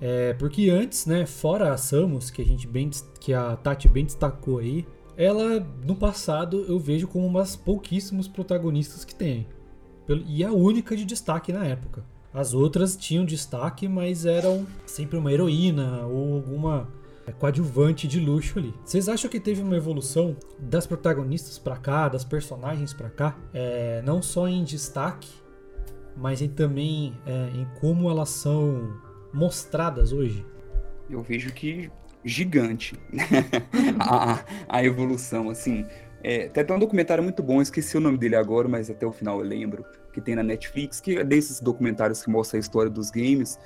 É, 0.01 0.33
porque 0.35 0.71
antes, 0.71 1.05
né, 1.07 1.27
fora 1.27 1.73
a 1.73 1.77
Samus, 1.77 2.31
que 2.31 2.41
a 2.41 2.45
gente 2.45 2.67
bem 2.67 2.89
que 3.21 3.35
a 3.35 3.55
Tati 3.57 3.89
bem 3.89 4.05
destacou 4.05 4.59
aí, 4.59 4.87
ela 5.17 5.61
no 5.85 5.95
passado 5.95 6.65
eu 6.67 6.79
vejo 6.79 7.07
como 7.07 7.27
uma 7.27 7.41
das 7.41 7.55
pouquíssimos 7.55 8.27
protagonistas 8.27 9.05
que 9.05 9.15
tem. 9.15 9.47
E 10.27 10.43
a 10.43 10.51
única 10.51 10.97
de 10.97 11.05
destaque 11.05 11.53
na 11.53 11.65
época. 11.65 12.05
As 12.33 12.55
outras 12.55 12.97
tinham 12.97 13.25
destaque, 13.25 13.87
mas 13.87 14.25
eram 14.25 14.67
sempre 14.87 15.19
uma 15.19 15.33
heroína 15.33 16.07
ou 16.07 16.35
alguma 16.35 16.89
é, 17.27 17.33
coadjuvante 17.33 18.09
de 18.09 18.21
luxo 18.21 18.59
ali. 18.59 18.73
Vocês 18.85 19.09
acham 19.09 19.31
que 19.31 19.39
teve 19.39 19.63
uma 19.63 19.77
evolução 19.77 20.37
das 20.59 20.87
protagonistas 20.87 21.59
pra 21.59 21.77
cá, 21.77 22.09
das 22.09 22.25
personagens 22.25 22.93
pra 22.93 23.11
cá? 23.11 23.37
É, 23.53 24.01
não 24.03 24.23
só 24.23 24.49
em 24.49 24.65
destaque, 24.65 25.29
mas 26.17 26.41
em, 26.41 26.49
também 26.49 27.15
é, 27.27 27.51
em 27.55 27.67
como 27.81 28.09
elas 28.09 28.31
são 28.31 28.97
mostradas 29.33 30.13
hoje? 30.13 30.45
Eu 31.09 31.23
vejo 31.23 31.53
que 31.53 31.91
gigante 32.25 32.95
a, 33.99 34.45
a 34.69 34.85
evolução, 34.85 35.51
assim. 35.51 35.87
É, 36.23 36.49
tem 36.49 36.63
até 36.63 36.75
um 36.75 36.79
documentário 36.79 37.25
muito 37.25 37.43
bom, 37.43 37.63
esqueci 37.63 37.97
o 37.97 38.01
nome 38.01 38.19
dele 38.19 38.37
agora, 38.37 38.69
mas 38.69 38.91
até 38.91 39.07
o 39.07 39.13
final 39.13 39.39
eu 39.39 39.47
lembro, 39.47 39.85
que 40.13 40.21
tem 40.21 40.35
na 40.35 40.43
Netflix, 40.43 41.01
que 41.01 41.17
é 41.17 41.25
desses 41.25 41.61
documentários 41.61 42.23
que 42.23 42.31
mostra 42.31 42.59
a 42.59 42.61
história 42.61 42.91
dos 42.91 43.11
games. 43.11 43.59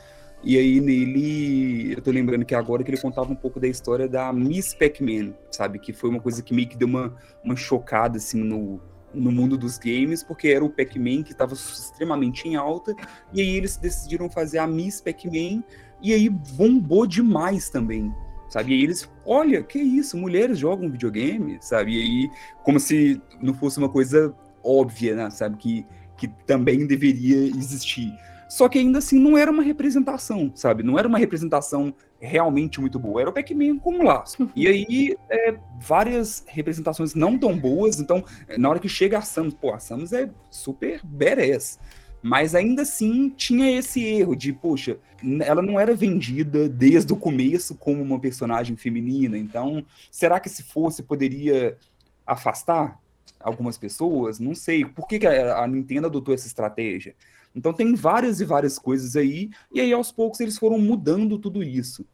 E 0.43 0.59
aí 0.59 0.81
nele, 0.81 1.95
eu 1.95 2.03
tô 2.03 2.11
lembrando 2.11 2.45
que 2.45 2.55
agora 2.55 2.85
que 2.85 2.91
ele 2.91 3.01
contava 3.01 3.33
um 3.33 3.37
pouco 3.37 3.59
da 3.59 3.67
história 3.67 4.07
da 4.07 4.33
Miss 4.33 4.75
Pac-Man, 4.75 5.33
sabe? 5.51 5.79
Que 5.79 5.93
foi 5.93 6.11
uma 6.11 6.21
coisa 6.21 6.43
que 6.43 6.55
meio 6.55 6.69
que 6.69 6.77
deu 6.77 6.87
uma, 6.87 7.17
uma 7.43 7.57
chocada, 7.57 8.19
assim, 8.19 8.43
no, 8.43 8.81
no 9.15 9.31
mundo 9.31 9.57
dos 9.57 9.79
games, 9.79 10.23
porque 10.23 10.49
era 10.49 10.65
o 10.65 10.71
Pac-Man 10.71 11.23
que 11.23 11.33
estava 11.33 11.55
extremamente 11.55 12.49
em 12.49 12.57
alta, 12.57 12.95
e 13.33 13.41
aí 13.41 13.57
eles 13.57 13.77
decidiram 13.77 14.29
fazer 14.29 14.59
a 14.59 14.67
Miss 14.67 15.01
Pac-Man, 15.01 15.63
e 16.03 16.13
aí 16.13 16.29
bombou 16.29 17.07
demais 17.07 17.71
também, 17.71 18.13
sabe? 18.49 18.73
E 18.73 18.75
aí 18.75 18.83
eles, 18.83 19.09
olha, 19.25 19.63
que 19.63 19.79
isso, 19.79 20.17
mulheres 20.17 20.59
jogam 20.59 20.91
videogame, 20.91 21.59
sabe? 21.61 21.97
E 21.97 22.03
aí, 22.03 22.31
como 22.63 22.79
se 22.79 23.21
não 23.41 23.55
fosse 23.55 23.79
uma 23.79 23.89
coisa 23.89 24.35
óbvia, 24.63 25.15
né? 25.15 25.31
Sabe? 25.31 25.57
Que, 25.57 25.87
que 26.17 26.29
também 26.47 26.87
deveria 26.87 27.37
existir. 27.57 28.13
Só 28.55 28.69
que 28.69 28.79
ainda 28.79 28.99
assim 28.99 29.19
não 29.19 29.37
era 29.37 29.51
uma 29.51 29.65
representação, 29.65 30.53
sabe? 30.55 30.85
Não 30.85 30.97
era 30.97 31.09
uma 31.09 31.19
representação 31.19 31.93
realmente 32.21 32.81
muito 32.81 33.01
boa. 33.01 33.21
Era 33.21 33.31
o 33.31 33.33
Pac-Man 33.33 33.81
como 33.81 34.05
laço. 34.05 34.49
E 34.55 34.69
aí, 34.69 35.17
é, 35.29 35.57
várias 35.81 36.45
representações 36.47 37.17
não 37.17 37.37
tão 37.37 37.59
boas. 37.59 37.99
Então, 37.99 38.25
na 38.57 38.69
hora 38.71 38.79
que 38.79 38.89
chega 38.89 39.19
a 39.19 39.23
Samus, 39.23 39.55
pô, 39.55 39.75
a 39.75 39.81
Samus 39.81 40.13
é 40.13 40.31
super 40.53 41.01
badass. 41.03 41.81
Mas 42.23 42.55
ainda 42.55 42.83
assim 42.83 43.29
tinha 43.29 43.77
esse 43.77 44.01
erro 44.05 44.37
de, 44.37 44.53
poxa, 44.53 44.99
ela 45.45 45.61
não 45.61 45.81
era 45.81 45.93
vendida 45.93 46.69
desde 46.69 47.13
o 47.13 47.17
começo 47.17 47.75
como 47.75 48.01
uma 48.05 48.21
personagem 48.21 48.77
feminina. 48.77 49.37
Então, 49.37 49.85
será 50.13 50.39
que 50.39 50.49
se 50.49 50.63
fosse 50.63 51.03
poderia 51.03 51.77
afastar 52.25 53.01
algumas 53.41 53.77
pessoas? 53.77 54.39
Não 54.39 54.55
sei. 54.55 54.85
Por 54.85 55.09
que, 55.09 55.19
que 55.19 55.27
a 55.27 55.67
Nintendo 55.67 56.07
adotou 56.07 56.33
essa 56.33 56.47
estratégia? 56.47 57.17
Então 57.55 57.73
tem 57.73 57.95
várias 57.95 58.41
e 58.41 58.45
várias 58.45 58.79
coisas 58.79 59.15
aí, 59.17 59.51
e 59.73 59.81
aí 59.81 59.93
aos 59.93 60.11
poucos 60.11 60.41
eles 60.41 60.59
foram 60.59 60.79
mudando 60.79 61.39
tudo 61.39 61.63
isso. 61.63 62.05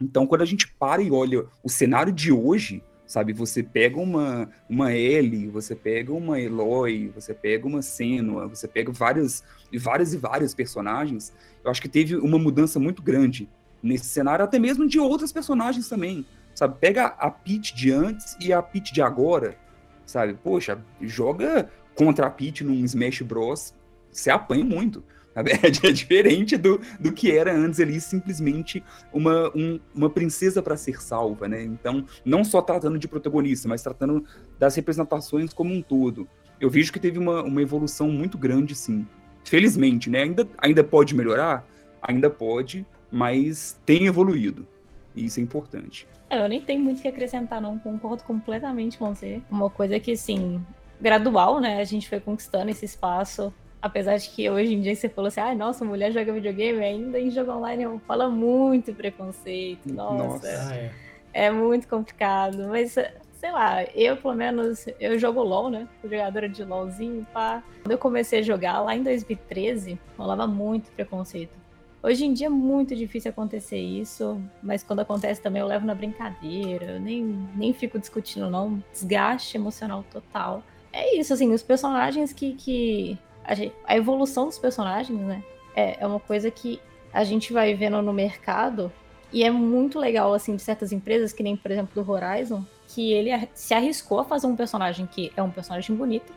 Então 0.00 0.26
quando 0.26 0.42
a 0.42 0.46
gente 0.46 0.68
para 0.68 1.02
e 1.02 1.10
olha 1.10 1.46
o 1.62 1.68
cenário 1.68 2.12
de 2.12 2.30
hoje, 2.30 2.82
sabe, 3.08 3.32
você 3.32 3.62
pega 3.62 3.98
uma, 3.98 4.50
uma 4.68 4.94
Ellie, 4.94 5.48
você 5.48 5.74
pega 5.74 6.12
uma 6.12 6.38
Eloy, 6.38 7.08
você 7.08 7.32
pega 7.32 7.66
uma 7.66 7.80
Senua, 7.80 8.46
você 8.46 8.68
pega 8.68 8.92
várias 8.92 9.42
e 9.72 9.78
várias 9.78 10.12
e 10.12 10.18
várias 10.18 10.54
personagens, 10.54 11.32
eu 11.64 11.70
acho 11.70 11.80
que 11.80 11.88
teve 11.88 12.16
uma 12.16 12.38
mudança 12.38 12.78
muito 12.78 13.02
grande 13.02 13.48
nesse 13.82 14.04
cenário, 14.04 14.44
até 14.44 14.58
mesmo 14.58 14.86
de 14.86 15.00
outras 15.00 15.32
personagens 15.32 15.88
também, 15.88 16.26
sabe? 16.54 16.78
Pega 16.78 17.06
a 17.06 17.30
Peach 17.30 17.74
de 17.74 17.90
antes 17.90 18.36
e 18.40 18.52
a 18.52 18.60
Peach 18.62 18.92
de 18.92 19.00
agora, 19.00 19.56
sabe? 20.04 20.34
Poxa, 20.34 20.78
joga 21.00 21.70
contra 21.94 22.26
a 22.26 22.30
Peach 22.30 22.62
num 22.62 22.84
Smash 22.84 23.22
Bros, 23.22 23.74
você 24.10 24.30
apanha 24.30 24.64
muito. 24.64 25.02
sabe? 25.34 25.52
É 25.62 25.70
diferente 25.92 26.56
do, 26.56 26.80
do 26.98 27.12
que 27.12 27.30
era 27.30 27.52
antes 27.54 27.78
ali, 27.80 28.00
simplesmente 28.00 28.82
uma, 29.12 29.50
um- 29.54 29.78
uma 29.94 30.10
princesa 30.10 30.60
para 30.62 30.76
ser 30.76 31.00
salva, 31.00 31.46
né? 31.48 31.62
Então, 31.62 32.04
não 32.24 32.42
só 32.44 32.60
tratando 32.60 32.98
de 32.98 33.06
protagonista, 33.06 33.68
mas 33.68 33.82
tratando 33.82 34.24
das 34.58 34.74
representações 34.74 35.52
como 35.52 35.72
um 35.72 35.80
todo. 35.82 36.28
Eu 36.60 36.68
vejo 36.68 36.92
que 36.92 36.98
teve 36.98 37.18
uma, 37.18 37.42
uma 37.44 37.62
evolução 37.62 38.08
muito 38.10 38.36
grande, 38.36 38.74
sim. 38.74 39.06
Felizmente, 39.44 40.10
né? 40.10 40.22
Ainda, 40.22 40.48
ainda 40.58 40.82
pode 40.84 41.14
melhorar? 41.14 41.64
Ainda 42.02 42.28
pode, 42.28 42.84
mas 43.10 43.78
tem 43.86 44.06
evoluído. 44.06 44.66
E 45.14 45.24
isso 45.24 45.38
é 45.40 45.42
importante. 45.42 46.06
É, 46.28 46.44
Eu 46.44 46.48
nem 46.48 46.60
tenho 46.60 46.82
muito 46.82 46.98
o 46.98 47.02
que 47.02 47.08
acrescentar, 47.08 47.60
não. 47.60 47.78
Concordo 47.78 48.22
completamente 48.24 48.98
com 48.98 49.14
você. 49.14 49.40
Uma 49.50 49.70
coisa 49.70 49.98
que, 50.00 50.12
assim, 50.12 50.60
gradual, 51.00 51.60
né? 51.60 51.80
A 51.80 51.84
gente 51.84 52.08
foi 52.08 52.20
conquistando 52.20 52.70
esse 52.70 52.84
espaço. 52.84 53.54
Apesar 53.80 54.16
de 54.16 54.28
que 54.30 54.50
hoje 54.50 54.74
em 54.74 54.80
dia 54.80 54.94
você 54.94 55.08
falou 55.08 55.28
assim, 55.28 55.40
ai, 55.40 55.54
nossa, 55.54 55.84
mulher 55.84 56.12
joga 56.12 56.32
videogame, 56.32 56.82
ainda 56.82 57.18
em 57.18 57.30
jogo 57.30 57.52
online 57.52 57.84
fala 58.06 58.28
muito 58.28 58.92
preconceito. 58.92 59.92
Nossa, 59.92 60.24
Nossa. 60.24 60.68
Ah, 60.68 60.76
é. 60.76 60.90
é 61.32 61.50
muito 61.50 61.86
complicado. 61.86 62.66
Mas, 62.68 62.92
sei 62.92 63.52
lá, 63.52 63.84
eu 63.94 64.16
pelo 64.16 64.34
menos, 64.34 64.86
eu 64.98 65.16
jogo 65.18 65.42
LOL, 65.42 65.70
né? 65.70 65.86
Fui 66.00 66.10
jogadora 66.10 66.48
de 66.48 66.64
LOLzinho, 66.64 67.24
pá. 67.32 67.62
Quando 67.82 67.92
eu 67.92 67.98
comecei 67.98 68.40
a 68.40 68.42
jogar 68.42 68.80
lá 68.80 68.96
em 68.96 69.02
2013, 69.02 69.98
rolava 70.16 70.46
muito 70.46 70.90
preconceito. 70.90 71.56
Hoje 72.02 72.24
em 72.24 72.32
dia 72.32 72.46
é 72.46 72.50
muito 72.50 72.94
difícil 72.94 73.30
acontecer 73.30 73.78
isso, 73.78 74.40
mas 74.62 74.84
quando 74.84 75.00
acontece 75.00 75.42
também 75.42 75.60
eu 75.60 75.66
levo 75.66 75.84
na 75.84 75.94
brincadeira, 75.94 76.92
eu 76.92 77.00
nem, 77.00 77.24
nem 77.56 77.72
fico 77.72 77.98
discutindo, 77.98 78.48
não. 78.48 78.82
Desgaste 78.92 79.56
emocional 79.56 80.04
total. 80.10 80.62
É 80.92 81.16
isso, 81.18 81.32
assim, 81.32 81.52
os 81.52 81.62
personagens 81.62 82.32
que. 82.32 82.54
que 82.54 83.18
a, 83.48 83.92
a 83.92 83.96
evolução 83.96 84.46
dos 84.46 84.58
personagens, 84.58 85.18
né? 85.18 85.42
É, 85.74 85.96
é 86.00 86.06
uma 86.06 86.20
coisa 86.20 86.50
que 86.50 86.80
a 87.12 87.24
gente 87.24 87.52
vai 87.52 87.74
vendo 87.74 88.00
no 88.02 88.12
mercado 88.12 88.92
e 89.32 89.42
é 89.42 89.50
muito 89.50 89.98
legal, 89.98 90.32
assim, 90.34 90.56
de 90.56 90.62
certas 90.62 90.92
empresas, 90.92 91.32
que 91.32 91.42
nem, 91.42 91.56
por 91.56 91.70
exemplo, 91.70 92.02
do 92.02 92.10
Horizon, 92.10 92.64
que 92.86 93.12
ele 93.12 93.30
se 93.54 93.74
arriscou 93.74 94.20
a 94.20 94.24
fazer 94.24 94.46
um 94.46 94.56
personagem 94.56 95.06
que 95.06 95.32
é 95.36 95.42
um 95.42 95.50
personagem 95.50 95.94
bonito, 95.94 96.32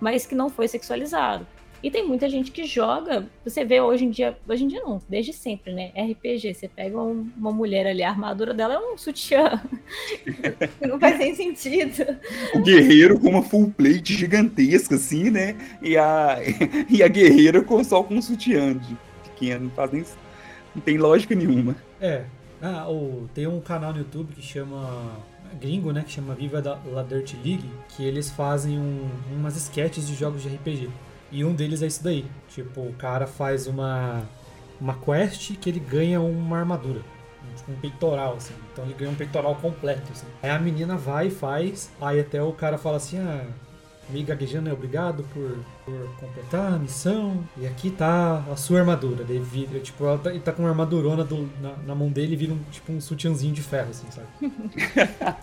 mas 0.00 0.26
que 0.26 0.34
não 0.34 0.48
foi 0.48 0.68
sexualizado. 0.68 1.46
E 1.86 1.90
tem 1.90 2.04
muita 2.04 2.28
gente 2.28 2.50
que 2.50 2.64
joga, 2.64 3.28
você 3.44 3.64
vê 3.64 3.80
hoje 3.80 4.06
em 4.06 4.10
dia, 4.10 4.36
hoje 4.48 4.64
em 4.64 4.66
dia 4.66 4.82
não, 4.82 5.00
desde 5.08 5.32
sempre, 5.32 5.72
né? 5.72 5.92
RPG, 5.96 6.52
você 6.52 6.66
pega 6.66 7.00
um, 7.00 7.30
uma 7.36 7.52
mulher 7.52 7.86
ali, 7.86 8.02
a 8.02 8.10
armadura 8.10 8.52
dela 8.52 8.74
é 8.74 8.78
um 8.80 8.98
sutiã. 8.98 9.62
não 10.84 10.98
faz 10.98 11.16
nem 11.16 11.32
sentido. 11.36 12.18
O 12.56 12.60
guerreiro 12.60 13.20
com 13.20 13.28
uma 13.28 13.40
full 13.40 13.70
plate 13.70 14.14
gigantesca, 14.14 14.96
assim, 14.96 15.30
né? 15.30 15.56
E 15.80 15.96
a, 15.96 16.38
e 16.90 17.04
a 17.04 17.06
guerreira 17.06 17.62
com, 17.62 17.84
só 17.84 18.02
com 18.02 18.14
um 18.14 18.20
sutiã 18.20 18.76
de 18.76 18.96
pequeno, 19.22 19.66
não 19.66 19.70
faz 19.70 19.92
nem. 19.92 20.04
Não 20.74 20.82
tem 20.82 20.98
lógica 20.98 21.36
nenhuma. 21.36 21.76
É. 22.00 22.24
Ah, 22.60 22.90
o, 22.90 23.30
tem 23.32 23.46
um 23.46 23.60
canal 23.60 23.92
no 23.92 23.98
YouTube 23.98 24.34
que 24.34 24.42
chama 24.42 25.22
gringo, 25.60 25.92
né, 25.92 26.02
que 26.04 26.10
chama 26.10 26.34
Viva 26.34 26.60
da 26.60 26.80
La 26.84 27.04
Dirt 27.04 27.34
League, 27.44 27.70
que 27.90 28.04
eles 28.04 28.28
fazem 28.28 28.76
um, 28.76 29.08
umas 29.30 29.56
sketches 29.56 30.08
de 30.08 30.16
jogos 30.16 30.42
de 30.42 30.48
RPG. 30.48 30.90
E 31.30 31.44
um 31.44 31.54
deles 31.54 31.82
é 31.82 31.86
isso 31.86 32.02
daí. 32.02 32.24
Tipo, 32.48 32.82
o 32.82 32.92
cara 32.94 33.26
faz 33.26 33.66
uma 33.66 34.22
uma 34.80 34.94
quest 34.94 35.56
que 35.56 35.70
ele 35.70 35.80
ganha 35.80 36.20
uma 36.20 36.58
armadura, 36.58 37.00
tipo 37.56 37.72
um 37.72 37.76
peitoral 37.76 38.34
assim. 38.34 38.54
Então 38.72 38.84
ele 38.84 38.94
ganha 38.94 39.10
um 39.10 39.14
peitoral 39.14 39.54
completo 39.56 40.12
assim. 40.12 40.26
Aí 40.42 40.50
a 40.50 40.58
menina 40.58 40.96
vai 40.96 41.28
e 41.28 41.30
faz, 41.30 41.90
aí 42.00 42.20
até 42.20 42.42
o 42.42 42.52
cara 42.52 42.76
fala 42.76 42.98
assim: 42.98 43.18
"Ah, 43.18 43.44
me 44.08 44.22
gaguejando, 44.22 44.68
é 44.68 44.72
obrigado 44.72 45.24
por, 45.34 45.58
por 45.84 46.16
completar 46.16 46.74
a 46.74 46.78
missão. 46.78 47.42
E 47.56 47.66
aqui 47.66 47.90
tá 47.90 48.44
a 48.50 48.56
sua 48.56 48.80
armadura. 48.80 49.24
Daí 49.24 49.38
vira, 49.38 49.80
tipo, 49.80 50.04
ela 50.04 50.18
tá, 50.18 50.30
ele 50.30 50.40
tá 50.40 50.52
com 50.52 50.62
uma 50.62 50.68
armadurona 50.68 51.24
do, 51.24 51.48
na, 51.60 51.76
na 51.86 51.94
mão 51.94 52.08
dele 52.10 52.34
e 52.34 52.36
vira 52.36 52.52
um, 52.52 52.58
tipo 52.70 52.92
um 52.92 53.00
sutiãzinho 53.00 53.52
de 53.52 53.62
ferro, 53.62 53.90
assim, 53.90 54.06
sabe? 54.10 54.28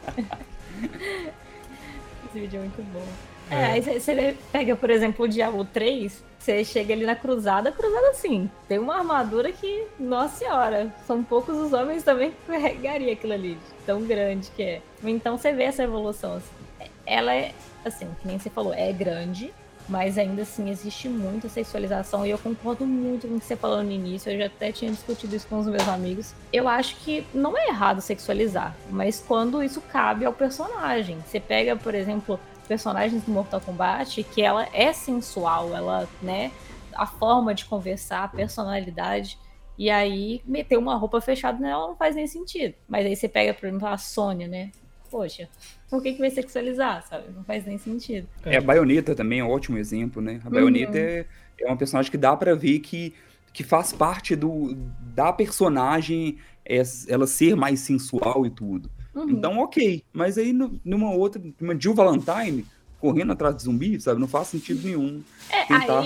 Esse 2.30 2.40
vídeo 2.40 2.58
é 2.58 2.60
muito 2.62 2.82
bom. 2.94 3.06
É, 3.50 3.56
é 3.56 3.66
aí 3.74 3.82
você 3.82 4.38
pega, 4.52 4.76
por 4.76 4.90
exemplo, 4.90 5.26
o 5.26 5.28
Diablo 5.28 5.66
3, 5.66 6.24
você 6.44 6.64
chega 6.66 6.94
ali 6.94 7.06
na 7.06 7.16
cruzada, 7.16 7.72
cruzada 7.72 8.10
assim, 8.10 8.50
tem 8.68 8.78
uma 8.78 8.98
armadura 8.98 9.52
que, 9.52 9.86
nossa 10.00 10.38
senhora, 10.38 10.94
são 11.08 11.24
poucos 11.24 11.58
os 11.58 11.72
homens 11.72 12.04
também 12.04 12.32
que 12.32 12.38
carregaria 12.52 13.14
aquilo 13.14 13.34
ali, 13.34 13.58
tão 13.86 14.02
grande 14.04 14.52
que 14.52 14.62
é. 14.62 14.82
Então 15.04 15.38
você 15.38 15.54
vê 15.54 15.64
essa 15.64 15.84
evolução. 15.84 16.36
Assim. 16.36 16.90
Ela 17.06 17.34
é, 17.34 17.54
assim, 17.86 18.08
que 18.22 18.28
nem 18.28 18.38
você 18.38 18.50
falou, 18.50 18.74
é 18.74 18.92
grande, 18.92 19.54
mas 19.88 20.18
ainda 20.18 20.42
assim 20.44 20.70
existe 20.70 21.10
muita 21.10 21.50
sexualização 21.50 22.26
e 22.26 22.30
eu 22.30 22.38
concordo 22.38 22.86
muito 22.86 23.28
com 23.28 23.36
o 23.36 23.40
que 23.40 23.46
você 23.46 23.56
falou 23.56 23.84
no 23.84 23.92
início. 23.92 24.32
Eu 24.32 24.40
já 24.40 24.46
até 24.46 24.72
tinha 24.72 24.92
discutido 24.92 25.36
isso 25.36 25.48
com 25.48 25.60
os 25.60 25.68
meus 25.68 25.88
amigos. 25.88 26.34
Eu 26.52 26.68
acho 26.68 26.96
que 26.98 27.26
não 27.34 27.58
é 27.58 27.68
errado 27.68 28.02
sexualizar, 28.02 28.76
mas 28.90 29.24
quando 29.26 29.64
isso 29.64 29.82
cabe 29.82 30.26
ao 30.26 30.34
personagem. 30.34 31.18
Você 31.26 31.40
pega, 31.40 31.76
por 31.76 31.94
exemplo, 31.96 32.40
personagens 32.68 33.24
do 33.24 33.32
Mortal 33.32 33.62
Kombat, 33.62 34.24
que 34.24 34.42
ela 34.42 34.68
é 34.74 34.92
sensual, 34.94 35.76
ela, 35.76 36.08
né, 36.22 36.52
a 36.94 37.06
forma 37.06 37.54
de 37.54 37.66
conversar, 37.66 38.24
a 38.24 38.28
personalidade. 38.28 39.38
E 39.78 39.90
aí, 39.90 40.42
meter 40.46 40.78
uma 40.78 40.96
roupa 40.96 41.20
fechada 41.20 41.60
nela 41.60 41.88
não 41.88 41.96
faz 41.96 42.16
nem 42.16 42.28
sentido. 42.28 42.76
Mas 42.88 43.06
aí 43.06 43.16
você 43.16 43.28
pega, 43.28 43.54
por 43.54 43.68
exemplo, 43.68 43.88
a 43.88 43.98
Sônia, 43.98 44.48
né? 44.48 44.72
Poxa, 45.10 45.48
por 45.90 46.02
que, 46.02 46.14
que 46.14 46.20
vai 46.20 46.30
sexualizar, 46.30 47.06
sabe? 47.08 47.26
Não 47.36 47.44
faz 47.44 47.66
nem 47.66 47.78
sentido. 47.78 48.28
É, 48.46 48.58
a 48.58 48.62
Bayonetta 48.62 49.16
também 49.16 49.40
é 49.40 49.44
um 49.44 49.50
ótimo 49.50 49.78
exemplo, 49.78 50.22
né? 50.22 50.42
A 50.44 50.50
Bayonetta 50.50 50.98
uhum. 50.98 51.04
é, 51.04 51.26
é 51.60 51.68
uma 51.68 51.78
personagem 51.78 52.12
que 52.12 52.18
dá 52.18 52.36
para 52.36 52.56
ver 52.56 52.80
que, 52.80 53.14
que 53.52 53.64
faz 53.64 53.94
parte 53.94 54.36
do, 54.36 54.76
da 55.14 55.32
personagem 55.32 56.38
é, 56.66 56.82
ela 57.08 57.28
ser 57.28 57.56
mais 57.56 57.80
sensual 57.80 58.46
e 58.46 58.50
tudo. 58.50 58.90
Uhum. 59.14 59.30
Então, 59.30 59.58
ok. 59.60 60.04
Mas 60.12 60.38
aí, 60.38 60.54
numa 60.54 61.12
outra, 61.12 61.42
uma 61.62 61.80
Jill 61.80 61.94
Valentine, 61.94 62.66
correndo 63.04 63.34
atrás 63.34 63.58
de 63.58 63.64
zumbi, 63.64 64.00
sabe? 64.00 64.18
Não 64.18 64.30
faz 64.30 64.48
sentido 64.48 64.88
nenhum 64.88 65.22
é, 65.50 65.66
tentar 65.66 66.04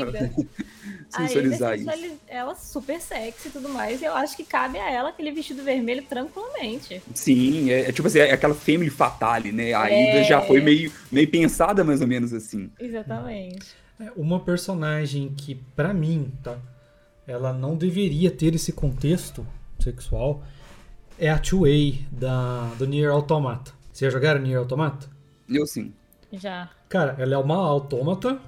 sensualizar 1.07 1.77
isso. 1.79 2.19
Ela 2.27 2.55
super 2.55 2.99
sexy 2.99 3.49
e 3.49 3.51
tudo 3.51 3.69
mais, 3.69 4.01
e 4.01 4.05
eu 4.05 4.15
acho 4.15 4.35
que 4.35 4.43
cabe 4.43 4.79
a 4.79 4.89
ela 4.89 5.09
aquele 5.09 5.31
vestido 5.31 5.61
vermelho 5.61 6.01
tranquilamente. 6.01 6.99
Sim, 7.13 7.69
é, 7.69 7.81
é 7.81 7.91
tipo 7.91 8.07
assim, 8.07 8.17
é 8.17 8.31
aquela 8.31 8.55
family 8.55 8.89
fatale, 8.89 9.51
né? 9.51 9.75
A 9.75 9.91
é... 9.91 10.23
já 10.23 10.41
foi 10.41 10.59
meio, 10.59 10.91
meio 11.11 11.29
pensada 11.29 11.83
mais 11.83 12.01
ou 12.01 12.07
menos 12.07 12.33
assim. 12.33 12.71
Exatamente. 12.79 13.75
É, 13.99 14.11
uma 14.15 14.39
personagem 14.39 15.29
que, 15.37 15.53
para 15.53 15.93
mim, 15.93 16.31
tá? 16.43 16.57
Ela 17.27 17.53
não 17.53 17.75
deveria 17.75 18.31
ter 18.31 18.55
esse 18.55 18.71
contexto 18.71 19.45
sexual 19.79 20.43
é 21.19 21.29
a 21.29 21.39
Two-Way 21.39 22.05
da, 22.11 22.69
do 22.77 22.85
Nier 22.85 23.11
Automata. 23.11 23.71
Vocês 23.91 24.11
já 24.11 24.17
jogaram 24.17 24.41
Nier 24.41 24.59
Automata? 24.59 25.07
Eu 25.49 25.65
sim. 25.65 25.91
Já. 26.31 26.69
Cara, 26.87 27.15
ela 27.17 27.33
é 27.33 27.37
uma 27.37 27.55
autômata 27.55 28.39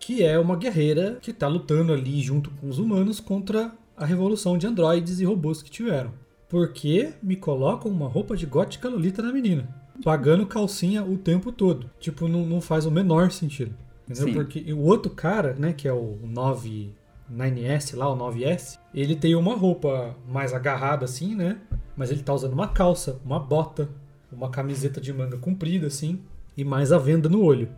que 0.00 0.22
é 0.22 0.38
uma 0.38 0.56
guerreira 0.56 1.18
que 1.20 1.32
tá 1.32 1.48
lutando 1.48 1.92
ali 1.92 2.20
junto 2.20 2.50
com 2.50 2.68
os 2.68 2.78
humanos 2.78 3.20
contra 3.20 3.72
a 3.96 4.04
revolução 4.04 4.58
de 4.58 4.66
androides 4.66 5.20
e 5.20 5.24
robôs 5.24 5.62
que 5.62 5.70
tiveram. 5.70 6.12
Porque 6.48 7.12
me 7.22 7.36
colocam 7.36 7.90
uma 7.90 8.08
roupa 8.08 8.36
de 8.36 8.46
gótica 8.46 8.88
lolita 8.88 9.22
na 9.22 9.32
menina. 9.32 9.68
Pagando 10.04 10.46
calcinha 10.46 11.02
o 11.02 11.16
tempo 11.16 11.50
todo. 11.50 11.90
Tipo, 11.98 12.28
não, 12.28 12.44
não 12.44 12.60
faz 12.60 12.86
o 12.86 12.90
menor 12.90 13.30
sentido. 13.30 13.74
Entendeu? 14.08 14.28
Sim. 14.28 14.34
Porque 14.34 14.72
o 14.72 14.80
outro 14.80 15.10
cara, 15.10 15.54
né, 15.54 15.72
que 15.72 15.88
é 15.88 15.92
o 15.92 16.18
9 16.22 16.92
9S 17.32 17.96
lá, 17.96 18.08
o 18.08 18.16
9S, 18.16 18.78
ele 18.94 19.16
tem 19.16 19.34
uma 19.34 19.56
roupa 19.56 20.14
mais 20.28 20.52
agarrada 20.52 21.04
assim, 21.04 21.34
né? 21.34 21.58
Mas 21.96 22.10
ele 22.10 22.22
tá 22.22 22.34
usando 22.34 22.52
uma 22.52 22.68
calça, 22.68 23.20
uma 23.24 23.38
bota, 23.38 23.88
uma 24.30 24.50
camiseta 24.50 25.00
de 25.00 25.12
manga 25.12 25.38
comprida 25.38 25.86
assim, 25.86 26.20
e 26.56 26.64
mais 26.64 26.92
a 26.92 26.98
venda 26.98 27.28
no 27.28 27.42
olho. 27.42 27.68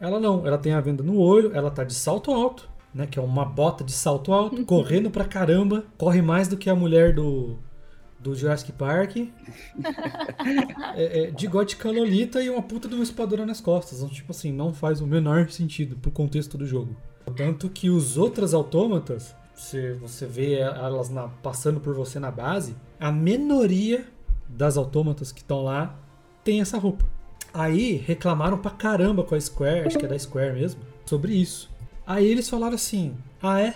Ela 0.00 0.18
não, 0.18 0.46
ela 0.46 0.58
tem 0.58 0.72
a 0.72 0.80
venda 0.80 1.02
no 1.02 1.18
olho, 1.18 1.52
ela 1.54 1.70
tá 1.70 1.84
de 1.84 1.94
salto 1.94 2.32
alto, 2.32 2.68
né? 2.94 3.06
Que 3.06 3.18
é 3.18 3.22
uma 3.22 3.44
bota 3.44 3.84
de 3.84 3.92
salto 3.92 4.32
alto, 4.32 4.56
uhum. 4.56 4.64
correndo 4.66 5.10
pra 5.10 5.24
caramba, 5.24 5.84
corre 5.96 6.20
mais 6.20 6.48
do 6.48 6.56
que 6.56 6.68
a 6.68 6.74
mulher 6.74 7.14
do, 7.14 7.56
do 8.18 8.34
Jurassic 8.34 8.72
Park. 8.72 9.16
é, 10.94 11.24
é, 11.24 11.30
de 11.30 11.46
gótica 11.46 11.90
lolita 11.90 12.42
e 12.42 12.50
uma 12.50 12.62
puta 12.62 12.88
de 12.88 12.94
uma 12.94 13.04
espadura 13.04 13.46
nas 13.46 13.60
costas. 13.60 13.98
Então, 13.98 14.08
tipo 14.08 14.32
assim, 14.32 14.52
não 14.52 14.74
faz 14.74 15.00
o 15.00 15.06
menor 15.06 15.48
sentido 15.50 15.96
pro 15.96 16.10
contexto 16.10 16.58
do 16.58 16.66
jogo. 16.66 16.96
Tanto 17.36 17.70
que 17.70 17.88
os 17.88 18.18
outros 18.18 18.52
autômatas, 18.52 19.34
se 19.54 19.92
você 19.94 20.26
vê 20.26 20.54
elas 20.54 21.08
na, 21.08 21.28
passando 21.28 21.80
por 21.80 21.94
você 21.94 22.18
na 22.18 22.30
base, 22.30 22.74
a 22.98 23.12
minoria 23.12 24.06
das 24.48 24.76
autômatas 24.76 25.32
que 25.32 25.40
estão 25.40 25.64
lá 25.64 25.98
tem 26.44 26.60
essa 26.60 26.78
roupa. 26.78 27.04
Aí 27.54 27.96
reclamaram 27.96 28.58
pra 28.58 28.70
caramba 28.70 29.22
com 29.22 29.34
a 29.34 29.40
Square, 29.40 29.86
acho 29.86 29.98
que 29.98 30.06
é 30.06 30.08
da 30.08 30.18
Square 30.18 30.54
mesmo, 30.54 30.80
sobre 31.04 31.34
isso. 31.34 31.70
Aí 32.06 32.26
eles 32.26 32.48
falaram 32.48 32.74
assim: 32.74 33.14
ah, 33.42 33.60
é? 33.60 33.74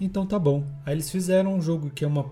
Então 0.00 0.26
tá 0.26 0.38
bom. 0.38 0.64
Aí 0.86 0.94
eles 0.94 1.10
fizeram 1.10 1.54
um 1.54 1.60
jogo 1.60 1.90
que 1.90 2.04
é 2.04 2.08
uma 2.08 2.24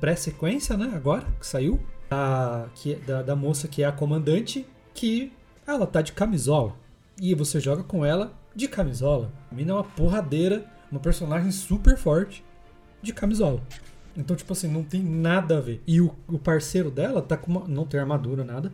pré-sequência, 0.00 0.76
né? 0.76 0.92
Agora, 0.94 1.26
que 1.38 1.46
saiu. 1.46 1.80
Da, 2.10 2.68
que, 2.74 2.94
da, 2.96 3.22
da 3.22 3.34
moça 3.34 3.66
que 3.66 3.82
é 3.82 3.86
a 3.86 3.92
comandante, 3.92 4.66
que 4.92 5.32
ela 5.66 5.86
tá 5.86 6.02
de 6.02 6.12
camisola. 6.12 6.76
E 7.18 7.34
você 7.34 7.58
joga 7.58 7.82
com 7.82 8.04
ela 8.04 8.34
de 8.54 8.68
camisola. 8.68 9.32
A 9.50 9.54
mina 9.54 9.70
é 9.70 9.74
uma 9.74 9.84
porradeira, 9.84 10.64
uma 10.92 11.00
personagem 11.00 11.50
super 11.50 11.96
forte 11.96 12.44
de 13.02 13.12
camisola. 13.12 13.60
Então, 14.16 14.36
tipo 14.36 14.52
assim, 14.52 14.68
não 14.68 14.84
tem 14.84 15.02
nada 15.02 15.56
a 15.56 15.60
ver. 15.60 15.82
E 15.86 16.00
o, 16.00 16.14
o 16.28 16.38
parceiro 16.38 16.90
dela 16.90 17.22
tá 17.22 17.36
com 17.36 17.50
uma. 17.50 17.66
Não 17.66 17.86
tem 17.86 17.98
armadura, 17.98 18.44
nada. 18.44 18.70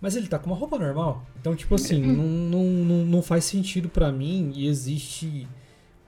Mas 0.00 0.16
ele 0.16 0.28
tá 0.28 0.38
com 0.38 0.50
uma 0.50 0.56
roupa 0.56 0.78
normal. 0.78 1.24
Então, 1.40 1.56
tipo 1.56 1.74
assim, 1.74 2.00
não, 2.00 2.24
não, 2.24 2.64
não, 2.64 3.04
não 3.06 3.22
faz 3.22 3.44
sentido 3.44 3.88
para 3.88 4.12
mim 4.12 4.52
e 4.54 4.66
existe. 4.66 5.48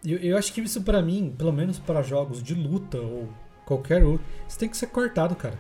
Eu, 0.05 0.19
eu 0.19 0.37
acho 0.37 0.53
que 0.53 0.61
isso 0.61 0.83
para 0.83 1.01
mim, 1.01 1.35
pelo 1.37 1.53
menos 1.53 1.79
para 1.79 2.03
jogos 2.03 2.43
de 2.43 2.55
luta 2.55 2.99
ou 2.99 3.29
qualquer 3.65 4.05
outro, 4.05 4.27
isso 4.47 4.59
tem 4.59 4.69
que 4.69 4.77
ser 4.77 4.89
cortado, 4.89 5.35
cara. 5.35 5.59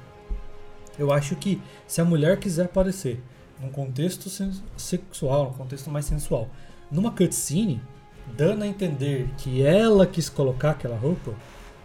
Eu 0.99 1.13
acho 1.13 1.35
que 1.37 1.61
se 1.87 2.01
a 2.01 2.05
mulher 2.05 2.39
quiser 2.39 2.67
aparecer 2.67 3.23
num 3.61 3.71
contexto 3.71 4.29
sexual, 4.77 5.45
num 5.45 5.53
contexto 5.53 5.91
mais 5.91 6.05
sensual, 6.05 6.51
numa 6.91 7.11
cutscene, 7.11 7.81
dando 8.37 8.63
a 8.63 8.67
entender 8.67 9.29
que 9.39 9.63
ela 9.63 10.07
quis 10.07 10.29
colocar 10.29 10.71
aquela 10.71 10.97
roupa, 10.97 11.33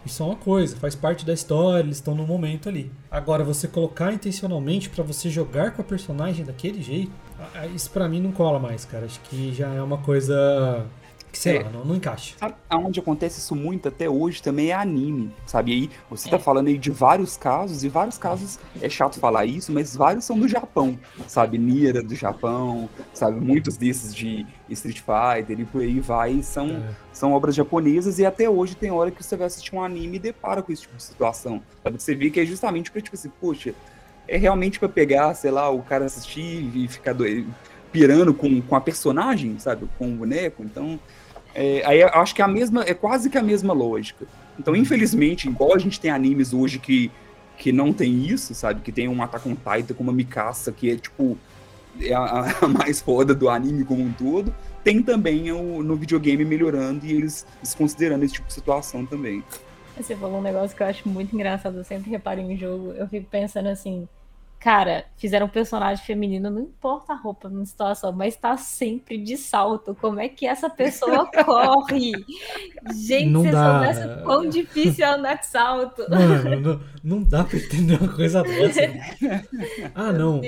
isso 0.04 0.22
é 0.22 0.26
uma 0.26 0.36
coisa, 0.36 0.76
faz 0.76 0.94
parte 0.94 1.26
da 1.26 1.32
história, 1.34 1.84
eles 1.84 1.98
estão 1.98 2.14
no 2.14 2.26
momento 2.26 2.68
ali. 2.68 2.90
Agora, 3.10 3.44
você 3.44 3.68
colocar 3.68 4.12
intencionalmente 4.12 4.88
para 4.88 5.04
você 5.04 5.28
jogar 5.28 5.72
com 5.72 5.82
a 5.82 5.84
personagem 5.84 6.44
daquele 6.44 6.82
jeito, 6.82 7.12
isso 7.74 7.90
para 7.90 8.08
mim 8.08 8.20
não 8.20 8.32
cola 8.32 8.58
mais, 8.58 8.84
cara. 8.84 9.04
Acho 9.04 9.20
que 9.20 9.52
já 9.52 9.68
é 9.68 9.82
uma 9.82 9.98
coisa 9.98 10.86
que 11.30 11.38
sei 11.38 11.58
é, 11.58 11.62
lá, 11.62 11.70
não, 11.70 11.84
não 11.84 11.96
encaixa. 11.96 12.34
Sabe 12.38 12.54
aonde 12.68 13.00
acontece 13.00 13.38
isso 13.38 13.54
muito 13.54 13.88
até 13.88 14.08
hoje 14.08 14.42
também 14.42 14.70
é 14.70 14.74
anime, 14.74 15.32
sabe? 15.46 15.70
E 15.70 15.74
aí 15.74 15.90
você 16.08 16.28
tá 16.28 16.36
é. 16.36 16.38
falando 16.38 16.68
aí 16.68 16.78
de 16.78 16.90
vários 16.90 17.36
casos, 17.36 17.84
e 17.84 17.88
vários 17.88 18.18
casos, 18.18 18.58
é 18.80 18.88
chato 18.88 19.18
falar 19.18 19.44
isso, 19.44 19.72
mas 19.72 19.94
vários 19.94 20.24
são 20.24 20.38
do 20.38 20.48
Japão, 20.48 20.98
sabe? 21.26 21.58
Nier 21.58 21.96
é 21.96 22.02
do 22.02 22.14
Japão, 22.14 22.88
sabe? 23.12 23.40
Muitos 23.40 23.76
desses 23.76 24.14
de 24.14 24.46
Street 24.68 25.00
Fighter 25.00 25.60
e 25.60 25.64
por 25.64 25.82
aí 25.82 26.00
vai, 26.00 26.42
são, 26.42 26.68
é. 26.68 26.94
são 27.12 27.32
obras 27.32 27.54
japonesas 27.54 28.18
e 28.18 28.26
até 28.26 28.48
hoje 28.48 28.74
tem 28.74 28.90
hora 28.90 29.10
que 29.10 29.22
você 29.22 29.36
vai 29.36 29.46
assistir 29.46 29.74
um 29.74 29.82
anime 29.82 30.16
e 30.16 30.20
depara 30.20 30.62
com 30.62 30.72
esse 30.72 30.82
tipo 30.82 30.96
de 30.96 31.02
situação, 31.02 31.62
sabe? 31.82 32.00
Você 32.00 32.14
vê 32.14 32.30
que 32.30 32.40
é 32.40 32.44
justamente 32.44 32.90
pra, 32.90 33.00
tipo 33.00 33.16
assim, 33.16 33.30
poxa, 33.40 33.74
é 34.26 34.36
realmente 34.36 34.78
para 34.78 34.88
pegar, 34.88 35.34
sei 35.34 35.50
lá, 35.50 35.70
o 35.70 35.82
cara 35.82 36.04
assistir 36.04 36.70
e 36.74 36.86
ficar 36.88 37.12
doido, 37.12 37.52
pirando 37.90 38.32
com, 38.32 38.60
com 38.62 38.76
a 38.76 38.80
personagem, 38.80 39.58
sabe? 39.58 39.88
Com 39.98 40.08
o 40.08 40.16
boneco, 40.16 40.62
então 40.62 40.98
É, 41.54 41.82
aí 41.84 42.00
eu 42.00 42.08
acho 42.08 42.34
que 42.34 42.42
é 42.42 42.44
a 42.44 42.48
mesma, 42.48 42.84
é 42.84 42.94
quase 42.94 43.28
que 43.28 43.38
a 43.38 43.42
mesma 43.42 43.72
lógica. 43.72 44.26
Então, 44.58 44.76
infelizmente, 44.76 45.48
igual 45.48 45.74
a 45.74 45.78
gente 45.78 45.98
tem 45.98 46.10
animes 46.10 46.52
hoje 46.52 46.78
que, 46.78 47.10
que 47.56 47.72
não 47.72 47.92
tem 47.92 48.24
isso, 48.26 48.54
sabe? 48.54 48.80
Que 48.82 48.92
tem 48.92 49.08
um 49.08 49.22
Attack 49.22 49.48
on 49.48 49.56
Titan 49.56 49.94
com 49.94 50.02
uma 50.02 50.12
Mikasa 50.12 50.70
que 50.72 50.90
é 50.90 50.96
tipo 50.96 51.36
é 52.00 52.12
a, 52.12 52.54
a 52.62 52.68
mais 52.68 53.00
foda 53.00 53.34
do 53.34 53.48
anime 53.48 53.84
como 53.84 54.02
um 54.02 54.12
todo, 54.12 54.54
tem 54.84 55.02
também 55.02 55.50
o, 55.50 55.82
no 55.82 55.96
videogame 55.96 56.44
melhorando 56.44 57.04
e 57.04 57.12
eles 57.12 57.46
desconsiderando 57.60 58.24
esse 58.24 58.34
tipo 58.34 58.46
de 58.46 58.54
situação 58.54 59.04
também. 59.04 59.42
Você 59.96 60.16
falou 60.16 60.38
um 60.38 60.42
negócio 60.42 60.76
que 60.76 60.82
eu 60.82 60.86
acho 60.86 61.08
muito 61.08 61.34
engraçado, 61.34 61.78
eu 61.78 61.84
sempre 61.84 62.10
reparo 62.10 62.40
em 62.40 62.56
jogo, 62.56 62.92
eu 62.92 63.06
fico 63.08 63.26
pensando 63.28 63.68
assim, 63.68 64.08
cara, 64.60 65.06
fizeram 65.16 65.46
um 65.46 65.48
personagem 65.48 66.04
feminino, 66.04 66.50
não 66.50 66.60
importa 66.60 67.14
a 67.14 67.16
roupa 67.16 67.48
na 67.48 67.64
situação, 67.64 68.12
mas 68.12 68.36
tá 68.36 68.56
sempre 68.58 69.16
de 69.16 69.36
salto. 69.36 69.94
Como 69.94 70.20
é 70.20 70.28
que 70.28 70.46
essa 70.46 70.68
pessoa 70.68 71.26
corre? 71.44 72.12
Gente, 72.94 73.30
Não 73.30 73.42
se 73.42 73.50
dá. 73.50 73.72
soubesse 73.92 74.22
quão 74.22 74.48
difícil 74.48 75.04
é 75.04 75.08
andar 75.08 75.34
de 75.36 75.46
salto. 75.46 76.04
Mano, 76.08 76.60
não, 76.60 76.80
não 77.02 77.22
dá 77.24 77.42
pra 77.42 77.58
entender 77.58 77.98
uma 78.00 78.12
coisa 78.14 78.42
dessa. 78.42 78.80
Ah, 79.94 80.12
não. 80.12 80.40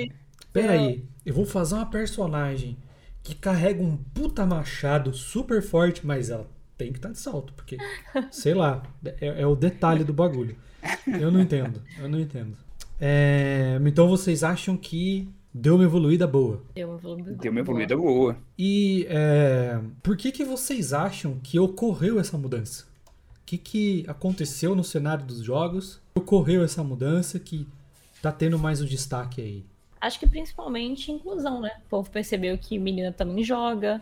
Pera 0.53 0.73
aí. 0.73 1.03
Eu 1.25 1.33
vou 1.33 1.45
fazer 1.45 1.75
uma 1.75 1.85
personagem 1.85 2.77
que 3.23 3.33
carrega 3.33 3.81
um 3.81 3.97
puta 3.97 4.45
machado 4.45 5.13
super 5.13 5.61
forte, 5.63 6.05
mas 6.05 6.29
ela 6.29 6.47
tem 6.77 6.91
que 6.91 6.99
estar 6.99 7.09
de 7.09 7.19
salto, 7.19 7.53
porque, 7.53 7.77
sei 8.29 8.53
lá, 8.53 8.83
é, 9.21 9.41
é 9.41 9.47
o 9.47 9.55
detalhe 9.55 10.03
do 10.03 10.13
bagulho. 10.13 10.55
Eu 11.07 11.31
não 11.31 11.39
entendo, 11.39 11.81
eu 11.97 12.09
não 12.09 12.19
entendo. 12.19 12.57
É, 13.05 13.77
então 13.85 14.07
vocês 14.07 14.45
acham 14.45 14.77
que 14.77 15.27
deu 15.53 15.75
uma 15.75 15.83
evoluída 15.83 16.25
boa. 16.25 16.63
Deu 16.73 16.87
uma 16.87 16.97
evoluída. 16.97 17.35
Tem 17.37 17.51
uma 17.51 17.59
evoluída 17.59 17.97
boa. 17.97 18.37
E 18.57 19.05
é, 19.09 19.77
por 20.01 20.15
que, 20.15 20.31
que 20.31 20.45
vocês 20.45 20.93
acham 20.93 21.37
que 21.43 21.59
ocorreu 21.59 22.17
essa 22.17 22.37
mudança? 22.37 22.85
O 23.41 23.45
que, 23.45 23.57
que 23.57 24.05
aconteceu 24.07 24.73
no 24.73 24.85
cenário 24.85 25.25
dos 25.25 25.43
jogos? 25.43 26.01
Ocorreu 26.15 26.63
essa 26.63 26.81
mudança 26.81 27.37
que 27.37 27.67
tá 28.21 28.31
tendo 28.31 28.57
mais 28.57 28.81
um 28.81 28.85
destaque 28.85 29.41
aí? 29.41 29.65
Acho 29.99 30.17
que 30.17 30.25
principalmente 30.25 31.11
inclusão, 31.11 31.59
né? 31.59 31.71
O 31.85 31.89
povo 31.89 32.09
percebeu 32.09 32.57
que 32.57 32.79
menina 32.79 33.11
também 33.11 33.43
joga. 33.43 34.01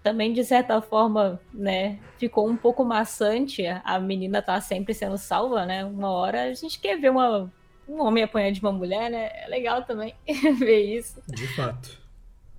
Também, 0.00 0.32
de 0.32 0.44
certa 0.44 0.80
forma, 0.80 1.40
né, 1.52 1.98
ficou 2.18 2.48
um 2.48 2.56
pouco 2.56 2.84
maçante 2.84 3.66
a 3.66 3.98
menina 3.98 4.40
tá 4.40 4.60
sempre 4.60 4.94
sendo 4.94 5.18
salva, 5.18 5.66
né? 5.66 5.84
Uma 5.84 6.10
hora 6.12 6.44
a 6.44 6.54
gente 6.54 6.78
quer 6.78 7.00
ver 7.00 7.10
uma, 7.10 7.52
um 7.88 8.02
homem 8.02 8.22
apanhar 8.22 8.52
de 8.52 8.60
uma 8.60 8.72
mulher, 8.72 9.10
né? 9.10 9.30
É 9.44 9.48
legal 9.48 9.82
também 9.84 10.14
ver 10.58 10.96
isso. 10.96 11.22
De 11.26 11.46
fato. 11.54 11.98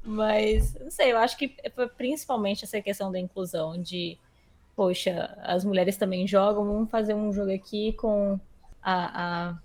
Mas, 0.04 0.76
não 0.80 0.90
sei, 0.90 1.12
eu 1.12 1.18
acho 1.18 1.38
que 1.38 1.56
foi 1.76 1.88
principalmente 1.88 2.64
essa 2.64 2.82
questão 2.82 3.12
da 3.12 3.20
inclusão, 3.20 3.80
de, 3.80 4.18
poxa, 4.76 5.38
as 5.44 5.64
mulheres 5.64 5.98
também 5.98 6.28
jogam, 6.28 6.66
vamos 6.66 6.90
fazer 6.90 7.14
um 7.14 7.32
jogo 7.32 7.54
aqui 7.54 7.94
com 7.94 8.40
a, 8.82 9.50
a 9.50 9.60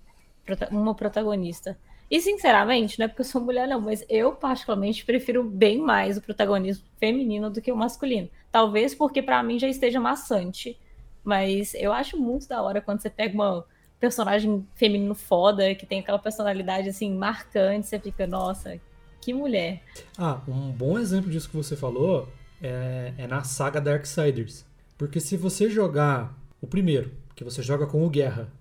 uma 0.71 0.95
protagonista. 0.95 1.79
E, 2.11 2.21
sinceramente, 2.21 2.99
não 2.99 3.07
é 3.07 3.09
porque 3.09 3.23
eu 3.23 3.27
sou 3.27 3.41
mulher, 3.41 3.67
não, 3.67 3.81
mas 3.81 4.05
eu, 4.09 4.33
particularmente, 4.33 5.05
prefiro 5.05 5.43
bem 5.43 5.79
mais 5.79 6.19
o 6.19 6.21
protagonismo 6.23 6.85
feminino 6.99 7.49
do 7.49 7.63
que 7.63 7.73
o 7.73 7.77
masculino. 7.77 8.29
Talvez 8.53 8.95
porque, 8.95 9.23
pra 9.23 9.43
mim, 9.43 9.59
já 9.59 9.69
esteja 9.69 9.99
maçante. 9.99 10.79
Mas 11.25 11.73
eu 11.75 11.93
acho 11.93 12.21
muito 12.21 12.47
da 12.47 12.61
hora 12.63 12.83
quando 12.83 13.01
você 13.01 13.09
pega 13.09 13.35
uma 13.35 13.65
personagem 14.01 14.67
feminino 14.75 15.15
foda, 15.15 15.75
que 15.75 15.87
tem 15.87 16.01
aquela 16.01 16.19
personalidade, 16.19 16.89
assim, 16.89 17.15
marcante, 17.15 17.87
você 17.87 17.99
fica, 17.99 18.27
nossa, 18.27 18.79
que 19.21 19.33
mulher. 19.33 19.83
Ah, 20.19 20.41
um 20.47 20.71
bom 20.71 20.99
exemplo 20.99 21.31
disso 21.31 21.49
que 21.49 21.57
você 21.57 21.75
falou 21.77 22.29
é, 22.63 23.13
é 23.17 23.27
na 23.27 23.43
saga 23.45 23.81
Darksiders. 23.81 24.65
Porque 24.99 25.21
se 25.21 25.37
você 25.37 25.69
jogar 25.69 26.39
o 26.61 26.67
primeiro, 26.67 27.13
que 27.35 27.43
você 27.45 27.63
joga 27.63 27.87
com 27.87 28.05
o 28.05 28.11
Guerra, 28.11 28.53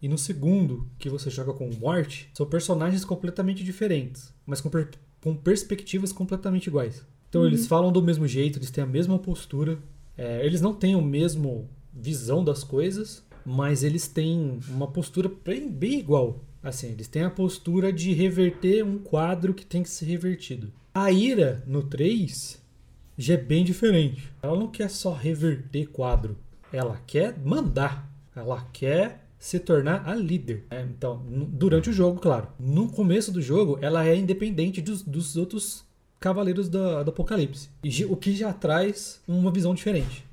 e 0.00 0.08
no 0.08 0.16
segundo, 0.18 0.88
que 0.98 1.08
você 1.08 1.28
joga 1.28 1.52
com 1.52 1.68
o 1.68 1.76
Morte, 1.76 2.30
são 2.32 2.46
personagens 2.46 3.04
completamente 3.04 3.64
diferentes, 3.64 4.32
mas 4.46 4.60
com, 4.60 4.70
per- 4.70 4.90
com 5.22 5.34
perspectivas 5.34 6.12
completamente 6.12 6.68
iguais. 6.68 7.04
Então 7.28 7.44
eles 7.44 7.66
falam 7.66 7.92
do 7.92 8.02
mesmo 8.02 8.26
jeito, 8.26 8.58
eles 8.58 8.70
têm 8.70 8.82
a 8.84 8.86
mesma 8.86 9.18
postura, 9.18 9.78
é, 10.16 10.44
eles 10.46 10.60
não 10.60 10.72
têm 10.72 10.94
o 10.96 11.02
mesmo 11.02 11.68
visão 11.92 12.42
das 12.44 12.62
coisas, 12.64 13.22
mas 13.48 13.82
eles 13.82 14.06
têm 14.06 14.58
uma 14.68 14.86
postura 14.86 15.30
bem, 15.44 15.68
bem 15.70 15.98
igual. 15.98 16.40
Assim, 16.62 16.88
eles 16.88 17.08
têm 17.08 17.22
a 17.22 17.30
postura 17.30 17.92
de 17.92 18.12
reverter 18.12 18.84
um 18.84 18.98
quadro 18.98 19.54
que 19.54 19.64
tem 19.64 19.82
que 19.82 19.88
ser 19.88 20.04
revertido. 20.06 20.70
A 20.94 21.10
Ira, 21.10 21.62
no 21.66 21.82
3, 21.82 22.60
já 23.16 23.34
é 23.34 23.36
bem 23.36 23.64
diferente. 23.64 24.28
Ela 24.42 24.58
não 24.58 24.68
quer 24.68 24.90
só 24.90 25.12
reverter 25.12 25.86
quadro, 25.86 26.36
ela 26.72 27.00
quer 27.06 27.38
mandar. 27.44 28.06
Ela 28.36 28.66
quer 28.72 29.24
se 29.38 29.58
tornar 29.58 30.06
a 30.08 30.14
líder. 30.14 30.64
né? 30.70 30.86
Então, 30.90 31.22
durante 31.48 31.88
o 31.90 31.92
jogo, 31.92 32.20
claro. 32.20 32.48
No 32.58 32.88
começo 32.90 33.32
do 33.32 33.40
jogo, 33.40 33.78
ela 33.80 34.06
é 34.06 34.14
independente 34.16 34.80
dos, 34.82 35.02
dos 35.02 35.36
outros 35.36 35.84
cavaleiros 36.20 36.68
da- 36.68 37.02
do 37.04 37.10
Apocalipse. 37.10 37.68
O 38.08 38.16
que 38.16 38.34
já 38.34 38.52
traz 38.52 39.20
uma 39.26 39.50
visão 39.52 39.74
diferente. 39.74 40.24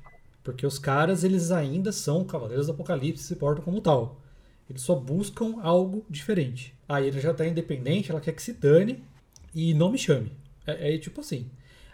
Porque 0.46 0.64
os 0.64 0.78
caras, 0.78 1.24
eles 1.24 1.50
ainda 1.50 1.90
são 1.90 2.24
cavaleiros 2.24 2.66
do 2.66 2.72
Apocalipse 2.72 3.24
e 3.24 3.26
se 3.26 3.34
portam 3.34 3.64
como 3.64 3.80
tal. 3.80 4.22
Eles 4.70 4.80
só 4.80 4.94
buscam 4.94 5.60
algo 5.60 6.06
diferente. 6.08 6.72
Aí 6.88 7.08
ele 7.08 7.20
já 7.20 7.34
tá 7.34 7.44
independente, 7.44 8.12
ela 8.12 8.20
quer 8.20 8.30
que 8.30 8.40
se 8.40 8.52
dane 8.52 9.02
e 9.52 9.74
não 9.74 9.90
me 9.90 9.98
chame. 9.98 10.30
É, 10.64 10.94
é 10.94 10.98
tipo 10.98 11.20
assim. 11.20 11.50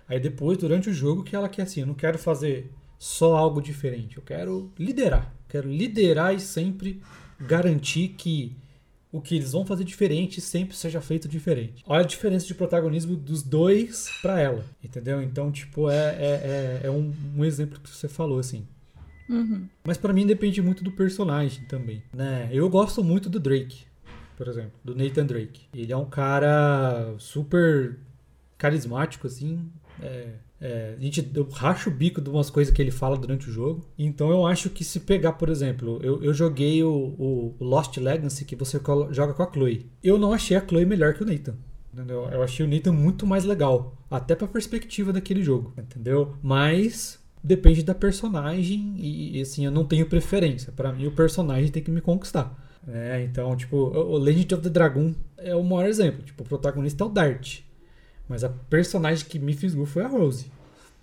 Aí 0.07 0.21
depois, 0.21 0.59
durante 0.59 0.91
o 0.91 0.93
jogo, 0.93 1.25
que 1.25 1.35
ela 1.35 1.49
quer 1.49 1.63
assim, 1.63 1.81
eu 1.81 1.87
não 1.87 1.95
quero 1.95 2.19
fazer 2.19 2.71
só 2.99 3.39
algo 3.39 3.63
diferente, 3.63 4.19
eu 4.19 4.23
quero 4.23 4.71
liderar. 4.79 5.35
Quero 5.49 5.71
liderar 5.71 6.35
e 6.35 6.39
sempre 6.39 7.03
garantir 7.41 8.09
que 8.09 8.55
o 9.13 9.21
que 9.21 9.37
eles 9.37 9.53
vão 9.53 9.67
fazer 9.67 9.85
diferente 9.85 10.41
sempre 10.41 10.75
seja 10.75 11.01
feito 11.01 11.29
diferente. 11.29 11.85
Olha 11.87 12.01
a 12.01 12.07
diferença 12.07 12.47
de 12.47 12.55
protagonismo 12.55 13.15
dos 13.15 13.43
dois 13.43 14.11
pra 14.23 14.41
ela, 14.41 14.65
entendeu? 14.83 15.23
Então, 15.23 15.53
tipo, 15.53 15.91
é, 15.91 16.17
é, 16.17 16.81
é, 16.83 16.87
é 16.87 16.91
um, 16.91 17.13
um 17.37 17.45
exemplo 17.45 17.79
que 17.79 17.91
você 17.91 18.09
falou, 18.09 18.39
assim. 18.39 18.67
Mas 19.85 19.99
pra 19.99 20.13
mim 20.15 20.27
depende 20.27 20.63
muito 20.63 20.83
do 20.83 20.91
personagem 20.93 21.65
também, 21.67 22.03
né? 22.13 22.49
Eu 22.51 22.69
gosto 22.71 23.05
muito 23.05 23.29
do 23.29 23.39
Drake, 23.39 23.85
por 24.37 24.49
exemplo, 24.49 24.73
do 24.83 24.95
Nathan 24.95 25.27
Drake. 25.27 25.67
Ele 25.75 25.93
é 25.93 25.97
um 25.97 26.07
cara 26.07 27.15
super 27.19 27.99
carismático, 28.57 29.27
assim. 29.27 29.71
É, 30.03 30.31
é, 30.63 30.95
a 30.97 31.03
gente, 31.03 31.29
eu 31.35 31.49
racho 31.51 31.91
o 31.91 31.93
bico 31.93 32.21
de 32.21 32.31
umas 32.31 32.49
coisas 32.49 32.73
que 32.73 32.81
ele 32.81 32.91
fala 32.93 33.17
durante 33.19 33.49
o 33.51 33.53
jogo. 33.53 33.85
Então 33.99 34.31
eu 34.31 34.47
acho 34.47 34.71
que 34.71 34.85
se 34.85 35.01
pegar, 35.01 35.33
por 35.33 35.49
exemplo, 35.49 35.99
eu, 36.03 36.23
eu 36.23 36.33
joguei 36.33 36.83
o, 36.85 36.91
o- 36.91 37.57
Lost 37.61 37.97
Legacy 37.97 38.45
que 38.45 38.55
você 38.57 38.81
joga 39.11 39.35
com 39.35 39.43
a 39.43 39.53
Chloe. 39.53 39.91
Eu 40.03 40.17
não 40.19 40.33
achei 40.33 40.57
a 40.57 40.67
Chloe 40.67 40.87
melhor 40.87 41.15
que 41.15 41.23
o 41.23 41.27
Nathan. 41.27 41.57
Entendeu? 41.93 42.27
Eu 42.31 42.43
achei 42.43 42.65
o 42.65 42.69
Nathan 42.69 42.93
muito 42.93 43.27
mais 43.27 43.45
legal. 43.45 43.99
Até 44.11 44.35
pra 44.35 44.47
perspectiva 44.47 45.13
daquele 45.13 45.43
jogo. 45.43 45.75
Entendeu? 45.77 46.37
Mas 46.43 47.19
depende 47.45 47.83
da 47.83 47.95
personagem 47.95 48.95
e, 48.97 49.41
assim, 49.41 49.65
eu 49.67 49.71
não 49.73 49.85
tenho 49.85 50.07
preferência. 50.07 50.73
Pra 50.73 50.93
mim, 50.93 51.07
o 51.07 51.13
personagem 51.13 51.71
tem 51.71 51.83
que 51.83 51.91
me 51.91 52.01
conquistar. 52.01 52.57
É, 52.89 53.23
então, 53.25 53.55
tipo, 53.57 53.77
o 53.77 54.13
o 54.13 54.17
Legend 54.19 54.55
of 54.55 54.63
the 54.63 54.71
Dragon 54.71 55.13
é 55.37 55.55
o 55.55 55.63
maior 55.65 55.87
exemplo. 55.89 56.23
Tipo, 56.23 56.43
o 56.45 56.47
protagonista 56.47 57.03
é 57.05 57.07
o 57.07 57.11
Dart. 57.11 57.61
Mas 58.29 58.45
a 58.45 58.49
personagem 58.49 59.27
que 59.27 59.39
me 59.39 59.53
fisgou 59.53 59.85
foi 59.85 60.03
a 60.03 60.09
Rose. 60.09 60.47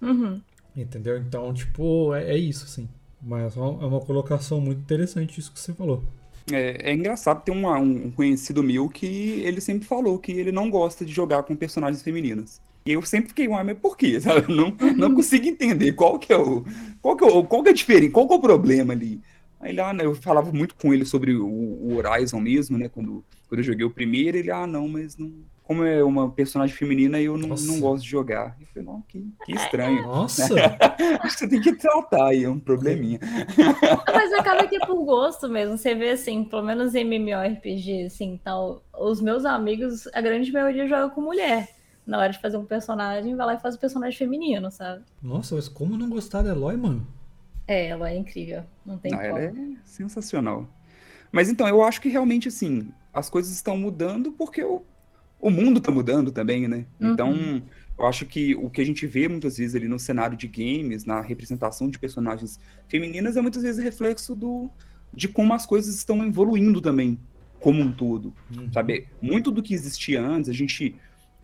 Uhum. 0.02 0.42
Entendeu? 0.76 1.18
Então, 1.18 1.54
tipo, 1.54 2.14
é, 2.14 2.32
é 2.32 2.38
isso, 2.38 2.66
assim. 2.66 2.88
Mas 3.22 3.56
é 3.56 3.60
uma, 3.60 3.84
é 3.84 3.86
uma 3.86 4.00
colocação 4.02 4.60
muito 4.62 4.82
interessante 4.82 5.40
isso 5.40 5.52
que 5.54 5.60
você 5.60 5.74
falou. 5.74 6.04
É, 6.52 6.92
é 6.92 6.94
engraçado 6.94 7.44
ter 7.44 7.52
uma- 7.52 7.78
um 7.80 8.12
conhecido 8.12 8.64
meu 8.64 8.90
que 8.90 9.06
ele 9.06 9.62
sempre 9.62 9.88
falou 9.88 10.18
que 10.20 10.32
ele 10.32 10.52
não 10.52 10.70
gosta 10.70 11.06
de 11.06 11.12
jogar 11.12 11.44
com 11.44 11.56
personagens 11.56 12.02
femininas. 12.02 12.60
E 12.86 12.92
eu 12.94 13.02
sempre 13.04 13.30
fiquei, 13.30 13.48
uai, 13.48 13.64
mas 13.64 13.78
por 13.78 13.96
quê? 13.98 14.20
Sabe? 14.22 14.52
Eu 14.52 14.56
Não, 14.56 14.76
não 14.98 15.14
consigo 15.16 15.46
entender 15.48 15.94
qual 15.94 16.18
que 16.18 16.34
é 16.34 16.38
o. 16.38 16.64
Qual 17.02 17.16
que 17.16 17.24
é, 17.24 17.28
o, 17.28 17.44
qual 17.46 17.62
que 17.64 17.70
é 17.70 17.72
a 17.72 17.76
diferença, 17.76 18.12
qual 18.12 18.28
que 18.28 18.34
é 18.34 18.38
o 18.38 18.42
problema 18.42 18.94
ali. 18.94 19.22
Aí 19.60 19.72
ele, 19.72 19.82
ah, 19.82 19.94
né, 19.94 20.06
eu 20.06 20.16
falava 20.16 20.52
muito 20.52 20.76
com 20.76 20.94
ele 20.94 21.06
sobre 21.06 21.34
o, 21.36 21.46
o 21.48 21.96
Horizon 21.98 22.40
mesmo, 22.40 22.78
né? 22.78 22.90
Quando, 22.90 23.24
quando 23.48 23.60
eu 23.60 23.64
joguei 23.64 23.86
o 23.86 23.92
primeiro, 23.92 24.38
ele, 24.38 24.50
ah, 24.52 24.66
não, 24.66 24.88
mas 24.88 25.18
não. 25.18 25.32
Como 25.70 25.84
é 25.84 26.04
uma 26.04 26.32
personagem 26.32 26.76
feminina, 26.76 27.22
eu 27.22 27.38
não, 27.38 27.50
não 27.50 27.80
gosto 27.80 28.04
de 28.04 28.10
jogar. 28.10 28.58
Eu 28.60 28.66
falei, 28.66 28.88
não, 28.88 29.04
que, 29.04 29.32
que 29.46 29.54
estranho. 29.54 30.02
Nossa! 30.02 30.46
Acho 31.22 31.36
que 31.36 31.40
você 31.42 31.48
tem 31.48 31.62
que 31.62 31.76
tratar 31.76 32.30
aí, 32.30 32.44
é 32.44 32.50
um 32.50 32.60
probleminha. 32.60 33.20
Mas 34.12 34.34
acaba 34.34 34.66
que 34.66 34.78
é 34.78 34.80
por 34.80 35.06
gosto 35.06 35.48
mesmo. 35.48 35.78
Você 35.78 35.94
vê 35.94 36.10
assim, 36.10 36.44
pelo 36.44 36.64
menos 36.64 36.96
em 36.96 37.02
MMORPG, 37.06 38.06
assim, 38.08 38.42
tal. 38.44 38.82
Os 39.00 39.22
meus 39.22 39.46
amigos, 39.46 40.08
a 40.12 40.20
grande 40.22 40.52
maioria 40.52 40.88
joga 40.88 41.14
com 41.14 41.22
mulher. 41.22 41.70
Na 42.04 42.18
hora 42.18 42.32
de 42.32 42.40
fazer 42.40 42.58
um 42.58 42.66
personagem, 42.66 43.36
vai 43.36 43.46
lá 43.46 43.54
e 43.54 43.60
faz 43.60 43.76
o 43.76 43.80
personagem 43.80 44.18
feminino, 44.18 44.72
sabe? 44.72 45.04
Nossa, 45.22 45.54
mas 45.54 45.70
como 45.70 45.96
não 45.96 46.10
gostar 46.10 46.42
da 46.42 46.50
Eloy, 46.50 46.78
mano? 46.78 47.06
É, 47.68 47.90
ela 47.90 48.10
é 48.10 48.18
incrível. 48.18 48.64
Não 48.84 48.98
tem 48.98 49.12
Não, 49.12 49.20
como. 49.20 49.38
ela 49.38 49.40
é 49.42 49.54
sensacional. 49.86 50.68
Mas 51.32 51.48
então, 51.48 51.68
eu 51.68 51.84
acho 51.84 52.02
que 52.02 52.10
realmente, 52.10 52.48
assim, 52.48 52.92
as 53.14 53.30
coisas 53.30 53.54
estão 53.54 53.78
mudando 53.78 54.32
porque 54.32 54.64
o, 54.64 54.82
o 55.40 55.50
mundo 55.50 55.80
está 55.80 55.92
mudando 55.92 56.32
também, 56.32 56.68
né? 56.68 56.86
Uhum. 57.00 57.14
Então, 57.14 57.64
Eu 58.00 58.08
acho 58.08 58.26
que 58.26 58.56
o 58.56 58.70
que 58.70 58.80
a 58.80 58.86
gente 58.86 59.06
vê 59.06 59.28
muitas 59.28 59.58
vezes 59.58 59.76
ali 59.76 59.88
no 59.88 60.00
cenário 60.00 60.38
de 60.38 60.48
games, 60.48 61.04
na 61.04 61.20
representação 61.20 61.90
de 61.90 62.00
personagens 62.00 62.58
femininas, 62.88 63.36
é 63.36 63.42
muitas 63.42 63.62
vezes 63.62 63.84
reflexo 63.84 64.34
do, 64.34 64.70
de 65.14 65.28
como 65.28 65.54
as 65.54 65.66
coisas 65.66 65.94
estão 65.96 66.26
evoluindo 66.26 66.80
também, 66.80 67.20
como 67.60 67.82
um 67.82 67.92
todo. 67.92 68.34
Uhum. 68.56 68.72
Sabe? 68.72 69.08
Muito 69.22 69.52
do 69.52 69.62
que 69.62 69.74
existia 69.74 70.22
antes, 70.22 70.50
a 70.50 70.54
gente 70.54 70.96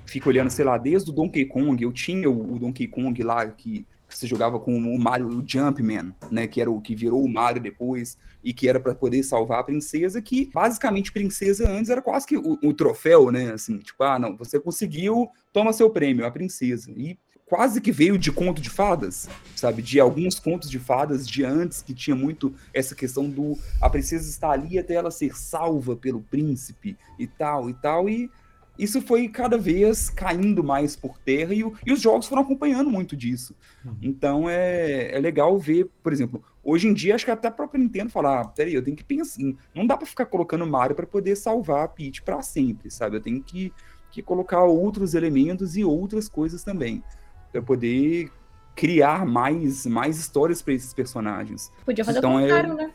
fica 0.05 0.29
olhando, 0.29 0.49
sei 0.49 0.63
lá, 0.63 0.77
desde 0.77 1.09
o 1.09 1.13
Donkey 1.13 1.45
Kong, 1.45 1.83
eu 1.83 1.91
tinha 1.91 2.29
o, 2.29 2.55
o 2.55 2.57
Donkey 2.57 2.87
Kong 2.87 3.21
lá 3.21 3.45
que 3.47 3.85
você 4.17 4.27
jogava 4.27 4.59
com 4.59 4.75
o 4.75 4.99
Mario, 4.99 5.27
o 5.27 5.43
Jumpman, 5.45 6.13
né, 6.31 6.47
que 6.47 6.61
era 6.61 6.69
o 6.69 6.81
que 6.81 6.95
virou 6.95 7.23
o 7.23 7.29
Mario 7.29 7.61
depois 7.61 8.17
e 8.43 8.53
que 8.53 8.69
era 8.69 8.79
para 8.79 8.93
poder 8.93 9.23
salvar 9.23 9.59
a 9.59 9.63
princesa, 9.63 10.21
que 10.21 10.49
basicamente 10.53 11.11
princesa 11.11 11.69
antes 11.69 11.89
era 11.89 12.01
quase 12.01 12.27
que 12.27 12.37
o, 12.37 12.59
o, 12.63 12.73
troféu, 12.73 13.31
né, 13.31 13.51
assim, 13.51 13.79
tipo, 13.79 14.03
ah, 14.03 14.19
não, 14.19 14.37
você 14.37 14.59
conseguiu, 14.59 15.29
toma 15.51 15.73
seu 15.73 15.89
prêmio, 15.89 16.25
a 16.25 16.31
princesa. 16.31 16.91
E 16.95 17.17
quase 17.45 17.79
que 17.79 17.91
veio 17.91 18.17
de 18.17 18.31
conto 18.31 18.61
de 18.61 18.69
fadas, 18.69 19.29
sabe, 19.55 19.81
de 19.81 19.99
alguns 19.99 20.39
contos 20.39 20.69
de 20.69 20.79
fadas 20.79 21.27
de 21.27 21.43
antes 21.43 21.81
que 21.81 21.93
tinha 21.93 22.15
muito 22.15 22.53
essa 22.73 22.95
questão 22.95 23.29
do 23.29 23.57
a 23.81 23.89
princesa 23.89 24.29
estar 24.29 24.51
ali 24.51 24.79
até 24.79 24.95
ela 24.95 25.11
ser 25.11 25.37
salva 25.37 25.95
pelo 25.95 26.21
príncipe 26.21 26.97
e 27.19 27.27
tal 27.27 27.69
e 27.69 27.73
tal 27.73 28.09
e 28.09 28.29
isso 28.77 29.01
foi 29.01 29.27
cada 29.27 29.57
vez 29.57 30.09
caindo 30.09 30.63
mais 30.63 30.95
por 30.95 31.17
terra 31.17 31.53
e, 31.53 31.63
e 31.85 31.93
os 31.93 32.01
jogos 32.01 32.27
foram 32.27 32.41
acompanhando 32.41 32.89
muito 32.89 33.15
disso. 33.15 33.55
Uhum. 33.83 33.97
Então 34.01 34.49
é, 34.49 35.15
é 35.15 35.19
legal 35.19 35.57
ver, 35.57 35.89
por 36.03 36.11
exemplo, 36.11 36.43
hoje 36.63 36.87
em 36.87 36.93
dia 36.93 37.15
acho 37.15 37.25
que 37.25 37.31
até 37.31 37.47
a 37.47 37.51
própria 37.51 37.79
Nintendo 37.79 38.09
falar, 38.09 38.41
ah, 38.41 38.45
peraí, 38.45 38.73
eu 38.73 38.83
tenho 38.83 38.97
que 38.97 39.03
pensar, 39.03 39.41
não 39.73 39.85
dá 39.85 39.95
para 39.95 40.05
ficar 40.05 40.25
colocando 40.25 40.67
Mario 40.67 40.95
para 40.95 41.07
poder 41.07 41.35
salvar 41.35 41.85
a 41.85 41.87
Peach 41.87 42.21
para 42.21 42.41
sempre, 42.41 42.91
sabe? 42.91 43.17
Eu 43.17 43.21
tenho 43.21 43.41
que, 43.41 43.71
que 44.11 44.21
colocar 44.21 44.63
outros 44.63 45.13
elementos 45.13 45.77
e 45.77 45.83
outras 45.83 46.27
coisas 46.27 46.63
também 46.63 47.03
para 47.51 47.61
poder 47.61 48.29
criar 48.75 49.25
mais 49.25 49.85
mais 49.85 50.17
histórias 50.19 50.61
para 50.61 50.73
esses 50.73 50.93
personagens. 50.93 51.71
Podia 51.85 52.03
fazer 52.03 52.17
então, 52.17 52.35
o 52.35 52.39
é 52.39 52.43
contrário, 52.43 52.73
é... 52.73 52.75
né? 52.75 52.91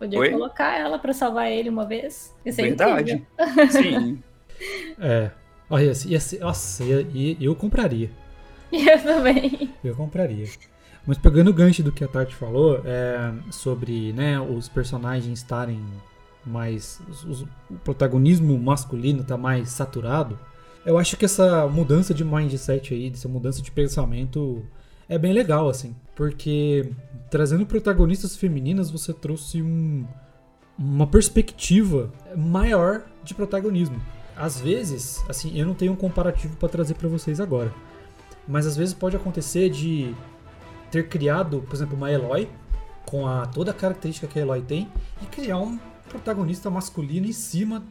Podia 0.00 0.18
Oi? 0.18 0.30
colocar 0.30 0.78
ela 0.78 0.98
para 0.98 1.12
salvar 1.12 1.52
ele 1.52 1.68
uma 1.68 1.84
vez. 1.84 2.34
Isso 2.44 2.60
é 2.60 2.64
Verdade. 2.64 3.26
Sim. 3.70 4.22
É. 4.98 5.30
Olha, 5.68 5.92
ia 6.06 6.20
ser, 6.20 6.40
nossa, 6.40 6.82
ia, 6.84 7.36
eu 7.40 7.54
compraria. 7.54 8.10
Eu 8.72 9.02
também. 9.02 9.70
Eu 9.82 9.94
compraria. 9.96 10.46
Mas 11.06 11.18
pegando 11.18 11.50
o 11.50 11.54
gancho 11.54 11.82
do 11.82 11.90
que 11.90 12.04
a 12.04 12.08
Tati 12.08 12.34
falou, 12.34 12.82
é, 12.84 13.32
sobre 13.50 14.12
né, 14.12 14.40
os 14.40 14.68
personagens 14.68 15.38
estarem 15.38 15.80
mais. 16.44 17.00
Os, 17.08 17.42
o 17.42 17.48
protagonismo 17.84 18.58
masculino 18.58 19.24
tá 19.24 19.36
mais 19.36 19.70
saturado. 19.70 20.38
Eu 20.84 20.98
acho 20.98 21.16
que 21.16 21.24
essa 21.24 21.66
mudança 21.66 22.14
de 22.14 22.24
mindset 22.24 22.94
aí, 22.94 23.10
essa 23.12 23.28
mudança 23.28 23.60
de 23.60 23.70
pensamento 23.70 24.64
é 25.08 25.18
bem 25.18 25.32
legal, 25.32 25.68
assim. 25.68 25.94
Porque 26.14 26.92
trazendo 27.30 27.66
protagonistas 27.66 28.36
femininas, 28.36 28.90
você 28.90 29.12
trouxe 29.12 29.62
um, 29.62 30.06
uma 30.78 31.06
perspectiva 31.06 32.12
maior 32.36 33.02
de 33.22 33.34
protagonismo 33.34 34.00
às 34.40 34.58
vezes, 34.58 35.22
assim, 35.28 35.56
eu 35.56 35.66
não 35.66 35.74
tenho 35.74 35.92
um 35.92 35.96
comparativo 35.96 36.56
para 36.56 36.68
trazer 36.68 36.94
para 36.94 37.06
vocês 37.08 37.40
agora. 37.40 37.72
Mas 38.48 38.66
às 38.66 38.74
vezes 38.74 38.94
pode 38.94 39.14
acontecer 39.14 39.68
de 39.68 40.14
ter 40.90 41.08
criado, 41.08 41.62
por 41.68 41.76
exemplo, 41.76 41.94
uma 41.94 42.10
Eloy 42.10 42.48
com 43.04 43.26
a, 43.26 43.44
toda 43.46 43.70
a 43.70 43.74
característica 43.74 44.26
que 44.26 44.38
a 44.38 44.42
Eloy 44.42 44.62
tem 44.62 44.88
e 45.22 45.26
criar 45.26 45.58
um 45.58 45.78
protagonista 46.08 46.70
masculino 46.70 47.26
em 47.26 47.32
cima 47.32 47.84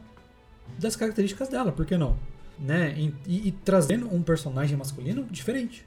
das 0.76 0.96
características 0.96 1.48
dela, 1.48 1.70
por 1.70 1.86
que 1.86 1.96
não? 1.96 2.16
Né? 2.58 2.94
E, 3.26 3.48
e, 3.48 3.52
trazendo 3.52 4.12
um 4.12 4.20
personagem 4.20 4.76
masculino 4.76 5.24
diferente, 5.30 5.86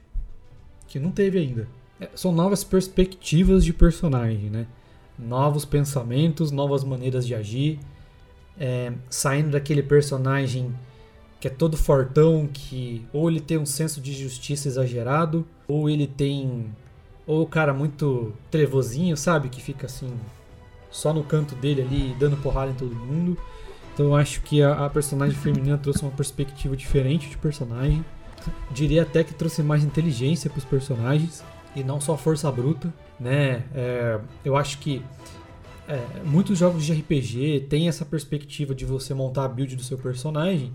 que 0.88 0.98
não 0.98 1.10
teve 1.10 1.38
ainda. 1.38 1.68
É, 2.00 2.08
são 2.14 2.32
novas 2.32 2.64
perspectivas 2.64 3.64
de 3.64 3.72
personagem, 3.72 4.50
né? 4.50 4.66
Novos 5.16 5.64
pensamentos, 5.64 6.50
novas 6.50 6.82
maneiras 6.82 7.26
de 7.26 7.34
agir 7.34 7.78
é, 8.58 8.92
saindo 9.08 9.50
daquele 9.50 9.82
personagem 9.82 10.74
que 11.40 11.48
é 11.48 11.50
todo 11.50 11.76
fortão, 11.76 12.48
que 12.50 13.06
ou 13.12 13.30
ele 13.30 13.40
tem 13.40 13.58
um 13.58 13.66
senso 13.66 14.00
de 14.00 14.14
justiça 14.14 14.66
exagerado, 14.66 15.46
ou 15.68 15.90
ele 15.90 16.06
tem. 16.06 16.66
Ou 17.26 17.42
o 17.42 17.46
cara 17.46 17.74
muito 17.74 18.32
trevozinho, 18.50 19.14
sabe? 19.16 19.50
Que 19.50 19.60
fica 19.60 19.86
assim, 19.86 20.10
só 20.90 21.12
no 21.12 21.22
canto 21.22 21.54
dele 21.54 21.82
ali, 21.82 22.16
dando 22.18 22.36
porrada 22.38 22.70
em 22.70 22.74
todo 22.74 22.94
mundo. 22.94 23.36
Então 23.92 24.06
eu 24.06 24.16
acho 24.16 24.40
que 24.40 24.62
a, 24.62 24.86
a 24.86 24.90
personagem 24.90 25.36
feminina 25.36 25.76
trouxe 25.76 26.02
uma 26.02 26.10
perspectiva 26.10 26.76
diferente 26.76 27.28
de 27.28 27.36
personagem. 27.36 28.04
Diria 28.70 29.02
até 29.02 29.22
que 29.22 29.34
trouxe 29.34 29.62
mais 29.62 29.84
inteligência 29.84 30.48
para 30.48 30.58
os 30.58 30.64
personagens 30.64 31.44
e 31.76 31.84
não 31.84 32.00
só 32.00 32.16
força 32.16 32.50
bruta, 32.50 32.92
né? 33.18 33.64
É, 33.74 34.18
eu 34.44 34.56
acho 34.56 34.78
que 34.78 35.04
é, 35.88 36.22
muitos 36.24 36.58
jogos 36.58 36.84
de 36.84 36.92
RPG 36.92 37.66
têm 37.68 37.88
essa 37.88 38.04
perspectiva 38.04 38.74
de 38.74 38.84
você 38.84 39.12
montar 39.12 39.44
a 39.44 39.48
build 39.48 39.76
do 39.76 39.82
seu 39.82 39.98
personagem, 39.98 40.74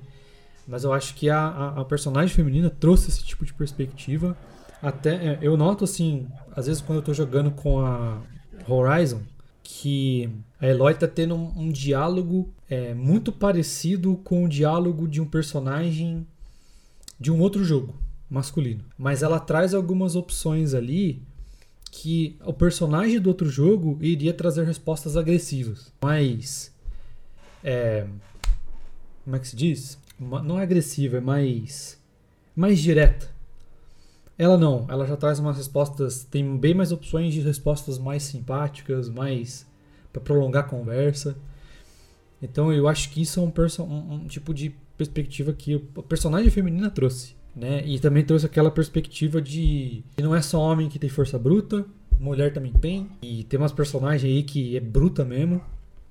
mas 0.68 0.84
eu 0.84 0.94
acho 0.94 1.16
que 1.16 1.30
a, 1.30 1.40
a, 1.40 1.82
a 1.82 1.86
personagem 1.86 2.36
feminina 2.36 2.70
trouxe 2.70 3.10
esse 3.10 3.24
tipo 3.24 3.44
de 3.44 3.54
perspectiva. 3.54 4.38
Até 4.82 5.16
é, 5.16 5.40
eu 5.42 5.58
noto 5.58 5.84
assim, 5.84 6.28
às 6.56 6.68
vezes 6.68 6.82
quando 6.82 7.00
eu 7.00 7.04
tô 7.04 7.14
jogando 7.14 7.52
com 7.52 7.80
a 7.80 8.22
Horizon, 8.68 9.22
que 9.64 10.30
a 10.60 10.68
Eloy 10.68 10.94
tá 10.94 11.08
tendo 11.08 11.36
um, 11.36 11.54
um 11.56 11.72
diálogo 11.72 12.54
é, 12.70 12.94
muito 12.94 13.32
parecido 13.32 14.16
com 14.24 14.46
o 14.46 14.50
diálogo 14.50 15.08
de 15.08 15.20
um 15.22 15.26
personagem 15.26 16.26
de 17.20 17.32
um 17.32 17.40
outro 17.40 17.64
jogo 17.64 17.96
masculino. 18.30 18.84
Mas 18.98 19.24
ela 19.24 19.40
traz 19.40 19.74
algumas 19.74 20.16
opções 20.16 20.74
ali 20.74 21.22
que 21.92 22.38
o 22.46 22.54
personagem 22.54 23.20
do 23.20 23.28
outro 23.28 23.50
jogo 23.50 23.98
iria 24.02 24.34
trazer 24.34 24.66
respostas 24.66 25.18
agressivas. 25.18 25.92
Mas. 26.02 26.74
É, 27.64 28.08
como 29.24 29.36
é 29.36 29.40
que 29.40 29.48
se 29.48 29.56
diz? 29.56 29.98
Não 30.20 30.60
é 30.60 30.64
agressiva, 30.64 31.18
é 31.18 31.22
mais. 31.22 32.00
mais 32.56 32.80
direta. 32.80 33.30
Ela 34.38 34.58
não, 34.58 34.86
ela 34.90 35.06
já 35.06 35.18
traz 35.18 35.40
umas 35.40 35.58
respostas. 35.58 36.24
Tem 36.24 36.58
bem 36.58 36.74
mais 36.74 36.92
opções 36.92 37.34
de 37.34 37.42
respostas 37.42 37.98
mais 37.98 38.24
simpáticas, 38.24 39.10
mais. 39.10 39.68
para 40.12 40.22
prolongar 40.22 40.64
a 40.66 40.68
conversa. 40.68 41.36
Então 42.42 42.72
eu 42.72 42.88
acho 42.88 43.10
que 43.10 43.22
isso 43.22 43.40
é 43.40 43.44
um, 43.44 43.84
um, 43.84 44.14
um 44.14 44.28
tipo 44.28 44.54
de 44.54 44.74
perspectiva 44.98 45.54
que 45.54 45.76
a 45.98 46.02
personagem 46.04 46.50
feminina 46.50 46.90
trouxe. 46.90 47.39
Né? 47.56 47.84
E 47.86 48.00
também 48.00 48.24
trouxe 48.24 48.46
aquela 48.46 48.72
perspectiva 48.72 49.42
de 49.42 50.04
que 50.16 50.24
não 50.24 50.36
é 50.36 50.42
só 50.42 50.60
homem 50.60 50.88
que 50.88 51.00
tem 51.00 51.10
força 51.10 51.38
bruta, 51.38 51.86
mulher 52.20 52.54
também 52.54 52.72
tem. 52.72 53.10
E 53.22 53.44
tem 53.46 53.60
umas 53.60 53.72
personagens 53.72 54.24
aí 54.24 54.44
que 54.44 54.76
é 54.76 54.80
bruta 54.80 55.26
mesmo, 55.26 55.62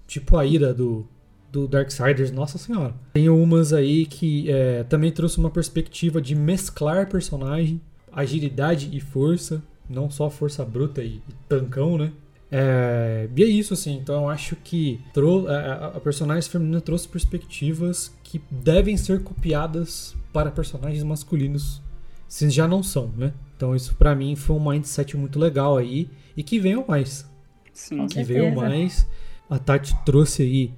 tipo 0.07 0.37
a 0.37 0.45
Ira 0.45 0.75
do, 0.75 1.07
do 1.51 1.69
Darksiders, 1.69 2.31
nossa 2.31 2.59
senhora. 2.59 2.95
Tem 3.13 3.29
umas 3.29 3.73
aí 3.73 4.07
que 4.07 4.51
é, 4.51 4.85
também 4.85 5.13
trouxe 5.13 5.39
uma 5.39 5.51
perspectiva 5.51 6.21
de 6.21 6.35
mesclar 6.35 7.09
personagem, 7.09 7.81
agilidade 8.13 8.91
e 8.93 9.01
força, 9.01 9.63
não 9.89 10.11
só 10.11 10.29
força 10.29 10.65
bruta 10.65 11.03
e, 11.03 11.17
e 11.29 11.35
tancão, 11.49 11.97
né? 11.97 12.13
É, 12.51 13.29
e 13.37 13.43
é 13.43 13.47
isso, 13.47 13.75
assim. 13.75 13.97
Então 13.97 14.23
eu 14.23 14.29
acho 14.29 14.57
que 14.57 15.01
trou 15.13 15.49
a, 15.49 15.89
a 15.89 16.01
personagem 16.01 16.49
feminina 16.51 16.81
trouxe 16.81 17.07
perspectivas 17.07 18.15
que 18.23 18.41
devem 18.51 18.97
ser 18.97 19.23
copiadas 19.23 20.15
para 20.33 20.51
personagens 20.51 21.03
masculinos, 21.03 21.83
se 22.27 22.49
já 22.51 22.69
não 22.69 22.83
são, 22.83 23.11
né? 23.17 23.33
Então 23.57 23.75
isso 23.75 23.95
para 23.97 24.15
mim 24.15 24.37
foi 24.37 24.57
um 24.57 24.71
mindset 24.71 25.17
muito 25.17 25.39
legal 25.39 25.77
aí 25.77 26.11
e 26.37 26.43
que 26.43 26.61
venham 26.61 26.85
mais. 26.87 27.29
Sim, 27.73 28.07
que 28.07 28.23
venham 28.23 28.55
mais. 28.55 29.07
A 29.49 29.59
Tati 29.59 29.97
trouxe 30.05 30.43
aí 30.43 30.73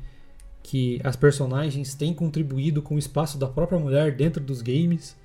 que 0.62 1.00
as 1.02 1.16
personagens 1.16 1.94
têm 1.94 2.14
contribuído 2.14 2.80
com 2.80 2.94
o 2.94 2.98
espaço 2.98 3.38
da 3.38 3.48
própria 3.48 3.78
mulher 3.78 4.14
dentro 4.14 4.42
dos 4.42 4.62
games, 4.62 5.16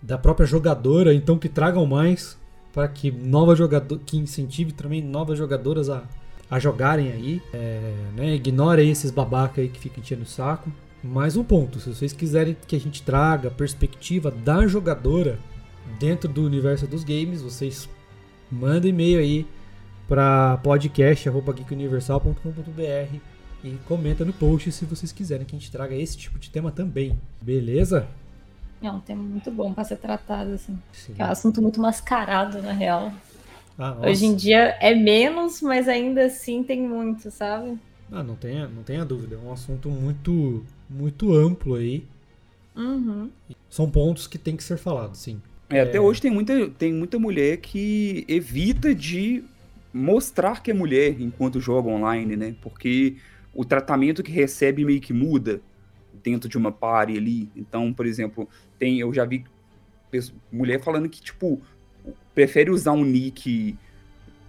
da 0.00 0.16
própria 0.16 0.46
jogadora, 0.46 1.14
então 1.14 1.38
que 1.38 1.48
tragam 1.48 1.84
mais 1.86 2.38
para 2.72 2.88
que 2.88 3.10
nova 3.10 3.54
jogador, 3.54 4.00
que 4.04 4.16
incentive 4.16 4.72
também 4.72 5.02
novas 5.02 5.38
jogadoras 5.38 5.88
a, 5.88 6.02
a 6.50 6.58
jogarem 6.58 7.12
aí, 7.12 7.42
é, 7.52 7.94
né? 8.16 8.34
Ignore 8.34 8.82
esses 8.88 9.10
babaca 9.10 9.60
aí 9.60 9.68
que 9.68 9.78
ficam 9.78 10.02
enchendo 10.02 10.22
o 10.22 10.26
saco. 10.26 10.70
Mais 11.04 11.36
um 11.36 11.44
ponto, 11.44 11.78
se 11.80 11.92
vocês 11.92 12.14
quiserem 12.14 12.56
que 12.66 12.74
a 12.74 12.80
gente 12.80 13.02
traga 13.02 13.48
a 13.48 13.50
perspectiva 13.50 14.30
da 14.30 14.66
jogadora 14.66 15.38
dentro 16.00 16.30
do 16.30 16.42
universo 16.42 16.86
dos 16.86 17.04
games, 17.04 17.42
vocês 17.42 17.86
mandem 18.50 18.88
e-mail 18.88 19.20
aí 19.20 19.46
para 20.08 20.56
podcast@geekuniversal.com.br 20.62 23.18
e 23.62 23.78
comenta 23.86 24.24
no 24.24 24.32
post 24.32 24.72
se 24.72 24.86
vocês 24.86 25.12
quiserem 25.12 25.44
que 25.44 25.54
a 25.54 25.58
gente 25.58 25.70
traga 25.70 25.94
esse 25.94 26.16
tipo 26.16 26.38
de 26.38 26.48
tema 26.48 26.72
também. 26.72 27.20
Beleza? 27.38 28.08
É 28.82 28.90
um 28.90 29.00
tema 29.00 29.22
muito 29.22 29.50
bom 29.50 29.74
para 29.74 29.84
ser 29.84 29.96
tratado, 29.96 30.52
assim. 30.52 30.78
É 31.18 31.24
um 31.26 31.30
assunto 31.30 31.60
muito 31.60 31.82
mascarado, 31.82 32.62
na 32.62 32.72
real. 32.72 33.12
Ah, 33.78 33.94
Hoje 34.00 34.24
em 34.24 34.34
dia 34.34 34.74
é 34.80 34.94
menos, 34.94 35.60
mas 35.60 35.86
ainda 35.86 36.24
assim 36.24 36.62
tem 36.62 36.80
muito, 36.80 37.30
sabe? 37.30 37.78
Ah, 38.10 38.22
não 38.22 38.36
tenha, 38.36 38.68
não 38.68 38.82
tenha 38.82 39.04
dúvida. 39.04 39.36
É 39.36 39.38
um 39.38 39.52
assunto 39.52 39.88
muito, 39.88 40.64
muito 40.88 41.34
amplo 41.34 41.74
aí. 41.74 42.04
Uhum. 42.76 43.30
São 43.70 43.90
pontos 43.90 44.26
que 44.26 44.38
tem 44.38 44.56
que 44.56 44.64
ser 44.64 44.76
falados, 44.76 45.18
sim. 45.20 45.40
É, 45.70 45.80
até 45.80 46.00
hoje 46.00 46.20
tem 46.20 46.30
muita, 46.30 46.68
tem 46.70 46.92
muita 46.92 47.18
mulher 47.18 47.56
que 47.58 48.24
evita 48.28 48.94
de 48.94 49.44
mostrar 49.92 50.62
que 50.62 50.70
é 50.70 50.74
mulher 50.74 51.20
enquanto 51.20 51.60
joga 51.60 51.88
online, 51.88 52.36
né? 52.36 52.54
Porque 52.60 53.16
o 53.54 53.64
tratamento 53.64 54.22
que 54.22 54.32
recebe 54.32 54.84
meio 54.84 55.00
que 55.00 55.12
muda 55.12 55.60
dentro 56.22 56.48
de 56.48 56.58
uma 56.58 56.72
party 56.72 57.16
ali. 57.16 57.48
Então, 57.56 57.92
por 57.92 58.06
exemplo, 58.06 58.48
tem 58.78 58.98
eu 58.98 59.12
já 59.12 59.24
vi 59.24 59.44
mulher 60.52 60.80
falando 60.80 61.08
que, 61.08 61.20
tipo, 61.20 61.60
prefere 62.34 62.70
usar 62.70 62.92
um 62.92 63.04
nick 63.04 63.76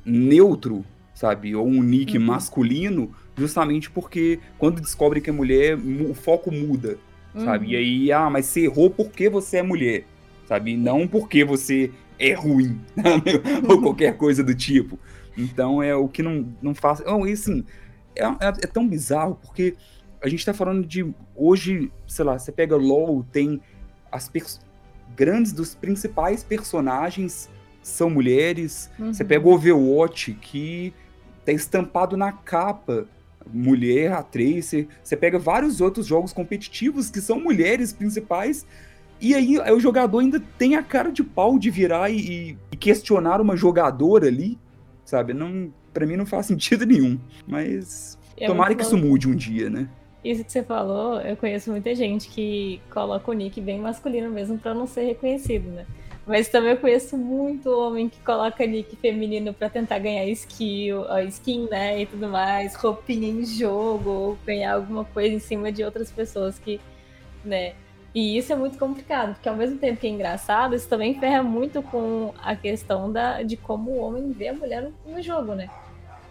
neutro, 0.03 0.85
sabe? 1.15 1.55
Ou 1.55 1.65
um 1.65 1.81
nick 1.81 2.17
uhum. 2.17 2.25
masculino, 2.25 3.11
justamente 3.35 3.89
porque 3.89 4.39
quando 4.59 4.81
descobre 4.81 5.21
que 5.21 5.29
é 5.29 5.33
mulher, 5.33 5.75
o 5.77 6.13
foco 6.13 6.51
muda, 6.51 6.99
uhum. 7.33 7.45
sabe? 7.45 7.71
E 7.71 7.75
aí, 7.75 8.11
ah, 8.11 8.29
mas 8.29 8.45
você 8.45 8.65
errou 8.65 8.89
porque 8.89 9.29
você 9.29 9.57
é 9.57 9.63
mulher, 9.63 10.03
sabe? 10.45 10.75
Não 10.75 11.07
porque 11.07 11.43
você 11.43 11.89
é 12.19 12.33
ruim, 12.33 12.79
ou 13.67 13.81
qualquer 13.81 14.17
coisa 14.17 14.43
do 14.43 14.53
tipo. 14.53 14.99
Então 15.37 15.81
é 15.81 15.95
o 15.95 16.07
que 16.07 16.21
não, 16.21 16.47
não 16.61 16.75
faz. 16.75 17.03
Não, 17.03 17.25
e 17.25 17.31
assim, 17.31 17.63
é, 18.15 18.25
é, 18.25 18.47
é 18.47 18.67
tão 18.67 18.87
bizarro 18.87 19.35
porque 19.41 19.75
a 20.21 20.27
gente 20.27 20.45
tá 20.45 20.53
falando 20.53 20.85
de. 20.85 21.13
Hoje, 21.35 21.91
sei 22.07 22.25
lá, 22.25 22.37
você 22.37 22.51
pega 22.51 22.75
LOL, 22.75 23.25
tem 23.31 23.61
as 24.11 24.31
grandes 25.15 25.51
dos 25.51 25.75
principais 25.75 26.43
personagens 26.43 27.49
são 27.81 28.09
mulheres. 28.09 28.89
Uhum. 28.97 29.13
Você 29.13 29.23
pega 29.23 29.47
o 29.47 29.51
Overwatch, 29.51 30.33
que 30.33 30.93
tá 31.45 31.51
estampado 31.51 32.17
na 32.17 32.31
capa. 32.31 33.05
Mulher, 33.47 34.11
atriz. 34.13 34.73
Você 35.03 35.15
pega 35.15 35.37
vários 35.37 35.79
outros 35.79 36.07
jogos 36.07 36.33
competitivos 36.33 37.11
que 37.11 37.21
são 37.21 37.39
mulheres 37.39 37.93
principais. 37.93 38.65
E 39.21 39.33
aí, 39.33 39.57
o 39.71 39.79
jogador 39.79 40.19
ainda 40.19 40.41
tem 40.57 40.75
a 40.75 40.83
cara 40.83 41.11
de 41.11 41.23
pau 41.23 41.57
de 41.57 41.69
virar 41.69 42.09
e, 42.09 42.57
e 42.71 42.75
questionar 42.75 43.39
uma 43.39 43.55
jogadora 43.55 44.27
ali, 44.27 44.57
sabe? 45.05 45.33
Não, 45.33 45.71
para 45.93 46.05
mim 46.05 46.17
não 46.17 46.25
faz 46.25 46.47
sentido 46.47 46.85
nenhum. 46.85 47.19
Mas 47.47 48.17
é 48.35 48.47
tomara 48.47 48.75
que 48.75 48.81
isso 48.81 48.97
mude 48.97 49.29
um 49.29 49.35
dia, 49.35 49.69
né? 49.69 49.87
Isso 50.23 50.43
que 50.43 50.51
você 50.51 50.63
falou, 50.63 51.21
eu 51.21 51.37
conheço 51.37 51.69
muita 51.69 51.93
gente 51.93 52.27
que 52.29 52.81
coloca 52.91 53.29
o 53.29 53.33
nick 53.33 53.61
bem 53.61 53.79
masculino 53.79 54.31
mesmo 54.31 54.57
para 54.57 54.73
não 54.73 54.87
ser 54.87 55.03
reconhecido, 55.03 55.69
né? 55.69 55.85
Mas 56.27 56.49
também 56.49 56.71
eu 56.71 56.77
conheço 56.77 57.15
muito 57.15 57.69
homem 57.69 58.09
que 58.09 58.19
coloca 58.21 58.65
nick 58.65 58.95
feminino 58.95 59.53
para 59.53 59.69
tentar 59.69 59.99
ganhar 59.99 60.25
skill, 60.29 61.05
skin, 61.27 61.67
né, 61.69 62.01
e 62.01 62.05
tudo 62.07 62.27
mais, 62.27 62.73
roupinha 62.75 63.27
em 63.27 63.45
jogo, 63.45 64.09
ou 64.09 64.37
ganhar 64.45 64.73
alguma 64.73 65.05
coisa 65.05 65.35
em 65.35 65.39
cima 65.39 65.71
de 65.71 65.83
outras 65.83 66.11
pessoas 66.11 66.57
que, 66.57 66.81
né. 67.43 67.73
E 68.13 68.37
isso 68.37 68.51
é 68.51 68.55
muito 68.55 68.77
complicado, 68.77 69.33
porque 69.33 69.47
ao 69.47 69.57
mesmo 69.57 69.77
tempo 69.77 69.99
que 69.99 70.07
é 70.07 70.09
engraçado, 70.09 70.73
isso 70.73 70.87
também 70.87 71.19
ferra 71.19 71.43
muito 71.43 71.83
com 71.83 72.33
a 72.41 72.55
questão 72.55 73.11
da, 73.11 73.43
de 73.43 73.57
como 73.57 73.91
o 73.91 73.97
homem 73.97 74.31
vê 74.31 74.47
a 74.47 74.53
mulher 74.53 74.81
no, 74.81 74.93
no 75.13 75.21
jogo, 75.21 75.53
né? 75.53 75.69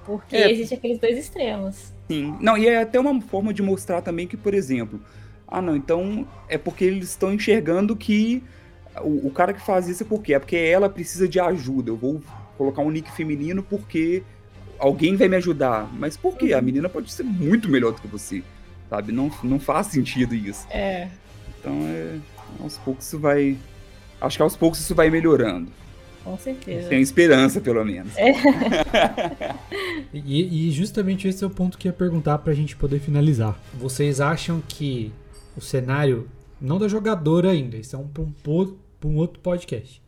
Porque 0.05 0.35
é. 0.35 0.51
existe 0.51 0.75
aqueles 0.75 0.99
dois 0.99 1.17
extremos. 1.17 1.93
Sim. 2.11 2.37
Não, 2.41 2.57
e 2.57 2.67
é 2.67 2.81
até 2.81 2.99
uma 2.99 3.21
forma 3.21 3.53
de 3.53 3.63
mostrar 3.63 4.01
também 4.01 4.27
que, 4.27 4.37
por 4.37 4.55
exemplo, 4.55 4.99
ah 5.47 5.61
não, 5.61 5.77
então 5.77 6.27
é 6.49 6.57
porque 6.57 6.85
eles 6.85 7.11
estão 7.11 7.33
enxergando 7.33 7.95
que 7.95 8.43
o, 9.01 9.29
o, 9.29 9.31
cara 9.31 9.53
que 9.53 9.61
faz 9.61 9.89
isso 9.89 10.03
é 10.03 10.07
porque 10.07 10.35
é 10.35 10.39
porque 10.39 10.57
ela 10.57 10.89
precisa 10.89 11.29
de 11.29 11.41
ajuda. 11.41 11.91
Eu 11.91 11.97
vou 11.97 12.23
colocar 12.57 12.83
um 12.83 12.91
nick 12.91 13.11
feminino 13.13 13.63
porque 13.63 14.23
alguém 14.79 15.17
vai 15.17 15.29
me 15.29 15.37
ajudar. 15.37 15.91
Mas 15.93 16.17
por 16.17 16.37
quê? 16.37 16.53
A 16.53 16.59
uhum. 16.59 16.65
menina 16.65 16.89
pode 16.89 17.13
ser 17.13 17.23
muito 17.23 17.69
melhor 17.69 17.93
do 17.93 18.01
que 18.01 18.09
você, 18.09 18.43
sabe? 18.89 19.13
Não, 19.13 19.31
não 19.43 19.59
faz 19.59 19.89
sentido 19.89 20.35
isso. 20.35 20.67
É. 20.71 21.09
Então 21.59 21.73
é 21.87 22.19
aos 22.61 22.79
poucos 22.79 23.07
isso 23.07 23.19
vai 23.19 23.57
acho 24.21 24.37
que 24.37 24.43
aos 24.43 24.57
poucos 24.57 24.81
isso 24.81 24.95
vai 24.95 25.11
melhorando. 25.11 25.71
Com 26.23 26.39
certeza. 26.39 26.89
Tem 26.89 27.03
esperança, 27.03 27.61
pelo 27.61 27.85
menos. 27.85 28.17
É. 28.17 28.33
e, 30.15 30.69
e, 30.69 30.71
justamente 30.71 31.29
esse 31.29 31.45
é 31.45 31.47
o 31.47 31.51
ponto 31.51 31.77
que 31.77 31.87
eu 31.87 31.91
ia 31.91 31.97
perguntar 31.97 32.39
pra 32.39 32.55
gente 32.55 32.75
poder 32.75 32.99
finalizar. 32.99 33.61
Vocês 33.75 34.23
acham 34.23 34.63
que 34.67 35.13
o 35.55 35.61
cenário, 35.61 36.27
não 36.59 36.79
da 36.79 36.89
jogadora 36.89 37.51
ainda, 37.51 37.77
isso 37.77 37.95
é 37.95 37.99
um, 37.99 38.09
um, 38.19 38.33
um 39.07 39.17
outro 39.17 39.41
podcast, 39.41 40.03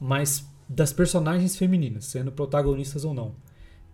mas 0.00 0.48
das 0.68 0.92
personagens 0.92 1.56
femininas, 1.56 2.06
sendo 2.06 2.32
protagonistas 2.32 3.04
ou 3.04 3.14
não, 3.14 3.34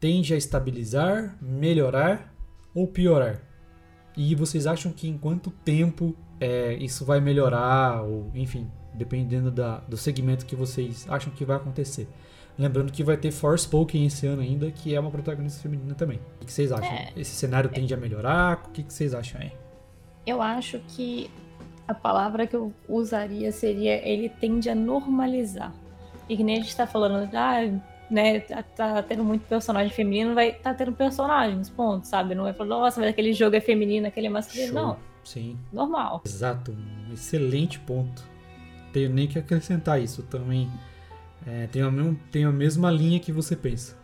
tende 0.01 0.35
a 0.35 0.37
estabilizar, 0.37 1.37
melhorar 1.41 2.35
ou 2.75 2.87
piorar? 2.87 3.41
E 4.17 4.35
vocês 4.35 4.67
acham 4.67 4.93
que 4.93 5.09
em 5.09 5.17
quanto 5.17 5.51
tempo 5.51 6.15
é, 6.41 6.75
isso 6.75 7.05
vai 7.05 7.21
melhorar, 7.21 8.03
ou 8.03 8.31
enfim, 8.35 8.71
dependendo 8.95 9.51
da, 9.51 9.79
do 9.81 9.97
segmento 9.97 10.45
que 10.45 10.57
vocês 10.57 11.07
acham 11.09 11.33
que 11.33 11.45
vai 11.45 11.57
acontecer. 11.57 12.09
Lembrando 12.59 12.93
que 12.93 13.03
vai 13.03 13.17
ter 13.17 13.31
Forspoken 13.31 14.05
esse 14.05 14.27
ano 14.27 14.43
ainda, 14.43 14.71
que 14.71 14.95
é 14.95 15.01
uma 15.01 15.11
protagonista 15.11 15.63
feminina 15.63 15.95
também. 15.95 16.21
O 16.41 16.45
que 16.45 16.53
vocês 16.53 16.71
acham? 16.71 16.93
É, 16.93 17.13
Esse 17.17 17.31
cenário 17.31 17.71
tende 17.71 17.95
a 17.95 17.97
melhorar? 17.97 18.65
O 18.67 18.71
que 18.71 18.85
vocês 18.87 19.15
acham 19.15 19.41
aí? 19.41 19.53
Eu 20.27 20.43
acho 20.43 20.79
que 20.89 21.31
a 21.93 21.95
palavra 21.95 22.47
que 22.47 22.57
eu 22.57 22.73
usaria 22.89 23.53
seria 23.53 24.07
ele 24.07 24.29
tende 24.29 24.69
a 24.69 24.75
normalizar. 24.75 25.73
E 26.29 26.37
que 26.37 26.45
nem 26.45 26.59
a 26.59 26.61
gente 26.61 26.77
tá 26.77 26.87
falando, 26.87 27.29
ah, 27.35 27.81
né, 28.11 28.41
tá, 28.41 28.63
tá 28.63 29.03
tendo 29.03 29.25
muito 29.25 29.43
personagem 29.43 29.93
feminino, 29.93 30.35
vai 30.35 30.53
tá 30.53 30.73
tendo 30.75 30.93
personagens, 30.93 31.69
ponto, 31.71 32.07
sabe? 32.07 32.35
Não 32.35 32.45
vai 32.45 32.53
falar, 32.53 32.71
nossa, 32.71 33.01
mas 33.01 33.11
aquele 33.11 33.33
jogo 33.33 33.57
é 33.57 33.61
feminino, 33.61 34.07
aquele 34.07 34.27
é 34.27 34.31
masculino. 34.31 34.73
Show. 34.73 34.83
Não. 34.83 34.97
Sim. 35.25 35.59
Normal. 35.73 36.23
Exato. 36.25 36.73
Um 36.73 37.13
excelente 37.13 37.79
ponto 37.79 38.33
tenho 38.93 39.11
nem 39.11 39.27
que 39.27 39.39
acrescentar 39.39 40.01
isso. 40.01 40.23
Também 40.23 40.71
é, 41.47 41.67
tenho, 41.67 41.89
a 41.89 41.91
mesma, 41.91 42.19
a 42.49 42.53
mesma 42.53 42.91
linha 42.91 43.19
que 43.19 43.33
você 43.33 43.57
pensa. 43.57 43.97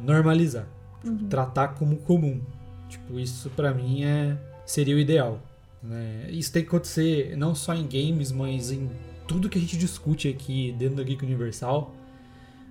Normalizar. 0.00 0.66
Uhum. 1.04 1.28
Tratar 1.28 1.68
como 1.68 1.96
comum. 1.98 2.40
Tipo, 2.88 3.18
isso 3.18 3.50
para 3.50 3.74
mim 3.74 4.04
é 4.04 4.38
seria 4.64 4.94
o 4.94 4.98
ideal. 4.98 5.40
Né? 5.82 6.28
Isso 6.30 6.52
tem 6.52 6.62
que 6.62 6.68
acontecer 6.68 7.36
não 7.36 7.54
só 7.54 7.74
em 7.74 7.86
games, 7.86 8.32
mas 8.32 8.70
em 8.70 8.90
tudo 9.26 9.48
que 9.48 9.58
a 9.58 9.60
gente 9.60 9.76
discute 9.76 10.28
aqui 10.28 10.74
dentro 10.78 10.96
da 10.96 11.02
Geek 11.02 11.24
Universal. 11.24 11.94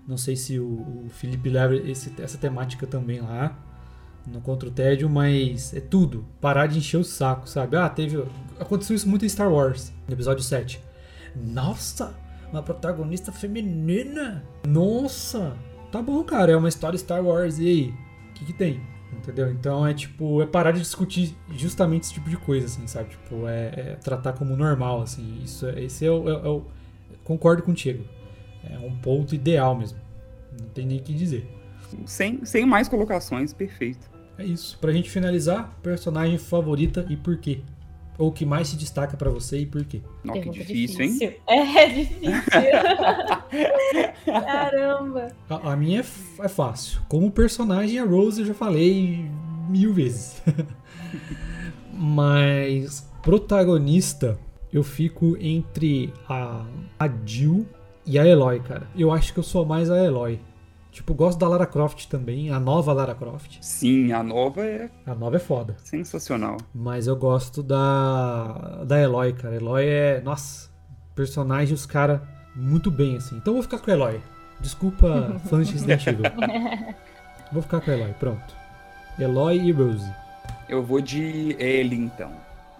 Não 0.07 0.17
sei 0.17 0.35
se 0.35 0.59
o, 0.59 1.05
o 1.05 1.09
Felipe 1.09 1.49
leva 1.49 1.75
esse, 1.75 2.13
essa 2.21 2.37
temática 2.37 2.85
também 2.85 3.21
lá 3.21 3.57
no 4.27 4.41
Contra 4.41 4.69
o 4.69 4.71
Tédio, 4.71 5.09
mas 5.09 5.73
é 5.73 5.79
tudo. 5.79 6.25
Parar 6.41 6.67
de 6.67 6.77
encher 6.77 6.97
o 6.97 7.03
saco, 7.03 7.47
sabe? 7.47 7.77
Ah, 7.77 7.89
teve. 7.89 8.23
Aconteceu 8.59 8.95
isso 8.95 9.07
muito 9.07 9.25
em 9.25 9.29
Star 9.29 9.51
Wars, 9.51 9.91
no 10.07 10.13
episódio 10.13 10.43
7. 10.43 10.81
Nossa, 11.35 12.15
uma 12.51 12.63
protagonista 12.63 13.31
feminina. 13.31 14.43
Nossa, 14.67 15.55
tá 15.91 16.01
bom, 16.01 16.23
cara, 16.23 16.51
é 16.51 16.55
uma 16.55 16.69
história 16.69 16.97
Star 16.97 17.23
Wars. 17.23 17.59
E 17.59 17.67
aí? 17.67 17.93
O 18.29 18.33
que, 18.33 18.45
que 18.45 18.53
tem? 18.53 18.81
Entendeu? 19.17 19.51
Então 19.51 19.85
é 19.85 19.93
tipo, 19.93 20.41
é 20.41 20.45
parar 20.45 20.71
de 20.71 20.79
discutir 20.79 21.35
justamente 21.51 22.03
esse 22.03 22.13
tipo 22.13 22.29
de 22.29 22.37
coisa, 22.37 22.65
assim, 22.65 22.85
sabe? 22.87 23.09
Tipo, 23.09 23.47
é, 23.47 23.73
é 23.75 23.97
tratar 24.01 24.33
como 24.33 24.55
normal, 24.55 25.01
assim. 25.01 25.41
Isso, 25.43 25.65
é, 25.67 25.83
esse 25.83 26.05
é 26.05 26.11
o, 26.11 26.29
é, 26.29 26.33
é 26.33 26.49
o. 26.49 26.65
Concordo 27.23 27.63
contigo. 27.63 28.05
É 28.63 28.77
um 28.77 28.95
ponto 28.97 29.33
ideal 29.33 29.75
mesmo. 29.75 29.99
Não 30.59 30.67
tem 30.69 30.85
nem 30.85 30.99
o 30.99 31.01
que 31.01 31.13
dizer. 31.13 31.47
Sem, 32.05 32.43
sem 32.45 32.65
mais 32.65 32.87
colocações, 32.87 33.53
perfeito. 33.53 34.09
É 34.37 34.43
isso. 34.43 34.77
Pra 34.79 34.91
gente 34.91 35.09
finalizar, 35.09 35.77
personagem 35.81 36.37
favorita 36.37 37.05
e 37.09 37.15
por 37.15 37.37
quê? 37.37 37.61
Ou 38.17 38.29
o 38.29 38.31
que 38.31 38.45
mais 38.45 38.69
se 38.69 38.77
destaca 38.77 39.17
para 39.17 39.29
você 39.29 39.59
e 39.59 39.65
por 39.65 39.83
quê? 39.83 40.01
Nossa, 40.23 40.39
que 40.39 40.49
difícil, 40.49 41.05
difícil, 41.05 41.29
hein? 41.29 41.35
É, 41.47 41.89
difícil. 41.89 42.41
Caramba. 44.25 45.27
A, 45.49 45.73
a 45.73 45.75
minha 45.75 45.99
é, 45.99 46.45
é, 46.45 46.47
fácil. 46.47 47.01
Como 47.09 47.29
personagem, 47.29 47.99
a 47.99 48.05
Rose 48.05 48.39
eu 48.41 48.47
já 48.47 48.53
falei 48.53 49.29
mil 49.67 49.93
vezes. 49.93 50.41
Mas 51.91 53.09
protagonista, 53.21 54.37
eu 54.71 54.83
fico 54.83 55.37
entre 55.39 56.13
a, 56.27 56.65
a 56.99 57.09
Jill 57.25 57.65
e 58.05 58.19
a 58.19 58.25
Eloy, 58.25 58.59
cara. 58.59 58.87
Eu 58.95 59.11
acho 59.11 59.33
que 59.33 59.39
eu 59.39 59.43
sou 59.43 59.65
mais 59.65 59.89
a 59.89 60.01
Eloy. 60.03 60.39
Tipo, 60.95 61.13
gosto 61.13 61.37
da 61.37 61.45
Lara 61.45 61.65
Croft 61.65 62.07
também, 62.07 62.49
a 62.51 62.57
nova 62.57 62.93
Lara 62.93 63.13
Croft. 63.13 63.57
Sim, 63.59 64.13
a 64.13 64.23
nova 64.23 64.65
é. 64.65 64.89
A 65.05 65.13
nova 65.13 65.35
é 65.35 65.39
foda. 65.39 65.75
Sensacional. 65.83 66.55
Mas 66.73 67.05
eu 67.05 67.17
gosto 67.17 67.61
da. 67.61 68.81
Da 68.87 69.01
Eloy, 69.01 69.33
cara. 69.33 69.55
Eloy 69.57 69.85
é. 69.85 70.21
Nossa, 70.21 70.69
personagem, 71.13 71.73
os 71.73 71.85
caras 71.85 72.21
muito 72.55 72.89
bem, 72.89 73.17
assim. 73.17 73.35
Então 73.35 73.51
eu 73.51 73.55
vou 73.55 73.63
ficar 73.63 73.79
com 73.79 73.91
a 73.91 73.93
Eloy. 73.93 74.21
Desculpa, 74.61 75.35
fãs 75.49 75.67
de 75.67 75.73
Resident 75.73 76.07
Evil. 76.07 76.31
Vou 77.51 77.61
ficar 77.61 77.81
com 77.81 77.91
a 77.91 77.93
Eloy, 77.93 78.13
pronto. 78.13 78.55
Eloy 79.19 79.57
e 79.57 79.71
Rose. 79.73 80.09
Eu 80.69 80.81
vou 80.81 81.01
de 81.01 81.57
Ellie, 81.59 81.99
então. 81.99 82.31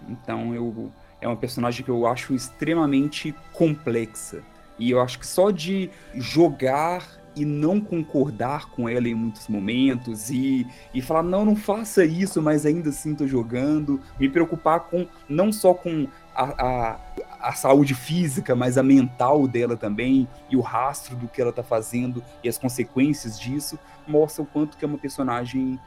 Então 0.08 0.54
eu. 0.54 0.90
É 1.20 1.28
uma 1.28 1.36
personagem 1.36 1.84
que 1.84 1.90
eu 1.90 2.06
acho 2.06 2.32
extremamente 2.32 3.34
complexa. 3.52 4.40
E 4.78 4.90
eu 4.90 5.02
acho 5.02 5.18
que 5.18 5.26
só 5.26 5.50
de 5.50 5.90
jogar 6.14 7.02
e 7.36 7.44
não 7.44 7.78
concordar 7.78 8.70
com 8.70 8.88
ela 8.88 9.06
em 9.06 9.14
muitos 9.14 9.46
momentos 9.46 10.30
e, 10.30 10.66
e 10.94 11.02
falar, 11.02 11.22
não, 11.22 11.44
não 11.44 11.54
faça 11.54 12.04
isso, 12.04 12.40
mas 12.40 12.64
ainda 12.64 12.88
assim 12.88 13.14
tô 13.14 13.26
jogando. 13.26 14.00
Me 14.18 14.28
preocupar 14.28 14.80
com 14.80 15.06
não 15.28 15.52
só 15.52 15.74
com 15.74 16.08
a, 16.34 16.66
a, 16.66 16.98
a, 17.40 17.52
saúde 17.52 17.94
física, 17.94 18.56
mas 18.56 18.78
a 18.78 18.82
mental 18.82 19.46
dela 19.46 19.76
também, 19.76 20.26
e 20.50 20.56
o 20.56 20.60
rastro 20.60 21.14
do 21.14 21.28
que 21.28 21.40
ela 21.40 21.52
tá 21.52 21.62
fazendo 21.62 22.24
e 22.42 22.48
as 22.48 22.56
consequências 22.56 23.38
disso, 23.38 23.78
mostra 24.08 24.42
o 24.42 24.46
quanto 24.46 24.78
que 24.78 24.84
é 24.84 24.88
uma 24.88 24.98
personagem 24.98 25.78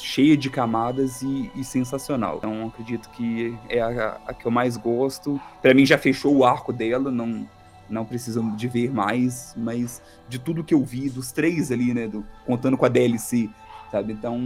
cheia 0.00 0.36
de 0.36 0.48
camadas 0.48 1.22
e, 1.22 1.50
e 1.54 1.64
sensacional. 1.64 2.36
Então 2.38 2.68
acredito 2.68 3.10
que 3.10 3.56
é 3.68 3.80
a, 3.80 4.20
a 4.26 4.32
que 4.32 4.46
eu 4.46 4.50
mais 4.50 4.76
gosto. 4.76 5.40
Para 5.60 5.74
mim 5.74 5.84
já 5.84 5.98
fechou 5.98 6.36
o 6.36 6.44
arco 6.44 6.72
dela, 6.72 7.10
não 7.10 7.46
não 7.88 8.04
precisam 8.04 8.54
de 8.54 8.68
ver 8.68 8.92
mais, 8.92 9.54
mas 9.56 10.02
de 10.28 10.38
tudo 10.38 10.64
que 10.64 10.74
eu 10.74 10.84
vi, 10.84 11.08
dos 11.08 11.32
três 11.32 11.72
ali, 11.72 11.94
né, 11.94 12.06
do, 12.06 12.24
contando 12.46 12.76
com 12.76 12.84
a 12.84 12.88
DLC, 12.88 13.48
sabe? 13.90 14.12
Então, 14.12 14.38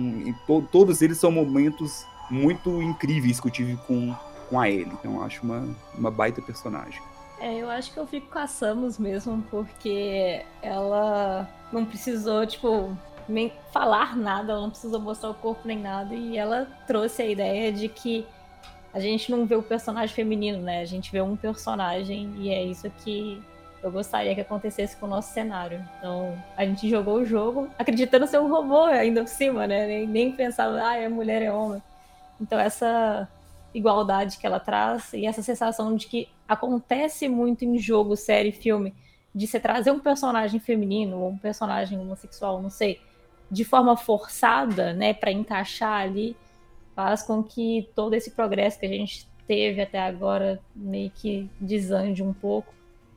to, 0.47 0.69
todos 0.71 1.03
eles 1.03 1.19
são 1.19 1.31
momentos 1.31 2.07
muito 2.31 2.83
incríveis 2.83 3.41
que 3.41 3.47
eu 3.49 3.51
tive 3.51 3.77
com, 3.87 4.15
com 4.49 4.61
a 4.61 4.69
Ellie. 4.69 4.93
Então, 4.93 5.17
eu 5.17 5.23
acho 5.23 5.43
uma, 5.43 5.69
uma 5.97 6.11
baita 6.11 6.41
personagem. 6.41 7.01
É, 7.41 7.59
eu 7.59 7.69
acho 7.69 7.93
que 7.93 7.99
eu 7.99 8.07
fico 8.07 8.31
com 8.31 8.39
a 8.39 8.47
Samus 8.47 8.99
mesmo, 8.99 9.43
porque 9.51 10.45
ela 10.63 11.49
não 11.73 11.85
precisou, 11.85 12.47
tipo, 12.47 12.97
nem 13.29 13.53
falar 13.73 14.17
nada, 14.17 14.53
ela 14.53 14.63
não 14.63 14.71
precisou 14.71 15.01
mostrar 15.01 15.31
o 15.31 15.35
corpo 15.35 15.67
nem 15.67 15.79
nada, 15.79 16.15
e 16.15 16.37
ela 16.37 16.69
trouxe 16.87 17.23
a 17.23 17.27
ideia 17.27 17.73
de 17.73 17.89
que 17.89 18.25
a 18.93 19.01
gente 19.01 19.31
não 19.31 19.47
vê 19.47 19.55
o 19.55 19.63
personagem 19.63 20.15
feminino, 20.15 20.59
né? 20.59 20.81
A 20.81 20.85
gente 20.85 21.11
vê 21.11 21.21
um 21.21 21.37
personagem 21.37 22.33
e 22.37 22.51
é 22.51 22.63
isso 22.63 22.91
que 23.03 23.43
eu 23.83 23.91
gostaria 23.91 24.35
que 24.35 24.41
acontecesse 24.41 24.97
com 24.97 25.07
o 25.07 25.09
nosso 25.09 25.33
cenário. 25.33 25.83
Então, 25.99 26.39
a 26.57 26.65
gente 26.65 26.89
jogou 26.89 27.17
o 27.17 27.25
jogo 27.25 27.69
acreditando 27.79 28.27
ser 28.27 28.39
um 28.39 28.49
robô 28.49 28.85
ainda 28.85 29.23
por 29.23 29.29
cima, 29.29 29.67
né? 29.67 29.87
Nem, 29.87 30.07
nem 30.07 30.33
pensava, 30.33 30.81
ah, 30.81 30.97
é 30.97 31.09
mulher, 31.09 31.43
é 31.43 31.51
homem. 31.51 31.83
Então, 32.41 32.59
essa 32.59 33.29
igualdade 33.75 34.39
que 34.39 34.47
ela 34.47 34.61
traz 34.61 35.13
e 35.15 35.27
essa 35.27 35.43
sensação 35.43 35.97
de 35.97 36.07
que 36.07 36.29
acontece 36.47 37.29
muito 37.29 37.65
em 37.65 37.79
jogo, 37.79 38.17
série, 38.17 38.53
filme, 38.53 38.95
de 39.35 39.47
você 39.47 39.59
trazer 39.59 39.91
um 39.91 39.99
personagem 39.99 40.61
feminino 40.61 41.19
ou 41.19 41.31
um 41.31 41.39
personagem 41.39 41.99
homossexual, 41.99 42.61
não 42.61 42.69
sei, 42.69 43.01
de 43.51 43.65
forma 43.65 43.97
forçada, 43.97 44.93
né, 44.93 45.15
para 45.15 45.33
encaixar 45.33 46.03
ali 46.03 46.37
faz 46.95 47.23
com 47.23 47.43
que 47.43 47.89
todo 47.95 48.15
esse 48.15 48.31
progresso 48.31 48.79
que 48.79 48.87
a 48.87 48.89
gente 48.89 49.29
teve 49.47 49.81
até 49.81 50.01
agora 50.01 50.61
meio 50.75 51.11
que 51.11 51.51
desande 51.61 52.23
um 52.23 52.33
pouco. 52.33 52.73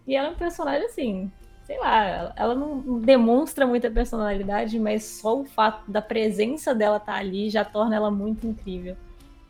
E 0.08 0.16
ela 0.16 0.30
é 0.30 0.32
um 0.32 0.36
personagem 0.36 0.86
assim, 0.86 1.32
sei 1.66 1.80
lá, 1.80 2.34
ela 2.36 2.54
não 2.54 3.00
demonstra 3.00 3.66
muita 3.66 3.90
personalidade, 3.90 4.80
mas 4.80 5.04
só 5.04 5.40
o 5.40 5.46
fato 5.46 5.90
da 5.90 6.02
presença 6.02 6.76
dela 6.76 6.98
estar 6.98 7.14
tá 7.14 7.20
ali 7.20 7.50
já 7.50 7.66
torna 7.66 7.96
ela 7.96 8.12
muito 8.12 8.48
incrível. 8.48 8.96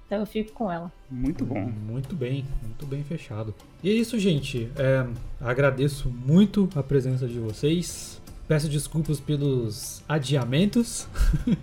Então 0.05 0.19
eu 0.19 0.25
fico 0.25 0.53
com 0.53 0.71
ela. 0.71 0.91
Muito 1.09 1.43
bom. 1.43 1.59
Muito 1.59 2.15
bem, 2.15 2.45
muito 2.61 2.85
bem 2.85 3.03
fechado. 3.03 3.53
E 3.83 3.89
é 3.89 3.93
isso, 3.93 4.17
gente. 4.19 4.69
É, 4.77 5.05
agradeço 5.41 6.09
muito 6.09 6.69
a 6.75 6.83
presença 6.83 7.27
de 7.27 7.39
vocês. 7.39 8.21
Peço 8.47 8.69
desculpas 8.69 9.19
pelos 9.19 10.03
adiamentos, 10.07 11.07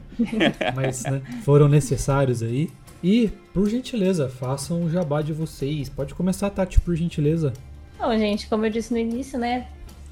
mas 0.74 1.05
né, 1.05 1.22
foram 1.45 1.68
necessários 1.68 2.43
aí. 2.43 2.70
E, 3.03 3.28
por 3.53 3.68
gentileza, 3.68 4.28
façam 4.28 4.85
o 4.85 4.91
jabá 4.91 5.22
de 5.22 5.33
vocês. 5.33 5.89
Pode 5.89 6.14
começar, 6.14 6.51
Tati, 6.51 6.80
por 6.80 6.95
gentileza. 6.95 7.53
Bom, 7.99 8.16
gente, 8.16 8.49
como 8.49 8.66
eu 8.66 8.70
disse 8.70 8.93
no 8.93 8.99
início, 8.99 9.39
né? 9.39 9.68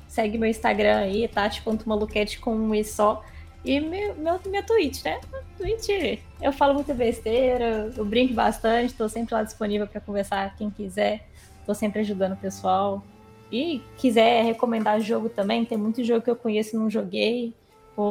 Segue 0.08 0.38
meu 0.38 0.48
Instagram 0.48 0.96
aí, 0.96 1.28
tati.maluquete 1.28 2.40
com 2.40 2.54
um 2.54 2.74
e 2.74 2.84
só. 2.84 3.24
E 3.64 3.78
meu, 3.78 4.14
meu, 4.16 4.40
minha 4.46 4.62
Twitch, 4.62 5.04
né? 5.04 5.20
Twitch, 5.56 6.20
eu 6.40 6.52
falo 6.52 6.74
muita 6.74 6.94
besteira, 6.94 7.92
eu 7.96 8.04
brinco 8.04 8.34
bastante, 8.34 8.94
tô 8.94 9.08
sempre 9.08 9.34
lá 9.34 9.42
disponível 9.42 9.86
para 9.86 10.00
conversar 10.00 10.56
quem 10.56 10.70
quiser. 10.70 11.28
Tô 11.66 11.74
sempre 11.74 12.00
ajudando 12.00 12.32
o 12.32 12.36
pessoal. 12.36 13.04
E 13.53 13.82
quiser 13.96 14.44
recomendar 14.44 15.01
jogo 15.01 15.28
também, 15.28 15.64
tem 15.64 15.76
muito 15.76 16.05
jogo 16.05 16.22
que 16.22 16.30
eu 16.30 16.36
conheço 16.36 16.76
e 16.76 16.78
não 16.78 16.88
joguei. 16.88 17.55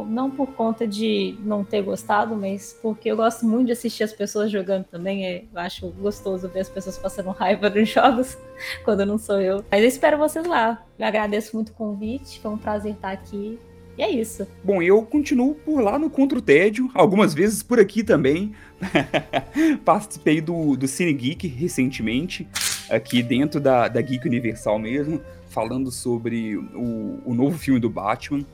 não 0.08 0.30
por 0.30 0.48
conta 0.48 0.86
de 0.86 1.36
não 1.40 1.64
ter 1.64 1.82
gostado, 1.82 2.36
mas 2.36 2.78
porque 2.82 3.10
eu 3.10 3.16
gosto 3.16 3.46
muito 3.46 3.68
de 3.68 3.72
assistir 3.72 4.04
as 4.04 4.14
pessoas 4.14 4.52
jogando 4.52 4.86
também. 4.86 5.26
É, 5.26 5.44
eu 5.52 5.60
acho 5.60 5.88
gostoso 5.92 6.50
ver 6.50 6.60
as 6.60 6.70
pessoas 6.70 6.98
passando 6.98 7.30
raiva 7.32 7.70
nos 7.72 7.90
jogos 7.90 8.38
quando 8.84 9.06
não 9.06 9.18
sou 9.18 9.40
eu. 9.40 9.64
Mas 9.72 9.82
eu 9.82 9.88
espero 9.88 10.18
vocês 10.18 10.46
lá. 10.46 10.86
Eu 10.98 11.06
agradeço 11.06 11.56
muito 11.56 11.70
o 11.70 11.74
convite, 11.74 12.40
foi 12.40 12.52
um 12.52 12.58
prazer 12.58 12.94
estar 12.94 13.12
aqui. 13.12 13.58
E 13.98 14.02
é 14.02 14.10
isso. 14.10 14.48
Bom, 14.64 14.82
eu 14.82 15.02
continuo 15.04 15.56
por 15.56 15.82
lá 15.82 16.00
no 16.00 16.10
Contra 16.10 16.38
o 16.38 16.42
Tédio, 16.42 16.90
algumas 16.94 17.34
vezes 17.34 17.62
por 17.62 17.82
aqui 17.82 18.02
também. 18.02 18.54
Participei 19.84 20.40
do, 20.40 20.78
do 20.78 20.88
Cine 20.88 21.14
Geek 21.14 21.48
recentemente 21.48 22.48
aqui 22.90 23.22
dentro 23.22 23.60
da, 23.60 23.88
da 23.88 24.02
Geek 24.02 24.28
Universal 24.28 24.80
mesmo, 24.80 25.22
falando 25.50 25.92
sobre 25.92 26.58
o, 26.58 27.22
o 27.26 27.34
novo 27.34 27.58
filme 27.58 27.80
do 27.80 27.90
Batman. 27.90 28.46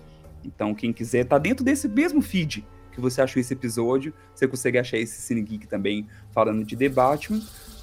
Então, 0.43 0.73
quem 0.75 0.93
quiser, 0.93 1.25
tá 1.25 1.37
dentro 1.37 1.63
desse 1.63 1.87
mesmo 1.87 2.21
feed 2.21 2.65
que 2.91 3.01
você 3.01 3.21
achou 3.21 3.39
esse 3.39 3.53
episódio. 3.53 4.13
Você 4.33 4.47
consegue 4.47 4.77
achar 4.77 4.97
esse 4.97 5.21
Cine 5.21 5.41
Geek 5.41 5.67
também 5.67 6.07
falando 6.31 6.63
de 6.63 6.75
The 6.75 6.89
Batman. 6.89 7.41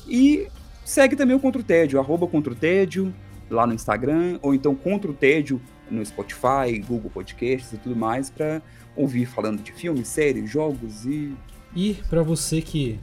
E 0.09 0.49
segue 0.85 1.15
também 1.15 1.37
o 1.37 1.41
Contra 1.41 1.61
o 1.61 1.65
Tédio, 1.65 2.01
arroba 2.01 2.27
Contra 2.27 2.53
o 2.53 2.57
Tédio, 2.57 3.15
lá 3.51 3.67
no 3.67 3.75
Instagram, 3.75 4.39
ou 4.43 4.55
então 4.55 4.75
Contra 4.75 5.11
o 5.11 5.15
Tédio 5.15 5.61
no 5.91 6.05
Spotify, 6.05 6.79
Google 6.87 7.11
Podcasts 7.11 7.73
e 7.73 7.77
tudo 7.77 7.95
mais, 7.95 8.31
para 8.31 8.63
ouvir 8.97 9.27
falando 9.27 9.63
de 9.63 9.73
filmes, 9.73 10.09
séries, 10.09 10.51
jogos 10.51 11.05
e. 11.05 11.35
E 11.75 11.95
para 12.09 12.23
você 12.23 12.61
que 12.61 12.99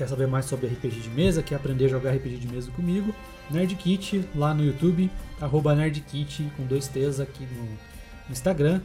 quer 0.00 0.08
saber 0.08 0.26
mais 0.26 0.46
sobre 0.46 0.66
RPG 0.66 1.00
de 1.00 1.10
mesa, 1.10 1.42
quer 1.42 1.56
aprender 1.56 1.84
a 1.84 1.88
jogar 1.88 2.12
RPG 2.12 2.38
de 2.38 2.48
mesa 2.48 2.70
comigo, 2.70 3.14
Nerdkit 3.50 4.24
lá 4.34 4.54
no 4.54 4.64
YouTube, 4.64 5.10
arroba 5.38 5.74
Nerdkit 5.74 6.50
com 6.56 6.64
dois 6.64 6.88
T's 6.88 7.20
aqui 7.20 7.44
no, 7.44 7.68
Instagram. 8.30 8.80